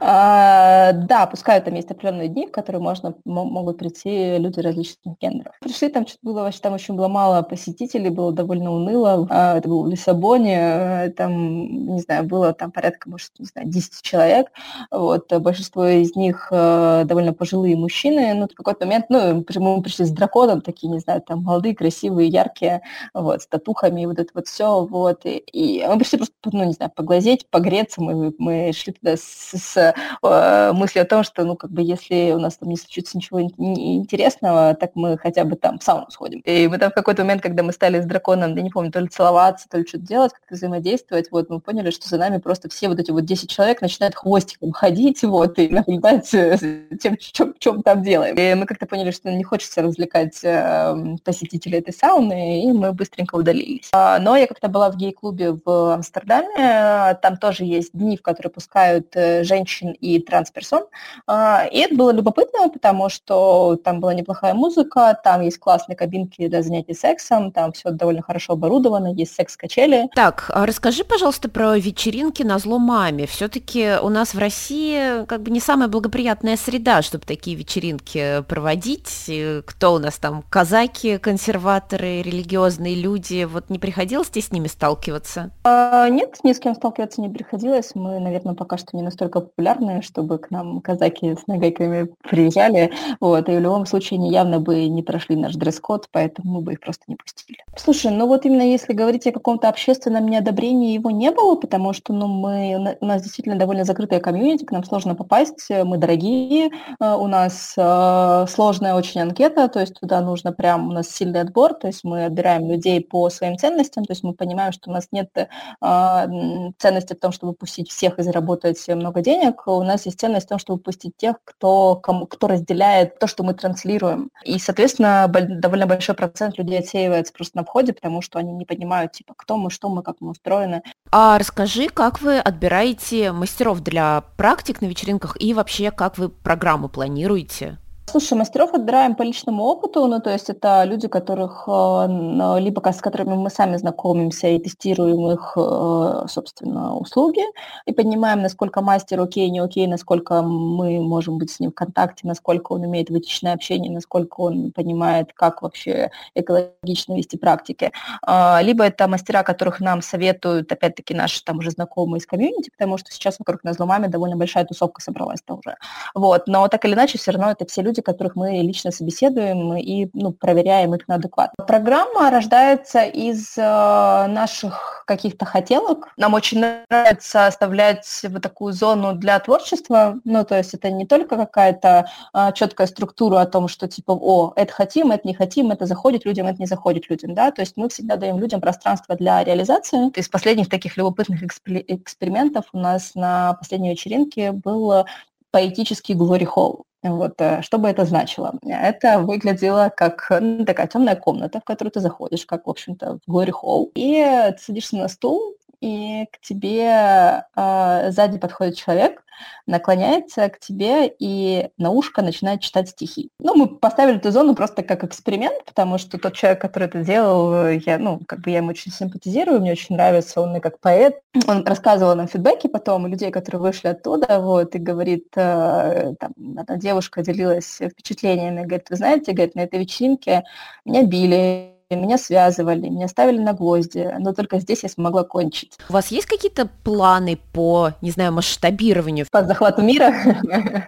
А, 0.00 0.92
да, 0.92 1.26
пускают. 1.26 1.64
Там 1.64 1.74
есть 1.74 1.90
определенные 1.90 2.28
дни, 2.28 2.46
в 2.46 2.52
которые 2.52 2.80
можно, 2.80 3.14
могут 3.24 3.78
прийти 3.78 4.38
люди 4.38 4.60
различных 4.60 5.18
гендеров. 5.20 5.54
Пришли, 5.60 5.88
там 5.88 6.06
что-то 6.06 6.20
было, 6.22 6.42
вообще 6.42 6.60
там 6.60 6.74
очень 6.74 6.94
было 6.94 7.08
мало 7.08 7.42
посетителей, 7.42 8.10
было 8.10 8.32
довольно 8.32 8.72
уныло. 8.72 9.26
А, 9.30 9.58
это 9.58 9.68
было 9.68 9.82
в 9.82 9.88
Лиссабоне, 9.88 10.47
Э, 10.56 11.10
там, 11.10 11.94
не 11.94 12.00
знаю, 12.00 12.24
было 12.24 12.52
там 12.52 12.70
порядка, 12.70 13.08
может, 13.08 13.30
не 13.38 13.46
знаю, 13.46 13.68
10 13.68 14.02
человек, 14.02 14.48
вот, 14.90 15.32
большинство 15.32 15.86
из 15.86 16.14
них 16.16 16.48
э, 16.50 17.02
довольно 17.04 17.32
пожилые 17.32 17.76
мужчины, 17.76 18.34
ну, 18.34 18.46
в 18.46 18.54
какой-то 18.54 18.86
момент, 18.86 19.06
ну, 19.08 19.44
мы 19.56 19.82
пришли 19.82 20.04
с 20.04 20.10
драконом, 20.10 20.60
такие, 20.60 20.88
не 20.88 20.98
знаю, 20.98 21.22
там, 21.22 21.42
молодые, 21.42 21.74
красивые, 21.74 22.28
яркие, 22.28 22.82
вот, 23.14 23.42
с 23.42 23.46
татухами, 23.46 24.06
вот 24.06 24.18
это 24.18 24.30
вот 24.34 24.46
все, 24.46 24.84
вот, 24.84 25.24
и, 25.24 25.38
и 25.38 25.86
мы 25.86 25.98
пришли 25.98 26.18
просто, 26.18 26.34
ну, 26.52 26.64
не 26.64 26.72
знаю, 26.72 26.92
поглазеть, 26.94 27.48
погреться, 27.50 28.00
мы, 28.02 28.34
мы 28.38 28.72
шли 28.72 28.92
туда 28.92 29.16
с, 29.16 29.52
с 29.54 29.94
э, 30.22 30.72
мыслью 30.72 31.02
о 31.02 31.06
том, 31.06 31.22
что, 31.24 31.44
ну, 31.44 31.56
как 31.56 31.70
бы, 31.70 31.82
если 31.82 32.32
у 32.32 32.38
нас 32.38 32.56
там 32.58 32.68
не 32.68 32.76
случится 32.76 33.16
ничего 33.16 33.40
интересного, 33.42 34.74
так 34.74 34.92
мы 34.94 35.18
хотя 35.18 35.44
бы 35.44 35.56
там 35.56 35.78
в 35.78 35.82
сауну 35.82 36.10
сходим. 36.10 36.40
И 36.40 36.68
мы 36.68 36.78
там 36.78 36.90
в 36.90 36.94
какой-то 36.94 37.22
момент, 37.22 37.42
когда 37.42 37.62
мы 37.62 37.72
стали 37.72 38.00
с 38.00 38.06
драконом, 38.06 38.54
я 38.56 38.62
не 38.62 38.70
помню, 38.70 38.90
то 38.90 39.00
ли 39.00 39.08
целоваться, 39.08 39.68
то 39.68 39.78
ли 39.78 39.86
что-то 39.86 40.04
делать, 40.06 40.32
как-то 40.38 40.54
взаимодействовать, 40.54 41.30
вот 41.30 41.50
мы 41.50 41.60
поняли, 41.60 41.90
что 41.90 42.08
за 42.08 42.18
нами 42.18 42.38
просто 42.38 42.68
все 42.68 42.88
вот 42.88 42.98
эти 42.98 43.10
вот 43.10 43.24
10 43.24 43.50
человек 43.50 43.80
начинают 43.82 44.14
хвостиком 44.14 44.72
ходить, 44.72 45.22
вот, 45.22 45.58
и 45.58 45.68
наблюдать 45.68 46.28
тем, 46.30 47.16
чем, 47.58 47.82
там 47.82 48.02
делаем. 48.02 48.36
И 48.36 48.54
мы 48.54 48.66
как-то 48.66 48.86
поняли, 48.86 49.10
что 49.10 49.30
не 49.30 49.44
хочется 49.44 49.82
развлекать 49.82 50.38
э, 50.42 51.16
посетителей 51.24 51.78
этой 51.78 51.92
сауны, 51.92 52.64
и 52.64 52.72
мы 52.72 52.92
быстренько 52.92 53.36
удалились. 53.36 53.88
А, 53.92 54.18
но 54.18 54.36
я 54.36 54.46
как-то 54.46 54.68
была 54.68 54.90
в 54.90 54.96
гей-клубе 54.96 55.58
в 55.64 55.94
Амстердаме, 55.94 57.14
там 57.22 57.36
тоже 57.36 57.64
есть 57.64 57.90
дни, 57.92 58.16
в 58.16 58.22
которые 58.22 58.50
пускают 58.50 59.08
э, 59.14 59.44
женщин 59.44 59.92
и 59.92 60.18
трансперсон, 60.20 60.84
а, 61.26 61.66
и 61.70 61.78
это 61.78 61.94
было 61.94 62.10
любопытно, 62.10 62.68
потому 62.68 63.08
что 63.08 63.76
там 63.82 64.00
была 64.00 64.14
неплохая 64.14 64.54
музыка, 64.54 65.18
там 65.22 65.42
есть 65.42 65.58
классные 65.58 65.96
кабинки 65.96 66.46
для 66.48 66.62
занятий 66.62 66.94
сексом, 66.94 67.52
там 67.52 67.72
все 67.72 67.90
довольно 67.90 68.22
хорошо 68.22 68.54
оборудовано, 68.54 69.12
есть 69.12 69.34
секс-качели. 69.34 70.08
Так, 70.14 70.27
а 70.48 70.66
расскажи, 70.66 71.04
пожалуйста, 71.04 71.48
про 71.48 71.76
вечеринки 71.76 72.42
на 72.42 72.58
ломами? 72.64 73.26
Все-таки 73.26 73.94
у 74.02 74.08
нас 74.08 74.34
в 74.34 74.38
России 74.38 75.24
как 75.26 75.42
бы 75.42 75.50
не 75.50 75.60
самая 75.60 75.88
благоприятная 75.88 76.56
среда, 76.56 77.02
чтобы 77.02 77.24
такие 77.24 77.56
вечеринки 77.56 78.42
проводить. 78.48 79.30
Кто 79.66 79.94
у 79.94 79.98
нас 79.98 80.18
там? 80.18 80.44
Казаки, 80.50 81.18
консерваторы, 81.18 82.22
религиозные 82.22 82.94
люди. 82.94 83.44
Вот 83.44 83.70
не 83.70 83.78
приходилось 83.78 84.28
тебе 84.28 84.42
с 84.42 84.52
ними 84.52 84.66
сталкиваться? 84.66 85.50
А, 85.64 86.08
нет, 86.08 86.36
ни 86.42 86.52
с 86.52 86.58
кем 86.58 86.74
сталкиваться 86.74 87.20
не 87.20 87.28
приходилось. 87.28 87.92
Мы, 87.94 88.18
наверное, 88.18 88.54
пока 88.54 88.76
что 88.78 88.96
не 88.96 89.02
настолько 89.02 89.40
популярны, 89.40 90.02
чтобы 90.02 90.38
к 90.38 90.50
нам 90.50 90.80
казаки 90.80 91.34
с 91.34 91.46
нагайками 91.46 92.08
приезжали. 92.28 92.92
Вот, 93.20 93.48
и 93.48 93.52
в 93.52 93.60
любом 93.60 93.86
случае 93.86 94.18
они 94.18 94.30
явно 94.30 94.60
бы 94.60 94.86
не 94.86 95.02
прошли 95.02 95.36
наш 95.36 95.54
дресс-код, 95.54 96.08
поэтому 96.10 96.54
мы 96.54 96.60
бы 96.60 96.72
их 96.72 96.80
просто 96.80 97.04
не 97.06 97.16
пустили. 97.16 97.58
Слушай, 97.76 98.12
ну 98.12 98.26
вот 98.26 98.44
именно 98.44 98.62
если 98.62 98.92
говорить 98.92 99.26
о 99.26 99.32
каком-то 99.32 99.68
общественном 99.68 100.17
неодобрении, 100.26 100.94
его 100.94 101.10
не 101.10 101.30
было, 101.30 101.54
потому 101.54 101.92
что 101.92 102.12
ну, 102.12 102.26
мы, 102.26 102.96
у 103.00 103.06
нас 103.06 103.22
действительно 103.22 103.56
довольно 103.56 103.84
закрытая 103.84 104.20
комьюнити, 104.20 104.64
к 104.64 104.72
нам 104.72 104.84
сложно 104.84 105.14
попасть, 105.14 105.68
мы 105.70 105.98
дорогие, 105.98 106.70
э, 107.00 107.14
у 107.14 107.26
нас 107.26 107.74
э, 107.76 108.46
сложная 108.48 108.94
очень 108.94 109.20
анкета, 109.20 109.68
то 109.68 109.80
есть 109.80 109.98
туда 110.00 110.20
нужно 110.20 110.52
прям, 110.52 110.88
у 110.88 110.92
нас 110.92 111.08
сильный 111.08 111.40
отбор, 111.40 111.74
то 111.74 111.86
есть 111.86 112.04
мы 112.04 112.26
отбираем 112.26 112.68
людей 112.70 113.00
по 113.00 113.30
своим 113.30 113.56
ценностям, 113.56 114.04
то 114.04 114.12
есть 114.12 114.22
мы 114.22 114.34
понимаем, 114.34 114.72
что 114.72 114.90
у 114.90 114.92
нас 114.92 115.08
нет 115.12 115.30
э, 115.36 115.48
ценности 115.80 117.14
в 117.14 117.20
том, 117.20 117.32
чтобы 117.32 117.52
пустить 117.52 117.90
всех 117.90 118.18
и 118.18 118.22
заработать 118.22 118.86
много 118.88 119.20
денег, 119.20 119.66
у 119.66 119.82
нас 119.82 120.06
есть 120.06 120.20
ценность 120.20 120.46
в 120.46 120.48
том, 120.48 120.58
чтобы 120.58 120.80
пустить 120.80 121.16
тех, 121.16 121.36
кто, 121.44 121.96
кому, 121.96 122.26
кто 122.26 122.48
разделяет 122.48 123.18
то, 123.18 123.26
что 123.26 123.42
мы 123.44 123.54
транслируем. 123.54 124.30
И, 124.44 124.58
соответственно, 124.58 125.28
довольно 125.28 125.86
большой 125.86 126.14
процент 126.14 126.58
людей 126.58 126.78
отсеивается 126.78 127.32
просто 127.32 127.56
на 127.56 127.64
входе, 127.64 127.92
потому 127.92 128.22
что 128.22 128.38
они 128.38 128.52
не 128.52 128.64
понимают, 128.64 129.12
типа, 129.12 129.34
кто 129.36 129.56
мы, 129.56 129.70
что 129.70 129.88
мы, 129.88 130.02
как 130.08 130.22
мы 130.22 130.30
устроены. 130.30 130.82
А 131.10 131.38
расскажи, 131.38 131.88
как 131.88 132.22
вы 132.22 132.38
отбираете 132.38 133.30
мастеров 133.32 133.80
для 133.80 134.22
практик 134.38 134.80
на 134.80 134.86
вечеринках 134.86 135.36
и 135.38 135.52
вообще, 135.52 135.90
как 135.90 136.16
вы 136.16 136.30
программу 136.30 136.88
планируете? 136.88 137.76
Слушай, 138.10 138.38
мастеров 138.38 138.72
отбираем 138.72 139.14
по 139.14 139.22
личному 139.22 139.64
опыту, 139.64 140.06
ну, 140.06 140.18
то 140.18 140.30
есть 140.30 140.48
это 140.48 140.84
люди, 140.84 141.08
которых, 141.08 141.64
э, 141.68 142.58
либо 142.58 142.80
с 142.90 143.02
которыми 143.02 143.34
мы 143.34 143.50
сами 143.50 143.76
знакомимся 143.76 144.48
и 144.48 144.58
тестируем 144.58 145.30
их, 145.30 145.52
э, 145.56 146.24
собственно, 146.26 146.96
услуги, 146.96 147.42
и 147.84 147.92
понимаем, 147.92 148.40
насколько 148.40 148.80
мастер 148.80 149.20
окей, 149.20 149.50
не 149.50 149.58
окей, 149.58 149.86
насколько 149.86 150.40
мы 150.40 151.00
можем 151.02 151.36
быть 151.36 151.50
с 151.50 151.60
ним 151.60 151.70
в 151.70 151.74
контакте, 151.74 152.26
насколько 152.26 152.72
он 152.72 152.84
умеет 152.84 153.10
в 153.10 153.18
этичное 153.18 153.52
общение, 153.52 153.92
насколько 153.92 154.40
он 154.40 154.72
понимает, 154.72 155.34
как 155.34 155.60
вообще 155.60 156.10
экологично 156.34 157.14
вести 157.14 157.36
практики. 157.36 157.92
А, 158.22 158.62
либо 158.62 158.84
это 158.84 159.06
мастера, 159.06 159.42
которых 159.42 159.80
нам 159.80 160.00
советуют, 160.00 160.72
опять-таки, 160.72 161.12
наши 161.12 161.44
там 161.44 161.58
уже 161.58 161.72
знакомые 161.72 162.20
из 162.20 162.26
комьюнити, 162.26 162.70
потому 162.70 162.96
что 162.96 163.12
сейчас 163.12 163.38
вокруг 163.38 163.64
нас 163.64 163.78
ломами 163.78 164.06
довольно 164.06 164.36
большая 164.36 164.64
тусовка 164.64 165.02
собралась-то 165.02 165.56
уже. 165.56 165.76
Вот, 166.14 166.46
но 166.46 166.66
так 166.68 166.86
или 166.86 166.94
иначе, 166.94 167.18
все 167.18 167.32
равно 167.32 167.50
это 167.50 167.66
все 167.66 167.82
люди, 167.82 167.97
люди, 167.98 168.02
которых 168.02 168.36
мы 168.36 168.62
лично 168.62 168.90
собеседуем 168.90 169.76
и 169.76 170.08
ну, 170.12 170.32
проверяем 170.32 170.94
их 170.94 171.08
на 171.08 171.16
адекватность. 171.16 171.66
Программа 171.66 172.30
рождается 172.30 173.02
из 173.02 173.56
э, 173.56 173.62
наших 173.62 175.04
каких-то 175.06 175.44
хотелок. 175.44 176.08
Нам 176.16 176.34
очень 176.34 176.60
нравится 176.60 177.46
оставлять 177.46 178.06
вот 178.28 178.42
такую 178.42 178.72
зону 178.72 179.14
для 179.14 179.38
творчества. 179.40 180.18
Ну, 180.24 180.44
то 180.44 180.56
есть 180.56 180.74
это 180.74 180.90
не 180.90 181.06
только 181.06 181.36
какая-то 181.36 182.06
э, 182.34 182.52
четкая 182.54 182.86
структура 182.86 183.40
о 183.40 183.46
том, 183.46 183.68
что 183.68 183.88
типа, 183.88 184.12
о, 184.12 184.52
это 184.56 184.72
хотим, 184.72 185.10
это 185.12 185.26
не 185.26 185.34
хотим, 185.34 185.70
это 185.70 185.86
заходит 185.86 186.24
людям, 186.24 186.46
это 186.46 186.58
не 186.60 186.66
заходит 186.66 187.10
людям, 187.10 187.34
да. 187.34 187.50
То 187.50 187.62
есть 187.62 187.76
мы 187.76 187.88
всегда 187.88 188.16
даем 188.16 188.38
людям 188.38 188.60
пространство 188.60 189.16
для 189.16 189.44
реализации. 189.44 190.10
Из 190.18 190.28
последних 190.28 190.68
таких 190.68 190.96
любопытных 190.96 191.42
экспериментов 191.42 192.66
у 192.72 192.78
нас 192.78 193.14
на 193.14 193.54
последней 193.54 193.90
вечеринке 193.90 194.52
был 194.52 195.04
поэтический 195.50 196.14
hall. 196.14 196.82
Вот, 197.02 197.34
э, 197.40 197.62
что 197.62 197.78
бы 197.78 197.88
это 197.88 198.04
значило? 198.04 198.58
Это 198.62 199.20
выглядело 199.20 199.92
как 199.96 200.26
ну, 200.40 200.64
такая 200.64 200.88
темная 200.88 201.14
комната, 201.14 201.60
в 201.60 201.64
которую 201.64 201.92
ты 201.92 202.00
заходишь, 202.00 202.44
как, 202.44 202.66
в 202.66 202.70
общем-то, 202.70 203.18
в 203.24 203.30
Glory 203.30 203.52
Hall, 203.52 203.90
и 203.94 204.52
ты 204.56 204.58
садишься 204.58 204.96
на 204.96 205.08
стул, 205.08 205.54
и 205.80 206.26
к 206.32 206.40
тебе 206.40 207.44
э, 207.56 208.10
сзади 208.10 208.38
подходит 208.38 208.76
человек, 208.76 209.22
наклоняется 209.66 210.48
к 210.48 210.58
тебе 210.58 211.12
и 211.18 211.70
на 211.78 211.90
ушко 211.90 212.22
начинает 212.22 212.60
читать 212.60 212.88
стихи. 212.88 213.30
Ну, 213.38 213.54
мы 213.54 213.68
поставили 213.68 214.18
эту 214.18 214.30
зону 214.30 214.54
просто 214.54 214.82
как 214.82 215.04
эксперимент, 215.04 215.64
потому 215.64 215.98
что 215.98 216.18
тот 216.18 216.34
человек, 216.34 216.60
который 216.60 216.88
это 216.88 217.04
делал, 217.04 217.68
я, 217.68 217.98
ну, 217.98 218.20
как 218.26 218.40
бы 218.40 218.50
я 218.50 218.58
ему 218.58 218.70
очень 218.70 218.92
симпатизирую, 218.92 219.60
мне 219.60 219.72
очень 219.72 219.94
нравится, 219.94 220.40
он 220.40 220.56
и 220.56 220.60
как 220.60 220.80
поэт. 220.80 221.20
Он 221.46 221.64
рассказывал 221.64 222.16
нам 222.16 222.28
фидбэки 222.28 222.66
потом, 222.66 223.06
людей, 223.06 223.30
которые 223.30 223.60
вышли 223.60 223.88
оттуда, 223.88 224.40
вот, 224.40 224.74
и 224.74 224.78
говорит, 224.78 225.26
э, 225.36 226.14
там, 226.18 226.32
одна 226.56 226.76
девушка 226.76 227.22
делилась 227.22 227.78
впечатлениями, 227.80 228.64
говорит, 228.64 228.90
вы 228.90 228.96
знаете, 228.96 229.32
говорит, 229.32 229.54
на 229.54 229.60
этой 229.60 229.80
вечеринке 229.80 230.44
меня 230.84 231.04
били, 231.04 231.67
меня 231.96 232.18
связывали, 232.18 232.88
меня 232.88 233.08
ставили 233.08 233.38
на 233.38 233.54
гвозди, 233.54 234.14
но 234.18 234.34
только 234.34 234.58
здесь 234.58 234.82
я 234.82 234.88
смогла 234.90 235.24
кончить. 235.24 235.78
У 235.88 235.92
вас 235.94 236.08
есть 236.08 236.26
какие-то 236.26 236.68
планы 236.84 237.38
по, 237.52 237.92
не 238.02 238.10
знаю, 238.10 238.32
масштабированию? 238.32 239.26
По 239.30 239.42
захвату 239.42 239.82
мира? 239.82 240.12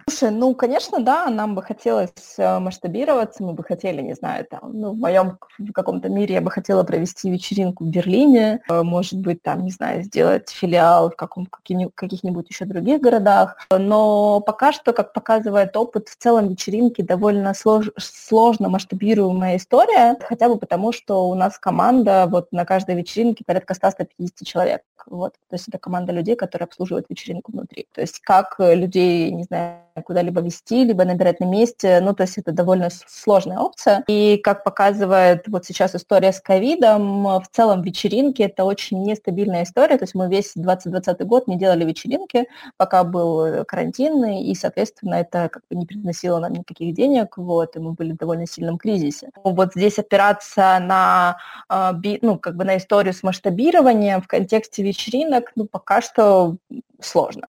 Слушай, 0.08 0.30
ну, 0.30 0.54
конечно, 0.54 1.00
да, 1.00 1.30
нам 1.30 1.54
бы 1.54 1.62
хотелось 1.62 2.10
э, 2.36 2.58
масштабироваться, 2.58 3.42
мы 3.42 3.54
бы 3.54 3.64
хотели, 3.64 4.02
не 4.02 4.14
знаю, 4.14 4.44
там, 4.44 4.60
ну, 4.72 4.92
в 4.92 4.98
моем 4.98 5.38
в 5.58 5.72
каком-то 5.72 6.08
мире 6.08 6.34
я 6.34 6.40
бы 6.40 6.50
хотела 6.50 6.82
провести 6.82 7.30
вечеринку 7.30 7.84
в 7.84 7.88
Берлине, 7.88 8.60
э, 8.68 8.82
может 8.82 9.18
быть, 9.20 9.42
там, 9.42 9.64
не 9.64 9.70
знаю, 9.70 10.02
сделать 10.02 10.50
филиал 10.50 11.10
в 11.10 11.16
каком, 11.16 11.46
каких-нибудь 11.46 12.50
еще 12.50 12.66
других 12.66 13.00
городах, 13.00 13.56
но 13.70 14.40
пока 14.40 14.72
что, 14.72 14.92
как 14.92 15.12
показывает 15.14 15.76
опыт, 15.76 16.08
в 16.08 16.16
целом 16.16 16.48
вечеринки 16.48 17.00
довольно 17.00 17.54
слож, 17.54 17.90
сложно 17.96 18.68
масштабируемая 18.68 19.56
история, 19.56 20.16
хотя 20.20 20.48
бы 20.48 20.58
потому, 20.58 20.89
что 20.92 21.28
у 21.28 21.34
нас 21.34 21.58
команда 21.58 22.26
вот 22.28 22.52
на 22.52 22.64
каждой 22.64 22.94
вечеринке 22.94 23.44
порядка 23.44 23.74
100-150 23.74 24.44
человек. 24.44 24.82
Вот. 25.06 25.32
То 25.48 25.54
есть 25.54 25.68
это 25.68 25.78
команда 25.78 26.12
людей, 26.12 26.36
которые 26.36 26.66
обслуживают 26.66 27.06
вечеринку 27.08 27.52
внутри. 27.52 27.86
То 27.94 28.00
есть 28.00 28.20
как 28.20 28.56
людей, 28.58 29.30
не 29.30 29.44
знаю, 29.44 29.78
куда-либо 30.04 30.40
вести, 30.40 30.84
либо 30.84 31.04
набирать 31.04 31.40
на 31.40 31.44
месте, 31.44 32.00
ну, 32.00 32.14
то 32.14 32.22
есть 32.22 32.38
это 32.38 32.52
довольно 32.52 32.88
сложная 33.06 33.58
опция. 33.58 34.04
И 34.08 34.38
как 34.42 34.64
показывает 34.64 35.48
вот 35.48 35.64
сейчас 35.64 35.94
история 35.94 36.32
с 36.32 36.40
ковидом, 36.40 37.24
в 37.24 37.44
целом 37.52 37.82
вечеринки 37.82 38.42
это 38.42 38.64
очень 38.64 39.02
нестабильная 39.02 39.64
история, 39.64 39.98
то 39.98 40.04
есть 40.04 40.14
мы 40.14 40.28
весь 40.28 40.52
2020 40.54 41.26
год 41.26 41.48
не 41.48 41.58
делали 41.58 41.84
вечеринки, 41.84 42.46
пока 42.76 43.04
был 43.04 43.64
карантин, 43.64 44.24
и, 44.24 44.54
соответственно, 44.54 45.14
это 45.14 45.48
как 45.48 45.62
бы 45.70 45.76
не 45.76 45.86
приносило 45.86 46.38
нам 46.38 46.52
никаких 46.52 46.94
денег, 46.94 47.36
вот, 47.36 47.76
и 47.76 47.78
мы 47.78 47.92
были 47.92 48.12
в 48.12 48.16
довольно 48.16 48.46
сильном 48.46 48.78
кризисе. 48.78 49.30
Вот 49.44 49.72
здесь 49.74 49.98
опираться 49.98 50.78
на, 50.80 51.36
а, 51.68 51.94
ну, 52.22 52.38
как 52.38 52.56
бы 52.56 52.64
на 52.64 52.76
историю 52.76 53.14
с 53.14 53.22
масштабированием 53.22 54.20
в 54.20 54.26
контексте 54.26 54.82
вечеринок, 54.82 55.52
ну, 55.54 55.66
пока 55.66 56.02
что 56.02 56.56
сложно. 57.00 57.46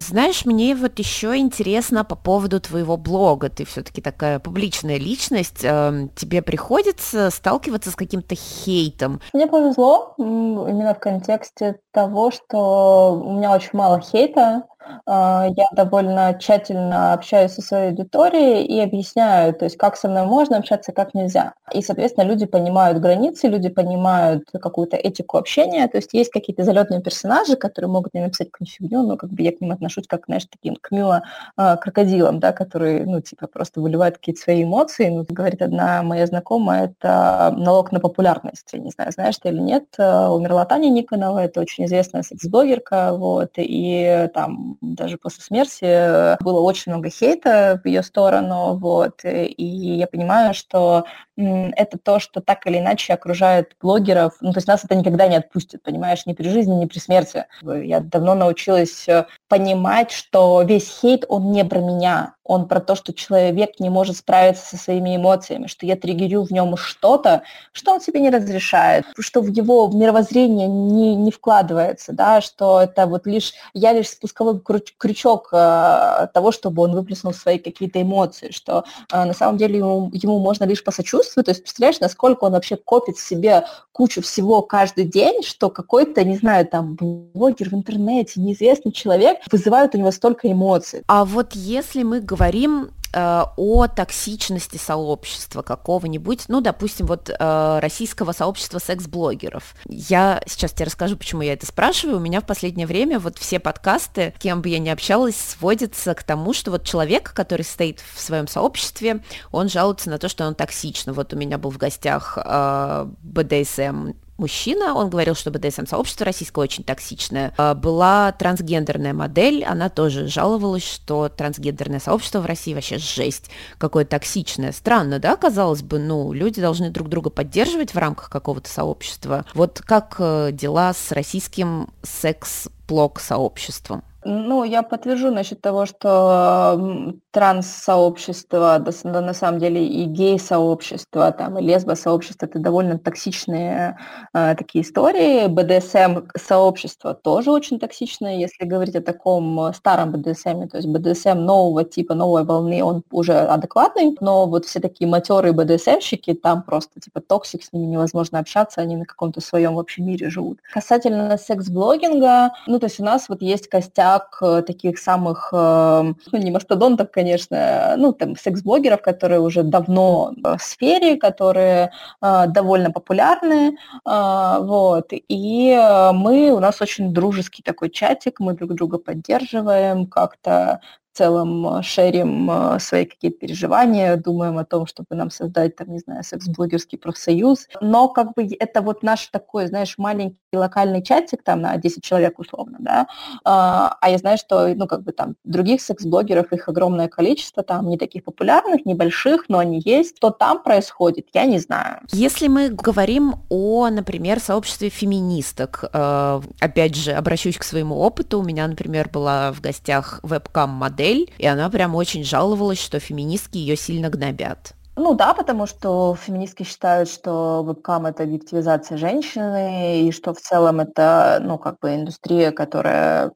Знаешь, 0.00 0.44
мне 0.44 0.74
вот 0.74 0.98
еще 0.98 1.36
интересно 1.36 2.04
по 2.04 2.14
поводу 2.14 2.60
твоего 2.60 2.96
блога. 2.98 3.48
Ты 3.48 3.64
все-таки 3.64 4.02
такая 4.02 4.38
публичная 4.38 4.98
личность. 4.98 5.64
Эм, 5.64 6.10
тебе 6.10 6.42
приходится 6.42 7.30
сталкиваться 7.30 7.90
с 7.90 7.96
каким-то 7.96 8.34
хейтом? 8.34 9.20
Мне 9.32 9.46
повезло 9.46 10.14
именно 10.18 10.94
в 10.94 10.98
контексте 10.98 11.80
того, 11.90 12.30
что 12.30 13.22
у 13.24 13.32
меня 13.32 13.54
очень 13.54 13.70
мало 13.72 14.00
хейта. 14.00 14.64
А, 15.06 15.48
я 15.56 15.66
довольно 15.72 16.36
тщательно 16.38 17.12
общаюсь 17.12 17.52
со 17.52 17.62
своей 17.62 17.90
аудиторией 17.90 18.64
и 18.64 18.80
объясняю, 18.80 19.54
то 19.54 19.64
есть 19.64 19.76
как 19.76 19.96
со 19.96 20.08
мной 20.08 20.26
можно 20.26 20.58
общаться, 20.58 20.92
как 20.92 21.14
нельзя. 21.14 21.54
И, 21.72 21.82
соответственно, 21.82 22.24
люди 22.24 22.46
понимают 22.46 22.98
границы, 22.98 23.48
люди 23.48 23.68
понимают 23.68 24.44
какую-то 24.52 24.96
этику 24.96 25.38
общения, 25.38 25.86
то 25.88 25.98
есть 25.98 26.12
есть 26.12 26.30
какие-то 26.30 26.64
залетные 26.64 27.00
персонажи, 27.00 27.56
которые 27.56 27.90
могут 27.90 28.14
мне 28.14 28.24
написать 28.24 28.50
какую-нибудь 28.50 28.74
фигню, 28.76 29.02
но 29.02 29.16
как 29.16 29.30
бы 29.30 29.42
я 29.42 29.52
к 29.52 29.60
ним 29.60 29.72
отношусь 29.72 30.06
как, 30.06 30.26
знаешь, 30.26 30.46
таким 30.50 30.76
к 30.80 30.90
мило 30.90 31.22
э, 31.56 31.76
крокодилам, 31.80 32.40
да, 32.40 32.52
которые, 32.52 33.04
ну, 33.06 33.20
типа, 33.20 33.46
просто 33.46 33.80
выливают 33.80 34.18
какие-то 34.18 34.40
свои 34.40 34.64
эмоции. 34.64 35.08
Ну, 35.08 35.24
говорит 35.28 35.62
одна 35.62 36.02
моя 36.02 36.26
знакомая, 36.26 36.86
это 36.86 37.54
налог 37.56 37.92
на 37.92 38.00
популярность. 38.00 38.68
Я 38.72 38.78
не 38.80 38.90
знаю, 38.90 39.12
знаешь 39.12 39.36
ты 39.38 39.48
или 39.48 39.60
нет, 39.60 39.84
умерла 39.98 40.64
Таня 40.64 40.88
Никонова, 40.88 41.40
это 41.40 41.60
очень 41.60 41.84
известная 41.86 42.22
секс-блогерка, 42.22 43.12
вот, 43.14 43.52
и 43.56 44.28
там 44.34 44.73
даже 44.80 45.18
после 45.18 45.42
смерти 45.42 46.42
было 46.42 46.60
очень 46.60 46.92
много 46.92 47.10
хейта 47.10 47.80
в 47.82 47.86
ее 47.86 48.02
сторону, 48.02 48.76
вот, 48.76 49.20
и 49.24 49.64
я 49.64 50.06
понимаю, 50.06 50.54
что 50.54 51.04
это 51.36 51.98
то, 51.98 52.20
что 52.20 52.40
так 52.40 52.66
или 52.66 52.78
иначе 52.78 53.12
окружает 53.12 53.76
блогеров, 53.80 54.34
ну, 54.40 54.52
то 54.52 54.58
есть 54.58 54.68
нас 54.68 54.84
это 54.84 54.94
никогда 54.94 55.26
не 55.26 55.36
отпустит, 55.36 55.82
понимаешь, 55.82 56.26
ни 56.26 56.32
при 56.32 56.48
жизни, 56.48 56.74
ни 56.74 56.86
при 56.86 56.98
смерти. 56.98 57.46
Я 57.62 58.00
давно 58.00 58.34
научилась 58.34 59.08
э, 59.08 59.26
понимать, 59.48 60.12
что 60.12 60.62
весь 60.62 61.00
хейт, 61.00 61.24
он 61.28 61.50
не 61.50 61.64
про 61.64 61.80
меня, 61.80 62.34
он 62.44 62.68
про 62.68 62.80
то, 62.80 62.94
что 62.94 63.12
человек 63.12 63.80
не 63.80 63.88
может 63.88 64.18
справиться 64.18 64.64
со 64.64 64.76
своими 64.76 65.16
эмоциями, 65.16 65.66
что 65.66 65.86
я 65.86 65.96
триггерю 65.96 66.42
в 66.44 66.50
нем 66.50 66.76
что-то, 66.76 67.42
что 67.72 67.92
он 67.92 68.00
себе 68.00 68.20
не 68.20 68.30
разрешает, 68.30 69.06
что 69.18 69.40
в 69.40 69.48
его 69.48 69.88
мировоззрение 69.88 70.68
не, 70.68 71.16
не 71.16 71.30
вкладывается, 71.30 72.12
да, 72.12 72.40
что 72.40 72.82
это 72.82 73.06
вот 73.06 73.26
лишь, 73.26 73.54
я 73.72 73.92
лишь 73.92 74.10
спусковой 74.10 74.60
крючок 74.64 75.48
э, 75.52 76.28
того, 76.32 76.52
чтобы 76.52 76.82
он 76.82 76.94
выплеснул 76.94 77.32
свои 77.32 77.58
какие-то 77.58 78.00
эмоции, 78.02 78.50
что 78.50 78.84
э, 79.12 79.24
на 79.24 79.34
самом 79.34 79.58
деле 79.58 79.78
ему, 79.78 80.10
ему 80.12 80.38
можно 80.38 80.64
лишь 80.64 80.82
посочувствовать, 80.82 81.46
то 81.46 81.50
есть 81.50 81.62
представляешь, 81.62 82.00
насколько 82.00 82.44
он 82.44 82.52
вообще 82.52 82.76
копит 82.76 83.16
в 83.16 83.26
себе 83.26 83.64
кучу 83.92 84.22
всего 84.22 84.62
каждый 84.62 85.04
день, 85.04 85.42
что 85.42 85.70
какой-то, 85.70 86.24
не 86.24 86.36
знаю, 86.36 86.66
там, 86.66 86.94
блогер 86.94 87.70
в 87.70 87.74
интернете, 87.74 88.40
неизвестный 88.40 88.92
человек 88.92 89.38
вызывает 89.50 89.94
у 89.94 89.98
него 89.98 90.10
столько 90.10 90.50
эмоций. 90.50 91.02
А 91.06 91.24
вот 91.24 91.52
если 91.52 92.02
мы 92.02 92.20
говорим 92.20 92.90
э, 93.14 93.44
о 93.56 93.86
токсичности 93.86 94.76
сообщества 94.76 95.62
какого-нибудь, 95.62 96.44
ну, 96.48 96.60
допустим, 96.60 97.06
вот 97.06 97.30
э, 97.30 97.78
российского 97.80 98.32
сообщества 98.32 98.78
секс-блогеров. 98.78 99.74
Я 99.86 100.42
сейчас 100.46 100.72
тебе 100.72 100.86
расскажу, 100.86 101.16
почему 101.16 101.42
я 101.42 101.52
это 101.52 101.66
спрашиваю. 101.66 102.16
У 102.16 102.20
меня 102.20 102.40
в 102.40 102.46
последнее 102.46 102.86
время 102.86 103.18
вот 103.18 103.38
все 103.38 103.60
подкасты, 103.60 104.34
кем 104.38 104.62
бы 104.62 104.68
я 104.68 104.78
ни 104.78 104.88
общалась, 104.88 105.36
сводятся 105.36 106.14
к 106.14 106.22
тому, 106.22 106.52
что 106.52 106.70
вот 106.70 106.84
человек, 106.84 107.32
который 107.32 107.62
стоит 107.62 108.00
в 108.00 108.20
своем 108.20 108.48
сообществе, 108.48 109.22
он 109.52 109.68
жалуется 109.68 110.10
на 110.10 110.18
то, 110.18 110.28
что 110.28 110.46
он 110.46 110.54
токсичный. 110.54 111.12
Вот 111.12 111.32
у 111.32 111.36
меня 111.36 111.58
был 111.58 111.70
в 111.70 111.78
гостях 111.78 112.36
э, 112.42 113.06
БДСМ 113.22 114.12
мужчина, 114.36 114.94
он 114.94 115.10
говорил, 115.10 115.34
что 115.34 115.50
БДСМ-сообщество 115.50 116.24
российское 116.24 116.60
очень 116.60 116.84
токсичное. 116.84 117.52
А, 117.56 117.74
была 117.74 118.32
трансгендерная 118.32 119.12
модель, 119.12 119.64
она 119.64 119.88
тоже 119.88 120.28
жаловалась, 120.28 120.84
что 120.84 121.28
трансгендерное 121.28 122.00
сообщество 122.00 122.40
в 122.40 122.46
России 122.46 122.74
вообще 122.74 122.98
жесть, 122.98 123.50
какое 123.78 124.04
токсичное. 124.04 124.72
Странно, 124.72 125.18
да, 125.18 125.36
казалось 125.36 125.82
бы, 125.82 125.98
ну, 125.98 126.32
люди 126.32 126.60
должны 126.60 126.90
друг 126.90 127.08
друга 127.08 127.30
поддерживать 127.30 127.94
в 127.94 127.98
рамках 127.98 128.30
какого-то 128.30 128.70
сообщества. 128.70 129.44
Вот 129.54 129.80
как 129.84 130.16
э, 130.18 130.50
дела 130.52 130.92
с 130.92 131.12
российским 131.12 131.90
секс-блог-сообществом? 132.02 134.02
Ну, 134.24 134.64
я 134.64 134.82
подтвержу 134.82 135.30
насчет 135.30 135.60
того, 135.60 135.84
что 135.86 137.14
транс-сообщество, 137.30 138.78
да, 138.78 139.20
на 139.20 139.34
самом 139.34 139.58
деле 139.58 139.86
и 139.86 140.04
гей-сообщество, 140.04 141.30
там, 141.32 141.58
и 141.58 141.62
лесбо-сообщество– 141.62 142.46
это 142.46 142.58
довольно 142.58 142.98
токсичные 142.98 143.98
э, 144.32 144.54
такие 144.56 144.82
истории. 144.84 145.46
БДСМ-сообщество 145.48 147.14
тоже 147.14 147.50
очень 147.50 147.78
токсичное, 147.78 148.36
если 148.36 148.64
говорить 148.64 148.96
о 148.96 149.02
таком 149.02 149.72
старом 149.74 150.12
БДСМ, 150.12 150.68
то 150.68 150.76
есть 150.76 150.88
БДСМ 150.88 151.38
нового 151.38 151.84
типа, 151.84 152.14
новой 152.14 152.44
волны, 152.44 152.82
он 152.82 153.02
уже 153.10 153.34
адекватный, 153.34 154.16
но 154.20 154.46
вот 154.46 154.64
все 154.64 154.80
такие 154.80 155.08
матерые 155.08 155.52
БДСМщики, 155.52 156.34
там 156.34 156.62
просто 156.62 157.00
типа 157.00 157.20
toxic, 157.20 157.64
с 157.64 157.72
ними 157.72 157.86
невозможно 157.86 158.38
общаться, 158.38 158.80
они 158.80 158.96
на 158.96 159.04
каком-то 159.04 159.40
своем 159.40 159.74
вообще 159.74 160.02
мире 160.02 160.30
живут. 160.30 160.60
Касательно 160.72 161.36
секс-блогинга, 161.36 162.52
ну, 162.66 162.78
то 162.78 162.86
есть 162.86 163.00
у 163.00 163.04
нас 163.04 163.28
вот 163.28 163.42
есть 163.42 163.68
костяк 163.68 164.13
как 164.14 164.38
э, 164.42 164.62
таких 164.62 164.98
самых, 164.98 165.50
эм, 165.52 166.16
ну, 166.32 166.38
не 166.38 166.50
мастодонтов, 166.50 167.10
конечно, 167.10 167.94
ну, 167.96 168.12
там, 168.12 168.36
секс-блогеров, 168.36 169.02
которые 169.02 169.40
уже 169.40 169.62
давно 169.62 170.32
в 170.42 170.58
сфере, 170.58 171.16
которые 171.16 171.90
э, 172.22 172.44
довольно 172.48 172.90
популярны, 172.90 173.76
э, 174.06 174.56
вот, 174.60 175.08
и 175.10 175.76
мы, 176.14 176.50
у 176.52 176.60
нас 176.60 176.80
очень 176.80 177.12
дружеский 177.12 177.62
такой 177.62 177.90
чатик, 177.90 178.40
мы 178.40 178.54
друг 178.54 178.74
друга 178.74 178.98
поддерживаем, 178.98 180.06
как-то 180.06 180.80
целом 181.14 181.78
э, 181.78 181.82
шерим 181.82 182.50
э, 182.50 182.78
свои 182.80 183.04
какие-то 183.06 183.38
переживания, 183.38 184.16
думаем 184.16 184.58
о 184.58 184.64
том, 184.64 184.86
чтобы 184.86 185.14
нам 185.14 185.30
создать, 185.30 185.76
там, 185.76 185.90
не 185.92 186.00
знаю, 186.00 186.22
секс-блогерский 186.24 186.98
профсоюз. 186.98 187.68
Но 187.80 188.08
как 188.08 188.34
бы 188.34 188.46
это 188.58 188.82
вот 188.82 189.02
наш 189.02 189.28
такой, 189.28 189.66
знаешь, 189.66 189.94
маленький 189.96 190.36
локальный 190.52 191.02
чатик 191.02 191.42
там 191.42 191.62
на 191.62 191.76
10 191.76 192.02
человек 192.02 192.38
условно, 192.38 192.76
да, 192.80 193.06
а, 193.44 193.96
а 194.00 194.10
я 194.10 194.18
знаю, 194.18 194.38
что, 194.38 194.74
ну, 194.74 194.86
как 194.86 195.02
бы 195.02 195.12
там 195.12 195.36
других 195.44 195.80
секс-блогеров, 195.80 196.52
их 196.52 196.68
огромное 196.68 197.08
количество, 197.08 197.62
там 197.62 197.88
не 197.88 197.96
таких 197.96 198.24
популярных, 198.24 198.84
небольших, 198.84 199.44
но 199.48 199.58
они 199.58 199.80
есть. 199.84 200.16
Что 200.16 200.30
там 200.30 200.62
происходит, 200.62 201.28
я 201.32 201.44
не 201.44 201.58
знаю. 201.58 202.00
Если 202.10 202.48
мы 202.48 202.68
говорим 202.68 203.36
о, 203.48 203.88
например, 203.88 204.40
сообществе 204.40 204.88
феминисток, 204.88 205.84
э, 205.92 206.40
опять 206.60 206.94
же, 206.94 207.12
обращусь 207.12 207.56
к 207.58 207.64
своему 207.64 207.96
опыту, 207.96 208.40
у 208.40 208.42
меня, 208.42 208.66
например, 208.66 209.08
была 209.08 209.52
в 209.52 209.60
гостях 209.60 210.20
вебкам-модель, 210.22 211.03
модель, 211.04 211.30
и 211.38 211.46
она 211.46 211.68
прям 211.70 211.94
очень 211.94 212.24
жаловалась, 212.24 212.80
что 212.80 212.98
феминистки 212.98 213.58
ее 213.58 213.76
сильно 213.76 214.08
гнобят. 214.08 214.74
Ну 214.96 215.12
да, 215.14 215.34
потому 215.34 215.66
что 215.66 216.14
феминистки 216.14 216.62
считают, 216.62 217.08
что 217.08 217.64
вебкам 217.66 218.06
это 218.06 218.22
объективизация 218.22 218.96
женщины, 218.96 220.02
и 220.06 220.12
что 220.12 220.32
в 220.32 220.40
целом 220.40 220.78
это, 220.78 221.40
ну, 221.42 221.58
как 221.58 221.80
бы 221.80 221.96
индустрия, 221.96 222.52
которая 222.52 223.32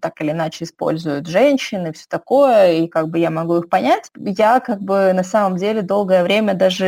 так 0.00 0.18
или 0.22 0.30
иначе 0.30 0.64
используют 0.64 1.26
женщин 1.26 1.86
и 1.88 1.92
все 1.92 2.06
такое, 2.08 2.72
и 2.72 2.86
как 2.86 3.08
бы 3.08 3.18
я 3.18 3.30
могу 3.30 3.56
их 3.58 3.68
понять. 3.68 4.10
Я 4.16 4.60
как 4.60 4.80
бы 4.80 5.12
на 5.12 5.24
самом 5.24 5.58
деле 5.58 5.82
долгое 5.82 6.22
время 6.22 6.54
даже 6.54 6.86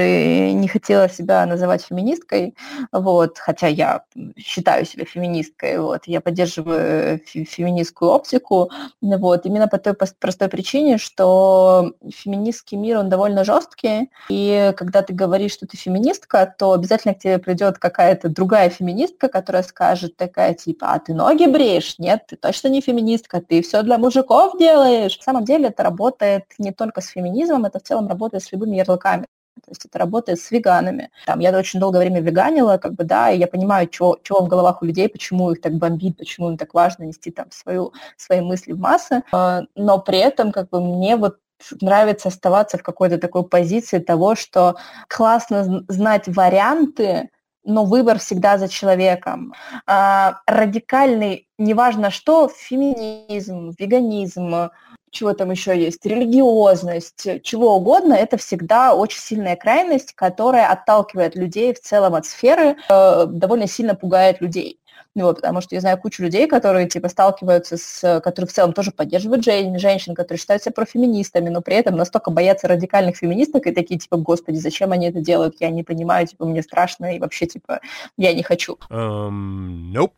не 0.52 0.68
хотела 0.68 1.08
себя 1.10 1.44
называть 1.44 1.82
феминисткой, 1.84 2.54
вот, 2.92 3.36
хотя 3.38 3.66
я 3.66 4.04
считаю 4.38 4.86
себя 4.86 5.04
феминисткой, 5.04 5.78
вот, 5.80 6.02
я 6.06 6.20
поддерживаю 6.22 7.18
феминистскую 7.26 8.10
оптику, 8.12 8.70
вот, 9.02 9.44
именно 9.44 9.68
по 9.68 9.76
той 9.78 9.92
простой 9.94 10.48
причине, 10.48 10.96
что 10.96 11.92
феминистский 12.14 12.78
мир, 12.78 12.98
он 12.98 13.08
довольно 13.10 13.44
жесткий, 13.44 13.89
и 14.28 14.72
когда 14.76 15.02
ты 15.02 15.12
говоришь, 15.12 15.52
что 15.52 15.66
ты 15.66 15.76
феминистка, 15.76 16.54
то 16.58 16.72
обязательно 16.72 17.14
к 17.14 17.18
тебе 17.18 17.38
придет 17.38 17.78
какая-то 17.78 18.28
другая 18.28 18.70
феминистка, 18.70 19.28
которая 19.28 19.62
скажет 19.62 20.16
такая 20.16 20.54
типа, 20.54 20.92
а 20.92 20.98
ты 20.98 21.14
ноги 21.14 21.46
бреешь? 21.46 21.98
Нет, 21.98 22.26
ты 22.28 22.36
точно 22.36 22.68
не 22.68 22.80
феминистка 22.80 23.00
феминистка, 23.00 23.40
ты 23.40 23.62
все 23.62 23.82
для 23.82 23.98
мужиков 23.98 24.58
делаешь. 24.58 25.16
На 25.18 25.24
самом 25.24 25.44
деле 25.44 25.68
это 25.68 25.82
работает 25.82 26.44
не 26.58 26.72
только 26.72 27.00
с 27.00 27.08
феминизмом, 27.08 27.64
это 27.64 27.78
в 27.78 27.82
целом 27.82 28.08
работает 28.08 28.44
с 28.44 28.52
любыми 28.52 28.76
ярлыками. 28.76 29.26
То 29.64 29.70
есть 29.72 29.84
это 29.84 29.98
работает 29.98 30.40
с 30.40 30.50
веганами. 30.50 31.10
Там, 31.26 31.40
я 31.40 31.56
очень 31.56 31.80
долгое 31.80 31.98
время 31.98 32.20
веганила, 32.20 32.78
как 32.78 32.94
бы, 32.94 33.04
да, 33.04 33.30
и 33.30 33.38
я 33.38 33.46
понимаю, 33.46 33.88
чего, 33.88 34.18
чего 34.22 34.40
в 34.40 34.48
головах 34.48 34.80
у 34.80 34.86
людей, 34.86 35.08
почему 35.08 35.50
их 35.50 35.60
так 35.60 35.74
бомбит, 35.74 36.16
почему 36.16 36.50
им 36.50 36.56
так 36.56 36.72
важно 36.72 37.04
нести 37.04 37.30
там 37.30 37.50
свою, 37.50 37.92
свои 38.16 38.40
мысли 38.40 38.72
в 38.72 38.78
массы. 38.78 39.22
А, 39.32 39.62
но 39.74 39.98
при 39.98 40.18
этом, 40.18 40.52
как 40.52 40.70
бы, 40.70 40.80
мне 40.80 41.16
вот 41.16 41.38
нравится 41.80 42.28
оставаться 42.28 42.78
в 42.78 42.82
какой-то 42.82 43.18
такой 43.18 43.46
позиции 43.46 43.98
того, 43.98 44.34
что 44.34 44.76
классно 45.08 45.84
знать 45.88 46.24
варианты, 46.26 47.30
но 47.64 47.84
выбор 47.84 48.18
всегда 48.18 48.58
за 48.58 48.68
человеком. 48.68 49.54
А, 49.86 50.40
радикальный, 50.46 51.48
неважно 51.58 52.10
что, 52.10 52.48
феминизм, 52.48 53.72
веганизм, 53.78 54.70
чего 55.10 55.32
там 55.34 55.50
еще 55.50 55.78
есть, 55.78 56.06
религиозность, 56.06 57.42
чего 57.42 57.76
угодно, 57.76 58.14
это 58.14 58.36
всегда 58.36 58.94
очень 58.94 59.18
сильная 59.18 59.56
крайность, 59.56 60.14
которая 60.14 60.68
отталкивает 60.68 61.34
людей 61.34 61.74
в 61.74 61.80
целом 61.80 62.14
от 62.14 62.26
сферы, 62.26 62.76
э, 62.88 63.26
довольно 63.26 63.66
сильно 63.66 63.94
пугает 63.94 64.40
людей. 64.40 64.80
Ну, 65.16 65.24
вот, 65.24 65.36
потому 65.36 65.60
что 65.60 65.74
я 65.74 65.80
знаю 65.80 65.98
кучу 65.98 66.22
людей, 66.22 66.46
которые 66.46 66.88
типа 66.88 67.08
сталкиваются 67.08 67.76
с, 67.76 68.20
которые 68.20 68.48
в 68.48 68.52
целом 68.52 68.72
тоже 68.72 68.92
поддерживают 68.92 69.44
жен, 69.44 69.76
женщин, 69.78 70.14
которые 70.14 70.38
считают 70.38 70.62
себя 70.62 70.72
профеминистами, 70.72 71.48
но 71.48 71.62
при 71.62 71.76
этом 71.76 71.96
настолько 71.96 72.30
боятся 72.30 72.68
радикальных 72.68 73.16
феминисток 73.16 73.66
и 73.66 73.72
такие 73.72 73.98
типа, 73.98 74.18
господи, 74.18 74.58
зачем 74.58 74.92
они 74.92 75.08
это 75.08 75.20
делают, 75.20 75.56
я 75.58 75.70
не 75.70 75.82
понимаю, 75.82 76.28
типа, 76.28 76.44
мне 76.44 76.62
страшно 76.62 77.16
и 77.16 77.18
вообще 77.18 77.46
типа 77.46 77.80
я 78.16 78.32
не 78.32 78.44
хочу. 78.44 78.78
Um, 78.88 79.92
nope. 79.92 80.12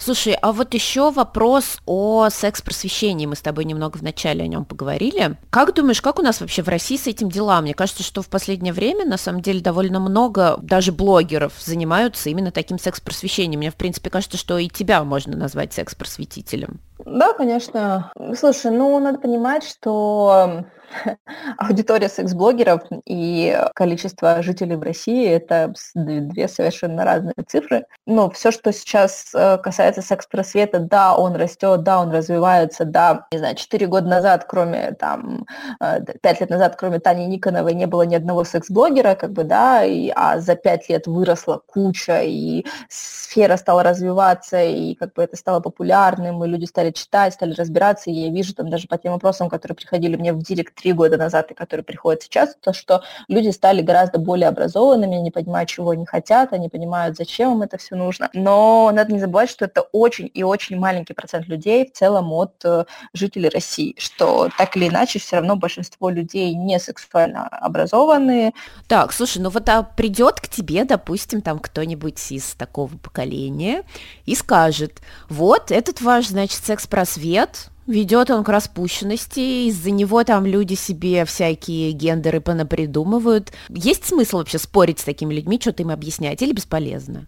Слушай, 0.00 0.34
а 0.34 0.52
вот 0.52 0.74
еще 0.74 1.10
вопрос 1.10 1.78
о 1.84 2.28
секс-просвещении. 2.30 3.26
Мы 3.26 3.34
с 3.34 3.40
тобой 3.40 3.64
немного 3.64 3.98
в 3.98 4.02
начале 4.02 4.44
о 4.44 4.46
нем 4.46 4.64
поговорили. 4.64 5.36
Как 5.50 5.74
думаешь, 5.74 6.00
как 6.00 6.20
у 6.20 6.22
нас 6.22 6.40
вообще 6.40 6.62
в 6.62 6.68
России 6.68 6.96
с 6.96 7.08
этим 7.08 7.28
дела? 7.28 7.60
Мне 7.60 7.74
кажется, 7.74 8.04
что 8.04 8.22
в 8.22 8.28
последнее 8.28 8.72
время, 8.72 9.04
на 9.04 9.18
самом 9.18 9.42
деле, 9.42 9.60
довольно 9.60 9.98
много 9.98 10.56
даже 10.62 10.92
блогеров 10.92 11.52
занимаются 11.58 12.30
именно 12.30 12.52
таким 12.52 12.78
секс-просвещением. 12.78 13.58
Мне, 13.58 13.72
в 13.72 13.76
принципе, 13.76 14.08
кажется, 14.08 14.38
что 14.38 14.56
и 14.56 14.68
тебя 14.68 15.02
можно 15.02 15.36
назвать 15.36 15.72
секс-просветителем. 15.72 16.80
Да, 17.04 17.32
конечно. 17.32 18.12
Слушай, 18.34 18.72
ну, 18.72 18.98
надо 18.98 19.18
понимать, 19.18 19.64
что 19.64 20.64
аудитория 21.58 22.08
секс-блогеров 22.08 22.82
и 23.06 23.58
количество 23.74 24.42
жителей 24.42 24.76
в 24.76 24.82
России– 24.82 25.28
это 25.28 25.72
две 25.94 26.48
совершенно 26.48 27.04
разные 27.04 27.34
цифры. 27.46 27.84
Но 28.06 28.30
все, 28.30 28.50
что 28.50 28.72
сейчас 28.72 29.30
э, 29.34 29.58
касается 29.58 30.02
секс-просвета, 30.02 30.80
да, 30.80 31.16
он 31.16 31.36
растет, 31.36 31.82
да, 31.82 32.00
он 32.00 32.10
развивается, 32.10 32.84
да, 32.84 33.26
не 33.32 33.38
знаю, 33.38 33.56
четыре 33.56 33.86
года 33.86 34.08
назад, 34.08 34.44
кроме 34.48 34.92
там, 34.92 35.46
э, 35.80 36.00
пять 36.22 36.40
лет 36.40 36.50
назад, 36.50 36.76
кроме 36.76 36.98
Тани 37.00 37.26
Никоновой, 37.26 37.74
не 37.74 37.86
было 37.86 38.02
ни 38.02 38.14
одного 38.14 38.44
секс-блогера, 38.44 39.14
как 39.14 39.32
бы, 39.32 39.44
да, 39.44 39.84
и, 39.84 40.10
а 40.14 40.40
за 40.40 40.54
пять 40.56 40.88
лет 40.88 41.06
выросла 41.06 41.62
куча, 41.66 42.22
и 42.22 42.64
сфера 42.88 43.56
стала 43.56 43.82
развиваться, 43.82 44.62
и 44.62 44.94
как 44.94 45.14
бы 45.14 45.22
это 45.22 45.36
стало 45.36 45.60
популярным, 45.60 46.42
и 46.44 46.48
люди 46.48 46.64
стали 46.64 46.87
читать, 46.92 47.34
стали 47.34 47.54
разбираться, 47.54 48.10
и 48.10 48.14
я 48.14 48.30
вижу 48.30 48.54
там 48.54 48.68
даже 48.68 48.88
по 48.88 48.98
тем 48.98 49.12
вопросам, 49.12 49.48
которые 49.48 49.76
приходили 49.76 50.16
мне 50.16 50.32
в 50.32 50.42
директ 50.42 50.74
три 50.74 50.92
года 50.92 51.16
назад 51.16 51.50
и 51.50 51.54
которые 51.54 51.84
приходят 51.84 52.22
сейчас, 52.22 52.56
то, 52.60 52.72
что 52.72 53.02
люди 53.28 53.50
стали 53.50 53.82
гораздо 53.82 54.18
более 54.18 54.48
образованными, 54.48 55.16
не 55.16 55.30
понимают, 55.30 55.68
чего 55.68 55.90
они 55.90 56.06
хотят, 56.06 56.52
они 56.52 56.68
понимают, 56.68 57.16
зачем 57.16 57.54
им 57.54 57.62
это 57.62 57.78
все 57.78 57.96
нужно. 57.96 58.30
Но 58.32 58.90
надо 58.92 59.12
не 59.12 59.20
забывать, 59.20 59.50
что 59.50 59.64
это 59.64 59.82
очень 59.92 60.30
и 60.32 60.42
очень 60.42 60.78
маленький 60.78 61.14
процент 61.14 61.46
людей 61.46 61.86
в 61.86 61.92
целом 61.92 62.32
от 62.32 62.64
э, 62.64 62.84
жителей 63.12 63.48
России, 63.48 63.94
что 63.98 64.48
так 64.56 64.76
или 64.76 64.88
иначе 64.88 65.18
все 65.18 65.36
равно 65.36 65.56
большинство 65.56 66.10
людей 66.10 66.54
не 66.54 66.78
сексуально 66.78 67.46
образованные. 67.46 68.52
Так, 68.86 69.12
слушай, 69.12 69.38
ну 69.38 69.50
вот 69.50 69.68
а 69.68 69.82
придет 69.82 70.40
к 70.40 70.48
тебе, 70.48 70.84
допустим, 70.84 71.42
там 71.42 71.58
кто-нибудь 71.58 72.32
из 72.32 72.54
такого 72.54 72.96
поколения 72.96 73.84
и 74.26 74.34
скажет, 74.34 75.00
вот 75.28 75.70
этот 75.70 76.00
ваш, 76.00 76.28
значит, 76.28 76.64
секс-просвет, 76.78 77.70
Ведет 77.88 78.28
он 78.28 78.44
к 78.44 78.50
распущенности, 78.50 79.66
из-за 79.68 79.90
него 79.90 80.22
там 80.22 80.44
люди 80.44 80.74
себе 80.74 81.24
всякие 81.24 81.92
гендеры 81.92 82.42
понапридумывают. 82.42 83.50
Есть 83.70 84.04
смысл 84.04 84.36
вообще 84.36 84.58
спорить 84.58 84.98
с 84.98 85.04
такими 85.04 85.32
людьми, 85.32 85.58
что-то 85.58 85.84
им 85.84 85.90
объяснять, 85.90 86.42
или 86.42 86.52
бесполезно? 86.52 87.26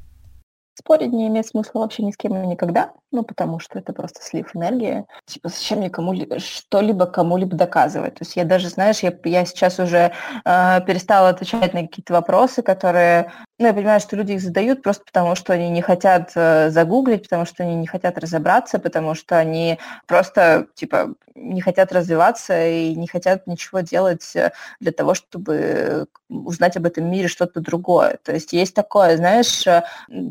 Спорить 0.80 1.12
не 1.12 1.28
имеет 1.28 1.46
смысла 1.46 1.80
вообще 1.80 2.02
ни 2.02 2.10
с 2.10 2.16
кем 2.16 2.42
и 2.42 2.46
никогда, 2.46 2.92
ну, 3.12 3.22
потому 3.22 3.58
что 3.58 3.78
это 3.78 3.92
просто 3.92 4.22
слив 4.22 4.56
энергии. 4.56 5.04
Типа, 5.26 5.50
зачем 5.50 5.80
мне 5.80 5.90
кому-либо 5.90 6.38
что-либо 6.38 7.04
кому-либо 7.04 7.54
доказывать? 7.54 8.14
То 8.14 8.24
есть 8.24 8.34
я 8.34 8.44
даже, 8.44 8.70
знаешь, 8.70 9.00
я, 9.00 9.12
я 9.24 9.44
сейчас 9.44 9.78
уже 9.78 10.12
э, 10.46 10.80
перестала 10.86 11.28
отвечать 11.28 11.74
на 11.74 11.82
какие-то 11.82 12.14
вопросы, 12.14 12.62
которые 12.62 13.30
ну, 13.58 13.66
я 13.66 13.74
понимаю, 13.74 14.00
что 14.00 14.16
люди 14.16 14.32
их 14.32 14.40
задают 14.40 14.82
просто 14.82 15.04
потому, 15.04 15.34
что 15.34 15.52
они 15.52 15.68
не 15.68 15.82
хотят 15.82 16.32
э, 16.34 16.70
загуглить, 16.70 17.24
потому 17.24 17.44
что 17.44 17.62
они 17.62 17.74
не 17.74 17.86
хотят 17.86 18.16
разобраться, 18.16 18.78
потому 18.78 19.14
что 19.14 19.36
они 19.36 19.78
просто, 20.06 20.68
типа, 20.74 21.14
не 21.34 21.60
хотят 21.60 21.92
развиваться 21.92 22.66
и 22.66 22.94
не 22.94 23.06
хотят 23.06 23.46
ничего 23.46 23.80
делать 23.80 24.34
э, 24.34 24.52
для 24.80 24.92
того, 24.92 25.12
чтобы 25.12 26.06
узнать 26.30 26.76
об 26.76 26.86
этом 26.86 27.10
мире 27.10 27.28
что-то 27.28 27.60
другое. 27.60 28.18
То 28.22 28.32
есть 28.32 28.52
есть 28.52 28.74
такое, 28.74 29.16
знаешь, 29.16 29.66
э, 29.66 29.82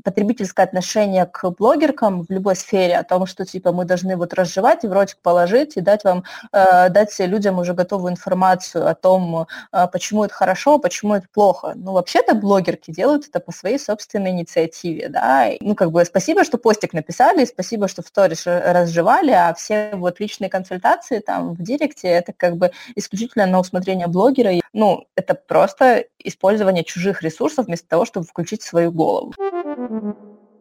потребительское 0.04 0.66
отношение 0.66 1.26
к 1.26 1.50
блогеркам 1.52 2.24
в 2.24 2.30
любой 2.30 2.56
сфере 2.56 2.98
о 2.98 3.04
том, 3.04 3.26
что, 3.26 3.46
типа, 3.46 3.72
мы 3.72 3.86
должны 3.86 4.16
вот 4.16 4.34
разжевать 4.34 4.84
и 4.84 4.88
в 4.88 4.94
ротик 4.94 5.18
положить 5.22 5.78
и 5.78 5.82
дать 5.82 6.04
вам, 6.04 6.24
э, 6.52 6.90
дать 6.90 7.18
людям 7.20 7.60
уже 7.60 7.74
готовую 7.74 8.12
информацию 8.12 8.88
о 8.88 8.96
том, 8.96 9.48
э, 9.72 9.88
почему 9.92 10.24
это 10.24 10.34
хорошо, 10.34 10.80
почему 10.80 11.16
это 11.16 11.28
плохо. 11.34 11.74
Ну, 11.76 11.92
вообще-то 11.92 12.34
блогерки 12.34 12.92
делают 12.92 13.28
это 13.28 13.40
по 13.40 13.52
своей 13.52 13.80
собственной 13.80 14.32
инициативе, 14.32 15.10
да. 15.10 15.50
Ну, 15.60 15.76
как 15.76 15.92
бы 15.92 16.04
спасибо, 16.06 16.44
что 16.44 16.58
постик 16.58 16.94
написали, 16.94 17.46
спасибо, 17.46 17.88
что 17.88 18.02
в 18.02 18.08
сторис 18.08 18.44
разжевали, 18.46 19.32
а 19.32 19.54
все 19.54 19.92
вот 19.94 20.20
личные 20.20 20.50
консультации 20.50 21.20
там 21.20 21.54
в 21.54 21.62
директе, 21.62 22.08
это 22.08 22.34
как 22.34 22.58
бы 22.58 22.72
исключительно 22.96 23.46
на 23.46 23.60
усмотрение 23.60 24.08
блогера. 24.08 24.52
Ну, 24.74 25.06
это 25.16 25.36
просто 25.36 25.89
использование 26.20 26.84
чужих 26.84 27.22
ресурсов 27.24 27.66
вместо 27.68 27.88
того, 27.88 28.06
чтобы 28.06 28.26
включить 28.26 28.62
свою 28.62 28.92
голову. 28.92 29.34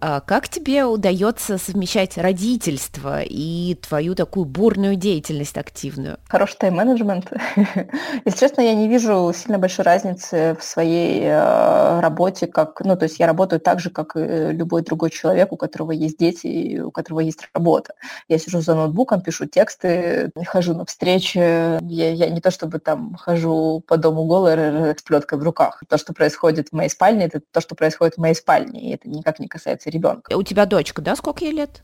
А 0.01 0.21
как 0.21 0.49
тебе 0.49 0.85
удается 0.85 1.59
совмещать 1.59 2.17
родительство 2.17 3.21
и 3.23 3.75
твою 3.75 4.15
такую 4.15 4.47
бурную 4.47 4.95
деятельность 4.95 5.59
активную? 5.59 6.19
Хороший 6.29 6.57
тайм-менеджмент. 6.59 7.33
Если 8.25 8.39
честно, 8.39 8.61
я 8.61 8.75
не 8.75 8.89
вижу 8.89 9.33
сильно 9.35 9.59
большой 9.59 9.85
разницы 9.85 10.57
в 10.59 10.63
своей 10.63 11.23
э, 11.25 12.01
работе, 12.01 12.47
как, 12.47 12.81
ну, 12.85 12.97
то 12.97 13.05
есть 13.05 13.19
я 13.19 13.27
работаю 13.27 13.61
так 13.61 13.81
же, 13.81 13.91
как 13.91 14.17
и 14.17 14.53
любой 14.53 14.83
другой 14.83 15.11
человек, 15.11 15.53
у 15.53 15.57
которого 15.57 15.91
есть 15.91 16.17
дети 16.17 16.47
и 16.47 16.81
у 16.81 16.93
которого 16.93 17.19
есть 17.19 17.49
работа. 17.53 17.95
Я 18.29 18.39
сижу 18.39 18.61
за 18.61 18.77
ноутбуком, 18.77 19.21
пишу 19.21 19.47
тексты, 19.47 20.31
хожу 20.47 20.75
на 20.75 20.85
встречи. 20.85 21.39
Я, 21.39 22.13
я 22.13 22.31
не 22.31 22.41
то 22.41 22.53
чтобы 22.53 22.79
там 22.79 23.17
хожу 23.17 23.83
по 23.87 23.97
дому 23.97 24.27
голой 24.27 24.95
с 24.97 25.03
плеткой 25.03 25.41
в 25.41 25.43
руках. 25.43 25.83
То, 25.89 25.99
что 25.99 26.13
происходит 26.13 26.69
в 26.69 26.73
моей 26.73 26.89
спальне, 26.89 27.25
это 27.25 27.41
то, 27.51 27.61
что 27.61 27.75
происходит 27.75 28.15
в 28.15 28.19
моей 28.19 28.35
спальне, 28.35 28.81
и 28.81 28.95
это 28.95 29.09
никак 29.09 29.41
не 29.41 29.49
касается 29.49 29.88
ребенка. 29.91 30.37
У 30.37 30.43
тебя 30.43 30.67
дочка, 30.67 31.03
да, 31.03 31.17
сколько 31.17 31.45
ей 31.45 31.53
лет? 31.53 31.83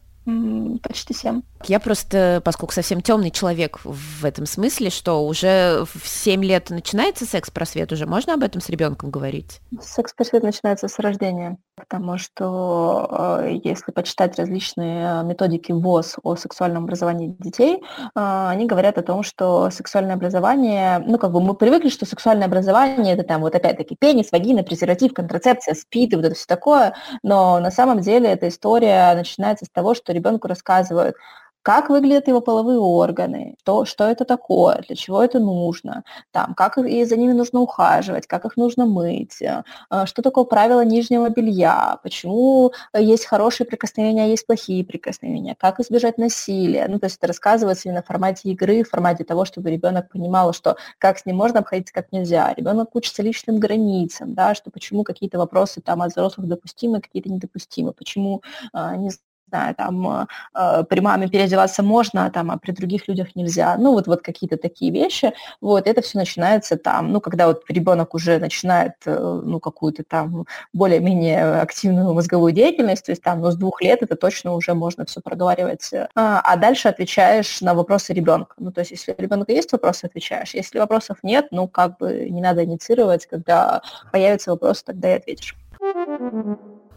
Почти 0.82 1.12
семь. 1.12 1.42
Я 1.66 1.78
просто, 1.80 2.40
поскольку 2.42 2.72
совсем 2.72 3.02
темный 3.02 3.30
человек 3.30 3.80
в 3.84 4.24
этом 4.24 4.46
смысле, 4.46 4.88
что 4.88 5.26
уже 5.26 5.84
в 5.84 6.08
семь 6.08 6.42
лет 6.42 6.70
начинается 6.70 7.26
секс-просвет, 7.26 7.92
уже 7.92 8.06
можно 8.06 8.32
об 8.32 8.42
этом 8.42 8.62
с 8.62 8.70
ребенком 8.70 9.10
говорить? 9.10 9.60
Секс-просвет 9.82 10.42
начинается 10.42 10.88
с 10.88 10.98
рождения, 10.98 11.58
потому 11.88 12.18
что 12.18 13.40
э, 13.42 13.58
если 13.62 13.92
почитать 13.92 14.38
различные 14.38 15.22
методики 15.24 15.72
ВОЗ 15.72 16.16
о 16.22 16.36
сексуальном 16.36 16.84
образовании 16.84 17.36
детей, 17.38 17.76
э, 17.76 18.08
они 18.14 18.66
говорят 18.66 18.98
о 18.98 19.02
том, 19.02 19.22
что 19.22 19.70
сексуальное 19.70 20.14
образование, 20.14 20.98
ну 21.06 21.18
как 21.18 21.32
бы 21.32 21.40
мы 21.40 21.54
привыкли, 21.54 21.90
что 21.90 22.06
сексуальное 22.06 22.46
образование 22.46 23.14
это 23.14 23.22
там 23.22 23.42
вот 23.42 23.54
опять-таки 23.54 23.96
пенис, 23.98 24.32
вагина, 24.32 24.62
презерватив, 24.62 25.12
контрацепция, 25.12 25.74
спид 25.74 26.12
и 26.12 26.16
вот 26.16 26.24
это 26.24 26.34
все 26.34 26.46
такое, 26.46 26.94
но 27.22 27.60
на 27.60 27.70
самом 27.70 28.00
деле 28.00 28.30
эта 28.30 28.48
история 28.48 29.14
начинается 29.14 29.66
с 29.66 29.70
того, 29.70 29.94
что 29.94 30.12
ребенку 30.12 30.48
рассказывают, 30.48 31.16
как 31.64 31.88
выглядят 31.88 32.28
его 32.28 32.42
половые 32.42 32.78
органы, 32.78 33.56
что, 33.62 33.86
что 33.86 34.04
это 34.04 34.26
такое, 34.26 34.84
для 34.86 34.96
чего 34.96 35.22
это 35.22 35.38
нужно, 35.40 36.04
там, 36.30 36.54
как 36.54 36.76
и 36.76 37.04
за 37.04 37.16
ними 37.16 37.32
нужно 37.32 37.60
ухаживать, 37.60 38.26
как 38.26 38.44
их 38.44 38.58
нужно 38.58 38.84
мыть, 38.84 39.40
э, 39.40 39.62
что 40.04 40.20
такое 40.20 40.44
правило 40.44 40.84
нижнего 40.84 41.30
белья, 41.30 41.98
почему 42.02 42.72
есть 42.94 43.24
хорошие 43.24 43.66
прикосновения, 43.66 44.24
а 44.24 44.26
есть 44.26 44.46
плохие 44.46 44.84
прикосновения, 44.84 45.56
как 45.58 45.80
избежать 45.80 46.18
насилия. 46.18 46.86
Ну, 46.86 46.98
то 46.98 47.06
есть 47.06 47.16
это 47.16 47.28
рассказывается 47.28 47.88
именно 47.88 48.02
в 48.02 48.06
формате 48.06 48.50
игры, 48.50 48.84
в 48.84 48.90
формате 48.90 49.24
того, 49.24 49.46
чтобы 49.46 49.70
ребенок 49.70 50.10
понимал, 50.10 50.52
что 50.52 50.76
как 50.98 51.18
с 51.18 51.24
ним 51.24 51.36
можно 51.36 51.60
обходиться, 51.60 51.94
как 51.94 52.12
нельзя. 52.12 52.52
Ребенок 52.54 52.94
учится 52.94 53.22
личным 53.22 53.58
границам, 53.58 54.34
да, 54.34 54.54
что 54.54 54.70
почему 54.70 55.02
какие-то 55.02 55.38
вопросы 55.38 55.80
там 55.80 56.02
от 56.02 56.10
взрослых 56.10 56.46
допустимы, 56.46 57.00
какие-то 57.00 57.30
недопустимы, 57.32 57.94
почему, 57.94 58.42
а, 58.74 58.96
не 58.96 59.10
знаю, 59.48 59.74
там 59.74 60.26
э, 60.54 60.84
при 60.88 61.00
маме 61.00 61.28
переодеваться 61.28 61.82
можно, 61.82 62.30
там, 62.30 62.50
а 62.50 62.58
при 62.58 62.72
других 62.72 63.08
людях 63.08 63.36
нельзя. 63.36 63.76
Ну, 63.78 63.92
вот, 63.92 64.06
вот 64.06 64.22
какие-то 64.22 64.56
такие 64.56 64.90
вещи. 64.92 65.32
Вот, 65.60 65.86
это 65.86 66.02
все 66.02 66.18
начинается 66.18 66.76
там, 66.76 67.12
ну, 67.12 67.20
когда 67.20 67.46
вот 67.46 67.62
ребенок 67.68 68.14
уже 68.14 68.38
начинает, 68.38 68.94
э, 69.06 69.40
ну, 69.44 69.60
какую-то 69.60 70.04
там 70.04 70.46
более-менее 70.72 71.60
активную 71.60 72.12
мозговую 72.14 72.52
деятельность, 72.52 73.06
то 73.06 73.12
есть 73.12 73.22
там, 73.22 73.40
ну, 73.40 73.50
с 73.50 73.56
двух 73.56 73.82
лет 73.82 74.02
это 74.02 74.16
точно 74.16 74.54
уже 74.54 74.74
можно 74.74 75.04
все 75.04 75.20
проговаривать. 75.20 75.90
А, 76.14 76.40
а 76.40 76.56
дальше 76.56 76.88
отвечаешь 76.88 77.60
на 77.60 77.74
вопросы 77.74 78.12
ребенка. 78.12 78.54
Ну, 78.58 78.72
то 78.72 78.80
есть, 78.80 78.90
если 78.90 79.14
у 79.16 79.22
ребенка 79.22 79.52
есть 79.52 79.72
вопросы, 79.72 80.06
отвечаешь. 80.06 80.54
Если 80.54 80.78
вопросов 80.78 81.18
нет, 81.22 81.48
ну, 81.50 81.68
как 81.68 81.98
бы 81.98 82.28
не 82.30 82.40
надо 82.40 82.64
инициировать, 82.64 83.26
когда 83.26 83.82
появятся 84.12 84.50
вопросы, 84.50 84.84
тогда 84.84 85.12
и 85.12 85.18
ответишь. 85.18 85.56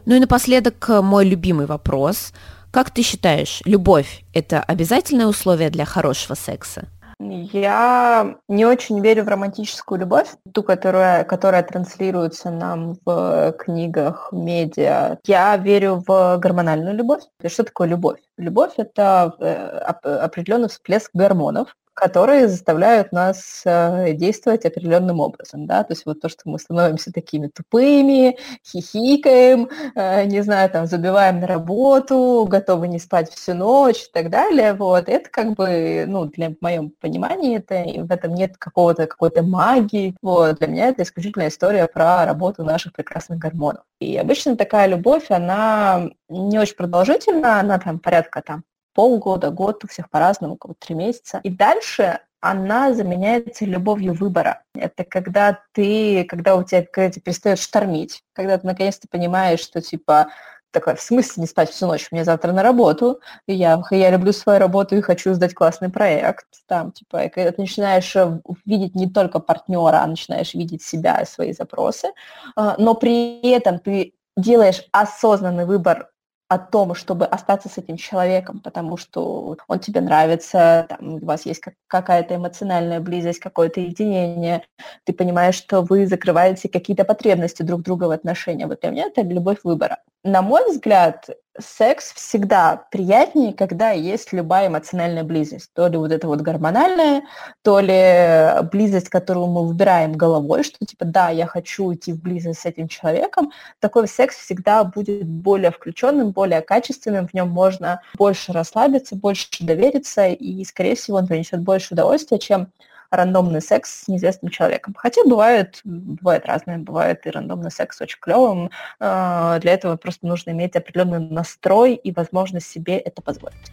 Ну 0.08 0.16
и 0.16 0.20
напоследок 0.22 0.90
э, 0.90 1.02
мой 1.02 1.26
любимый 1.26 1.66
вопрос. 1.66 2.32
Как 2.72 2.92
ты 2.92 3.02
считаешь, 3.02 3.62
любовь– 3.66 4.24
это 4.34 4.64
обязательное 4.64 5.28
условие 5.28 5.70
для 5.70 5.84
хорошего 5.84 6.34
секса? 6.34 6.88
Я 7.20 8.38
не 8.48 8.66
очень 8.66 9.02
верю 9.02 9.26
в 9.26 9.28
романтическую 9.28 10.00
любовь, 10.00 10.30
ту, 10.54 10.64
которая, 10.64 11.26
которая 11.26 11.62
транслируется 11.62 12.52
нам 12.52 12.96
в 13.06 13.54
книгах, 13.60 14.30
медиа. 14.32 15.18
Я 15.26 15.58
верю 15.58 16.02
в 16.08 16.38
гормональную 16.38 16.96
любовь. 16.96 17.24
Что 17.46 17.66
такое 17.66 17.90
любовь? 17.90 18.20
Любовь– 18.38 18.72
это 18.78 19.36
э, 19.42 20.16
определенный 20.24 20.70
всплеск 20.70 21.12
гормонов, 21.14 21.76
которые 21.98 22.48
заставляют 22.48 23.12
нас 23.12 23.64
э, 23.66 24.14
действовать 24.14 24.66
определенным 24.66 25.20
образом, 25.20 25.66
да, 25.66 25.84
то 25.84 25.94
есть 25.94 26.06
вот 26.06 26.22
то, 26.22 26.30
что 26.30 26.42
мы 26.46 26.60
становимся 26.60 27.12
такими 27.12 27.48
тупыми, 27.48 28.38
хихикаем, 28.64 29.68
э, 29.96 30.26
не 30.26 30.42
знаю, 30.44 30.70
там, 30.70 30.86
забиваем 30.86 31.40
на 31.40 31.48
работу, 31.48 32.46
готовы 32.48 32.88
не 32.88 33.00
спать 33.00 33.32
всю 33.32 33.56
ночь 33.56 34.04
и 34.04 34.12
так 34.14 34.30
далее, 34.30 34.74
вот, 34.74 35.10
это 35.10 35.28
как 35.32 35.56
бы, 35.56 36.06
ну, 36.08 36.26
для, 36.26 36.52
в 36.52 36.58
моем 36.62 36.92
понимании, 37.02 37.58
это, 37.58 37.84
в 38.04 38.12
этом 38.12 38.36
нет 38.36 38.58
какого-то, 38.58 39.08
какой-то 39.08 39.42
магии, 39.42 40.16
вот, 40.22 40.60
для 40.60 40.68
меня 40.68 40.90
это 40.90 41.02
исключительно 41.02 41.48
история 41.48 41.88
про 41.88 42.28
работу 42.28 42.64
наших 42.64 42.94
прекрасных 42.94 43.40
гормонов. 43.40 43.84
И 44.00 44.16
обычно 44.18 44.56
такая 44.56 44.86
любовь, 44.88 45.32
она 45.32 46.12
не 46.30 46.60
очень 46.60 46.76
продолжительна, 46.76 47.60
она 47.60 47.80
там 47.80 47.98
порядка 47.98 48.44
там 48.44 48.64
полгода, 48.98 49.52
год, 49.52 49.84
у 49.84 49.88
всех 49.88 50.10
по-разному, 50.10 50.56
у 50.56 50.58
кого-то 50.58 50.88
три 50.88 50.96
месяца. 50.96 51.40
И 51.44 51.52
дальше 51.52 52.20
она 52.40 52.96
заменяется 52.96 53.64
любовью 53.64 54.16
выбора. 54.16 54.64
Это 54.74 55.04
когда 55.04 55.60
ты, 55.72 56.24
когда 56.24 56.56
у 56.56 56.64
тебя, 56.64 56.82
когда 56.82 57.12
тебя 57.12 57.22
перестает 57.22 57.60
штормить, 57.60 58.24
когда 58.34 58.58
ты 58.58 58.66
наконец-то 58.66 59.08
понимаешь, 59.08 59.60
что 59.60 59.82
типа 59.82 60.30
такой, 60.72 60.96
в 60.96 61.02
смысле 61.02 61.42
не 61.42 61.48
спать 61.48 61.70
всю 61.70 61.86
ночь? 61.86 62.08
Мне 62.10 62.24
завтра 62.24 62.52
на 62.54 62.64
работу, 62.64 63.22
и 63.46 63.54
я, 63.54 63.80
я 63.92 64.10
люблю 64.10 64.34
свою 64.34 64.58
работу 64.58 64.96
и 64.96 65.02
хочу 65.02 65.32
сдать 65.36 65.54
классный 65.54 65.90
проект. 65.90 66.48
Там, 66.66 66.92
типа, 66.92 67.26
и 67.26 67.30
когда 67.30 67.52
ты 67.52 67.62
начинаешь 67.62 68.16
э, 68.16 68.40
видеть 68.66 68.96
не 68.96 69.08
только 69.08 69.38
партнера, 69.40 70.02
а 70.02 70.08
начинаешь 70.08 70.56
видеть 70.56 70.82
себя 70.82 71.22
и 71.22 71.26
свои 71.28 71.54
запросы, 71.54 72.08
а, 72.56 72.76
но 72.80 72.96
при 72.96 73.48
этом 73.52 73.78
ты 73.78 74.14
делаешь 74.36 74.84
осознанный 74.92 75.66
выбор 75.66 76.10
о 76.50 76.58
том, 76.58 76.96
чтобы 76.96 77.26
остаться 77.26 77.68
с 77.68 77.78
этим 77.78 77.98
человеком, 77.98 78.60
потому 78.60 78.98
что 78.98 79.58
он 79.68 79.80
тебе 79.80 80.02
нравится, 80.02 80.86
там, 80.90 81.16
у 81.16 81.26
вас 81.26 81.46
есть 81.46 81.62
какая-то 81.88 82.36
эмоциональная 82.36 83.00
близость, 83.02 83.40
какое-то 83.40 83.82
единение, 83.82 84.64
ты 85.04 85.14
понимаешь, 85.14 85.56
что 85.56 85.82
вы 85.82 86.08
закрываете 86.08 86.70
какие-то 86.70 87.04
потребности 87.04 87.64
друг 87.64 87.82
друга 87.82 88.06
в 88.06 88.12
отношениях. 88.12 88.70
Вот 88.70 88.82
для 88.82 88.92
меня 88.92 89.08
это 89.08 89.22
любовь 89.22 89.60
выбора. 89.64 90.00
На 90.24 90.42
мой 90.42 90.70
взгляд, 90.70 91.30
секс 91.60 92.14
всегда 92.14 92.86
приятнее, 92.92 93.54
когда 93.54 93.92
есть 93.92 94.34
любая 94.34 94.68
эмоциональная 94.68 95.24
близость. 95.24 95.72
То 95.74 95.88
ли 95.88 95.98
вот 95.98 96.12
это 96.12 96.28
вот 96.28 96.42
гормональная, 96.42 97.24
то 97.64 97.80
ли 97.80 98.68
близость, 98.72 99.10
которую 99.10 99.48
мы 99.48 99.68
выбираем 99.68 100.14
головой, 100.14 100.64
что 100.64 100.86
типа, 100.86 101.06
да, 101.06 101.30
я 101.30 101.46
хочу 101.46 101.94
идти 101.94 102.14
в 102.14 102.22
близость 102.22 102.62
с 102.62 102.66
этим 102.66 102.88
человеком. 102.88 103.52
Такой 103.80 104.08
секс 104.08 104.36
всегда 104.38 104.84
будет 104.84 105.26
более 105.26 105.72
включенным, 105.72 106.32
более 106.32 106.62
качественным, 106.62 107.28
в 107.28 107.34
нем 107.34 107.50
можно 107.50 108.02
больше 108.16 108.54
расслабиться, 108.54 109.16
больше 109.16 109.48
довериться, 109.60 110.28
и, 110.28 110.64
скорее 110.66 110.96
всего, 110.96 111.18
он 111.18 111.28
принесет 111.28 111.62
больше 111.62 111.94
удовольствия, 111.94 112.40
чем 112.40 112.68
рандомный 113.12 113.62
секс 113.62 114.04
с 114.04 114.08
неизвестным 114.08 114.52
человеком. 114.52 114.96
Хотя 114.98 115.22
бывает, 115.26 115.82
бывает 115.84 116.46
разное, 116.46 116.78
бывает 116.78 117.26
и 117.26 117.30
рандомный 117.30 117.72
секс 117.72 118.02
очень 118.02 118.20
клевым. 118.20 118.72
А, 119.00 119.60
для 119.60 119.74
этого 119.74 119.98
просто 119.98 120.28
нужно 120.28 120.52
иметь 120.52 120.76
определенный 120.76 121.20
настрой 121.20 121.96
и 121.96 122.12
возможность 122.12 122.68
себе 122.68 122.98
это 122.98 123.22
позволить. 123.22 123.72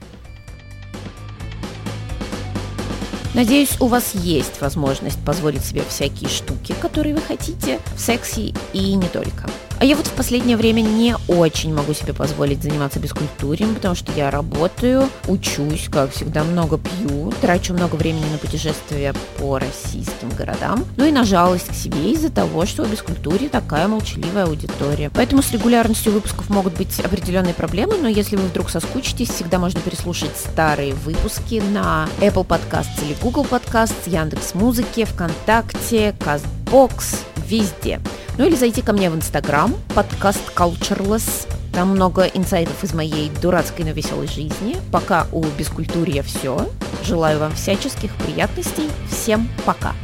Надеюсь, 3.34 3.80
у 3.80 3.86
вас 3.86 4.14
есть 4.14 4.60
возможность 4.60 5.24
позволить 5.24 5.64
себе 5.64 5.82
всякие 5.82 6.30
штуки, 6.30 6.72
которые 6.80 7.16
вы 7.16 7.20
хотите 7.20 7.80
в 7.96 7.98
сексе 7.98 8.54
и 8.72 8.94
не 8.94 9.08
только. 9.08 9.48
А 9.80 9.84
я 9.84 9.96
вот 9.96 10.06
в 10.06 10.12
последнее 10.12 10.56
время 10.56 10.80
не 10.80 11.16
очень 11.28 11.74
могу 11.74 11.92
себе 11.94 12.12
позволить 12.12 12.62
заниматься 12.62 13.00
бескультурием, 13.00 13.74
потому 13.74 13.94
что 13.94 14.12
я 14.12 14.30
работаю, 14.30 15.08
учусь, 15.26 15.88
как 15.90 16.12
всегда, 16.12 16.44
много 16.44 16.78
пью, 16.78 17.32
трачу 17.40 17.74
много 17.74 17.96
времени 17.96 18.24
на 18.30 18.38
путешествия 18.38 19.14
по 19.38 19.58
российским 19.58 20.30
городам, 20.36 20.84
ну 20.96 21.04
и 21.04 21.10
на 21.10 21.24
жалость 21.24 21.68
к 21.68 21.74
себе 21.74 22.12
из-за 22.12 22.30
того, 22.30 22.66
что 22.66 22.84
в 22.84 22.90
бескультуре 22.90 23.48
такая 23.48 23.88
молчаливая 23.88 24.44
аудитория. 24.44 25.10
Поэтому 25.12 25.42
с 25.42 25.52
регулярностью 25.52 26.12
выпусков 26.12 26.48
могут 26.50 26.74
быть 26.74 26.98
определенные 27.00 27.54
проблемы, 27.54 27.96
но 28.00 28.08
если 28.08 28.36
вы 28.36 28.44
вдруг 28.44 28.70
соскучитесь, 28.70 29.28
всегда 29.28 29.58
можно 29.58 29.80
переслушать 29.80 30.36
старые 30.36 30.94
выпуски 30.94 31.62
на 31.72 32.08
Apple 32.20 32.46
Podcasts 32.46 33.04
или 33.04 33.16
Google 33.20 33.44
Podcasts, 33.44 34.08
Яндекс 34.08 34.54
Музыки, 34.54 35.04
ВКонтакте, 35.04 36.14
Castbox, 36.20 37.16
везде. 37.58 38.00
Ну 38.38 38.46
или 38.46 38.56
зайти 38.56 38.82
ко 38.82 38.92
мне 38.92 39.10
в 39.10 39.16
Инстаграм, 39.16 39.74
подкаст 39.94 40.40
Cultureless. 40.54 41.46
Там 41.72 41.88
много 41.88 42.24
инсайдов 42.24 42.82
из 42.84 42.94
моей 42.94 43.30
дурацкой, 43.42 43.84
но 43.84 43.92
веселой 43.92 44.28
жизни. 44.28 44.76
Пока 44.92 45.26
у 45.32 45.44
Бескультурья 45.58 46.22
все. 46.22 46.68
Желаю 47.04 47.38
вам 47.38 47.52
всяческих 47.54 48.14
приятностей. 48.16 48.88
Всем 49.10 49.48
пока! 49.64 49.94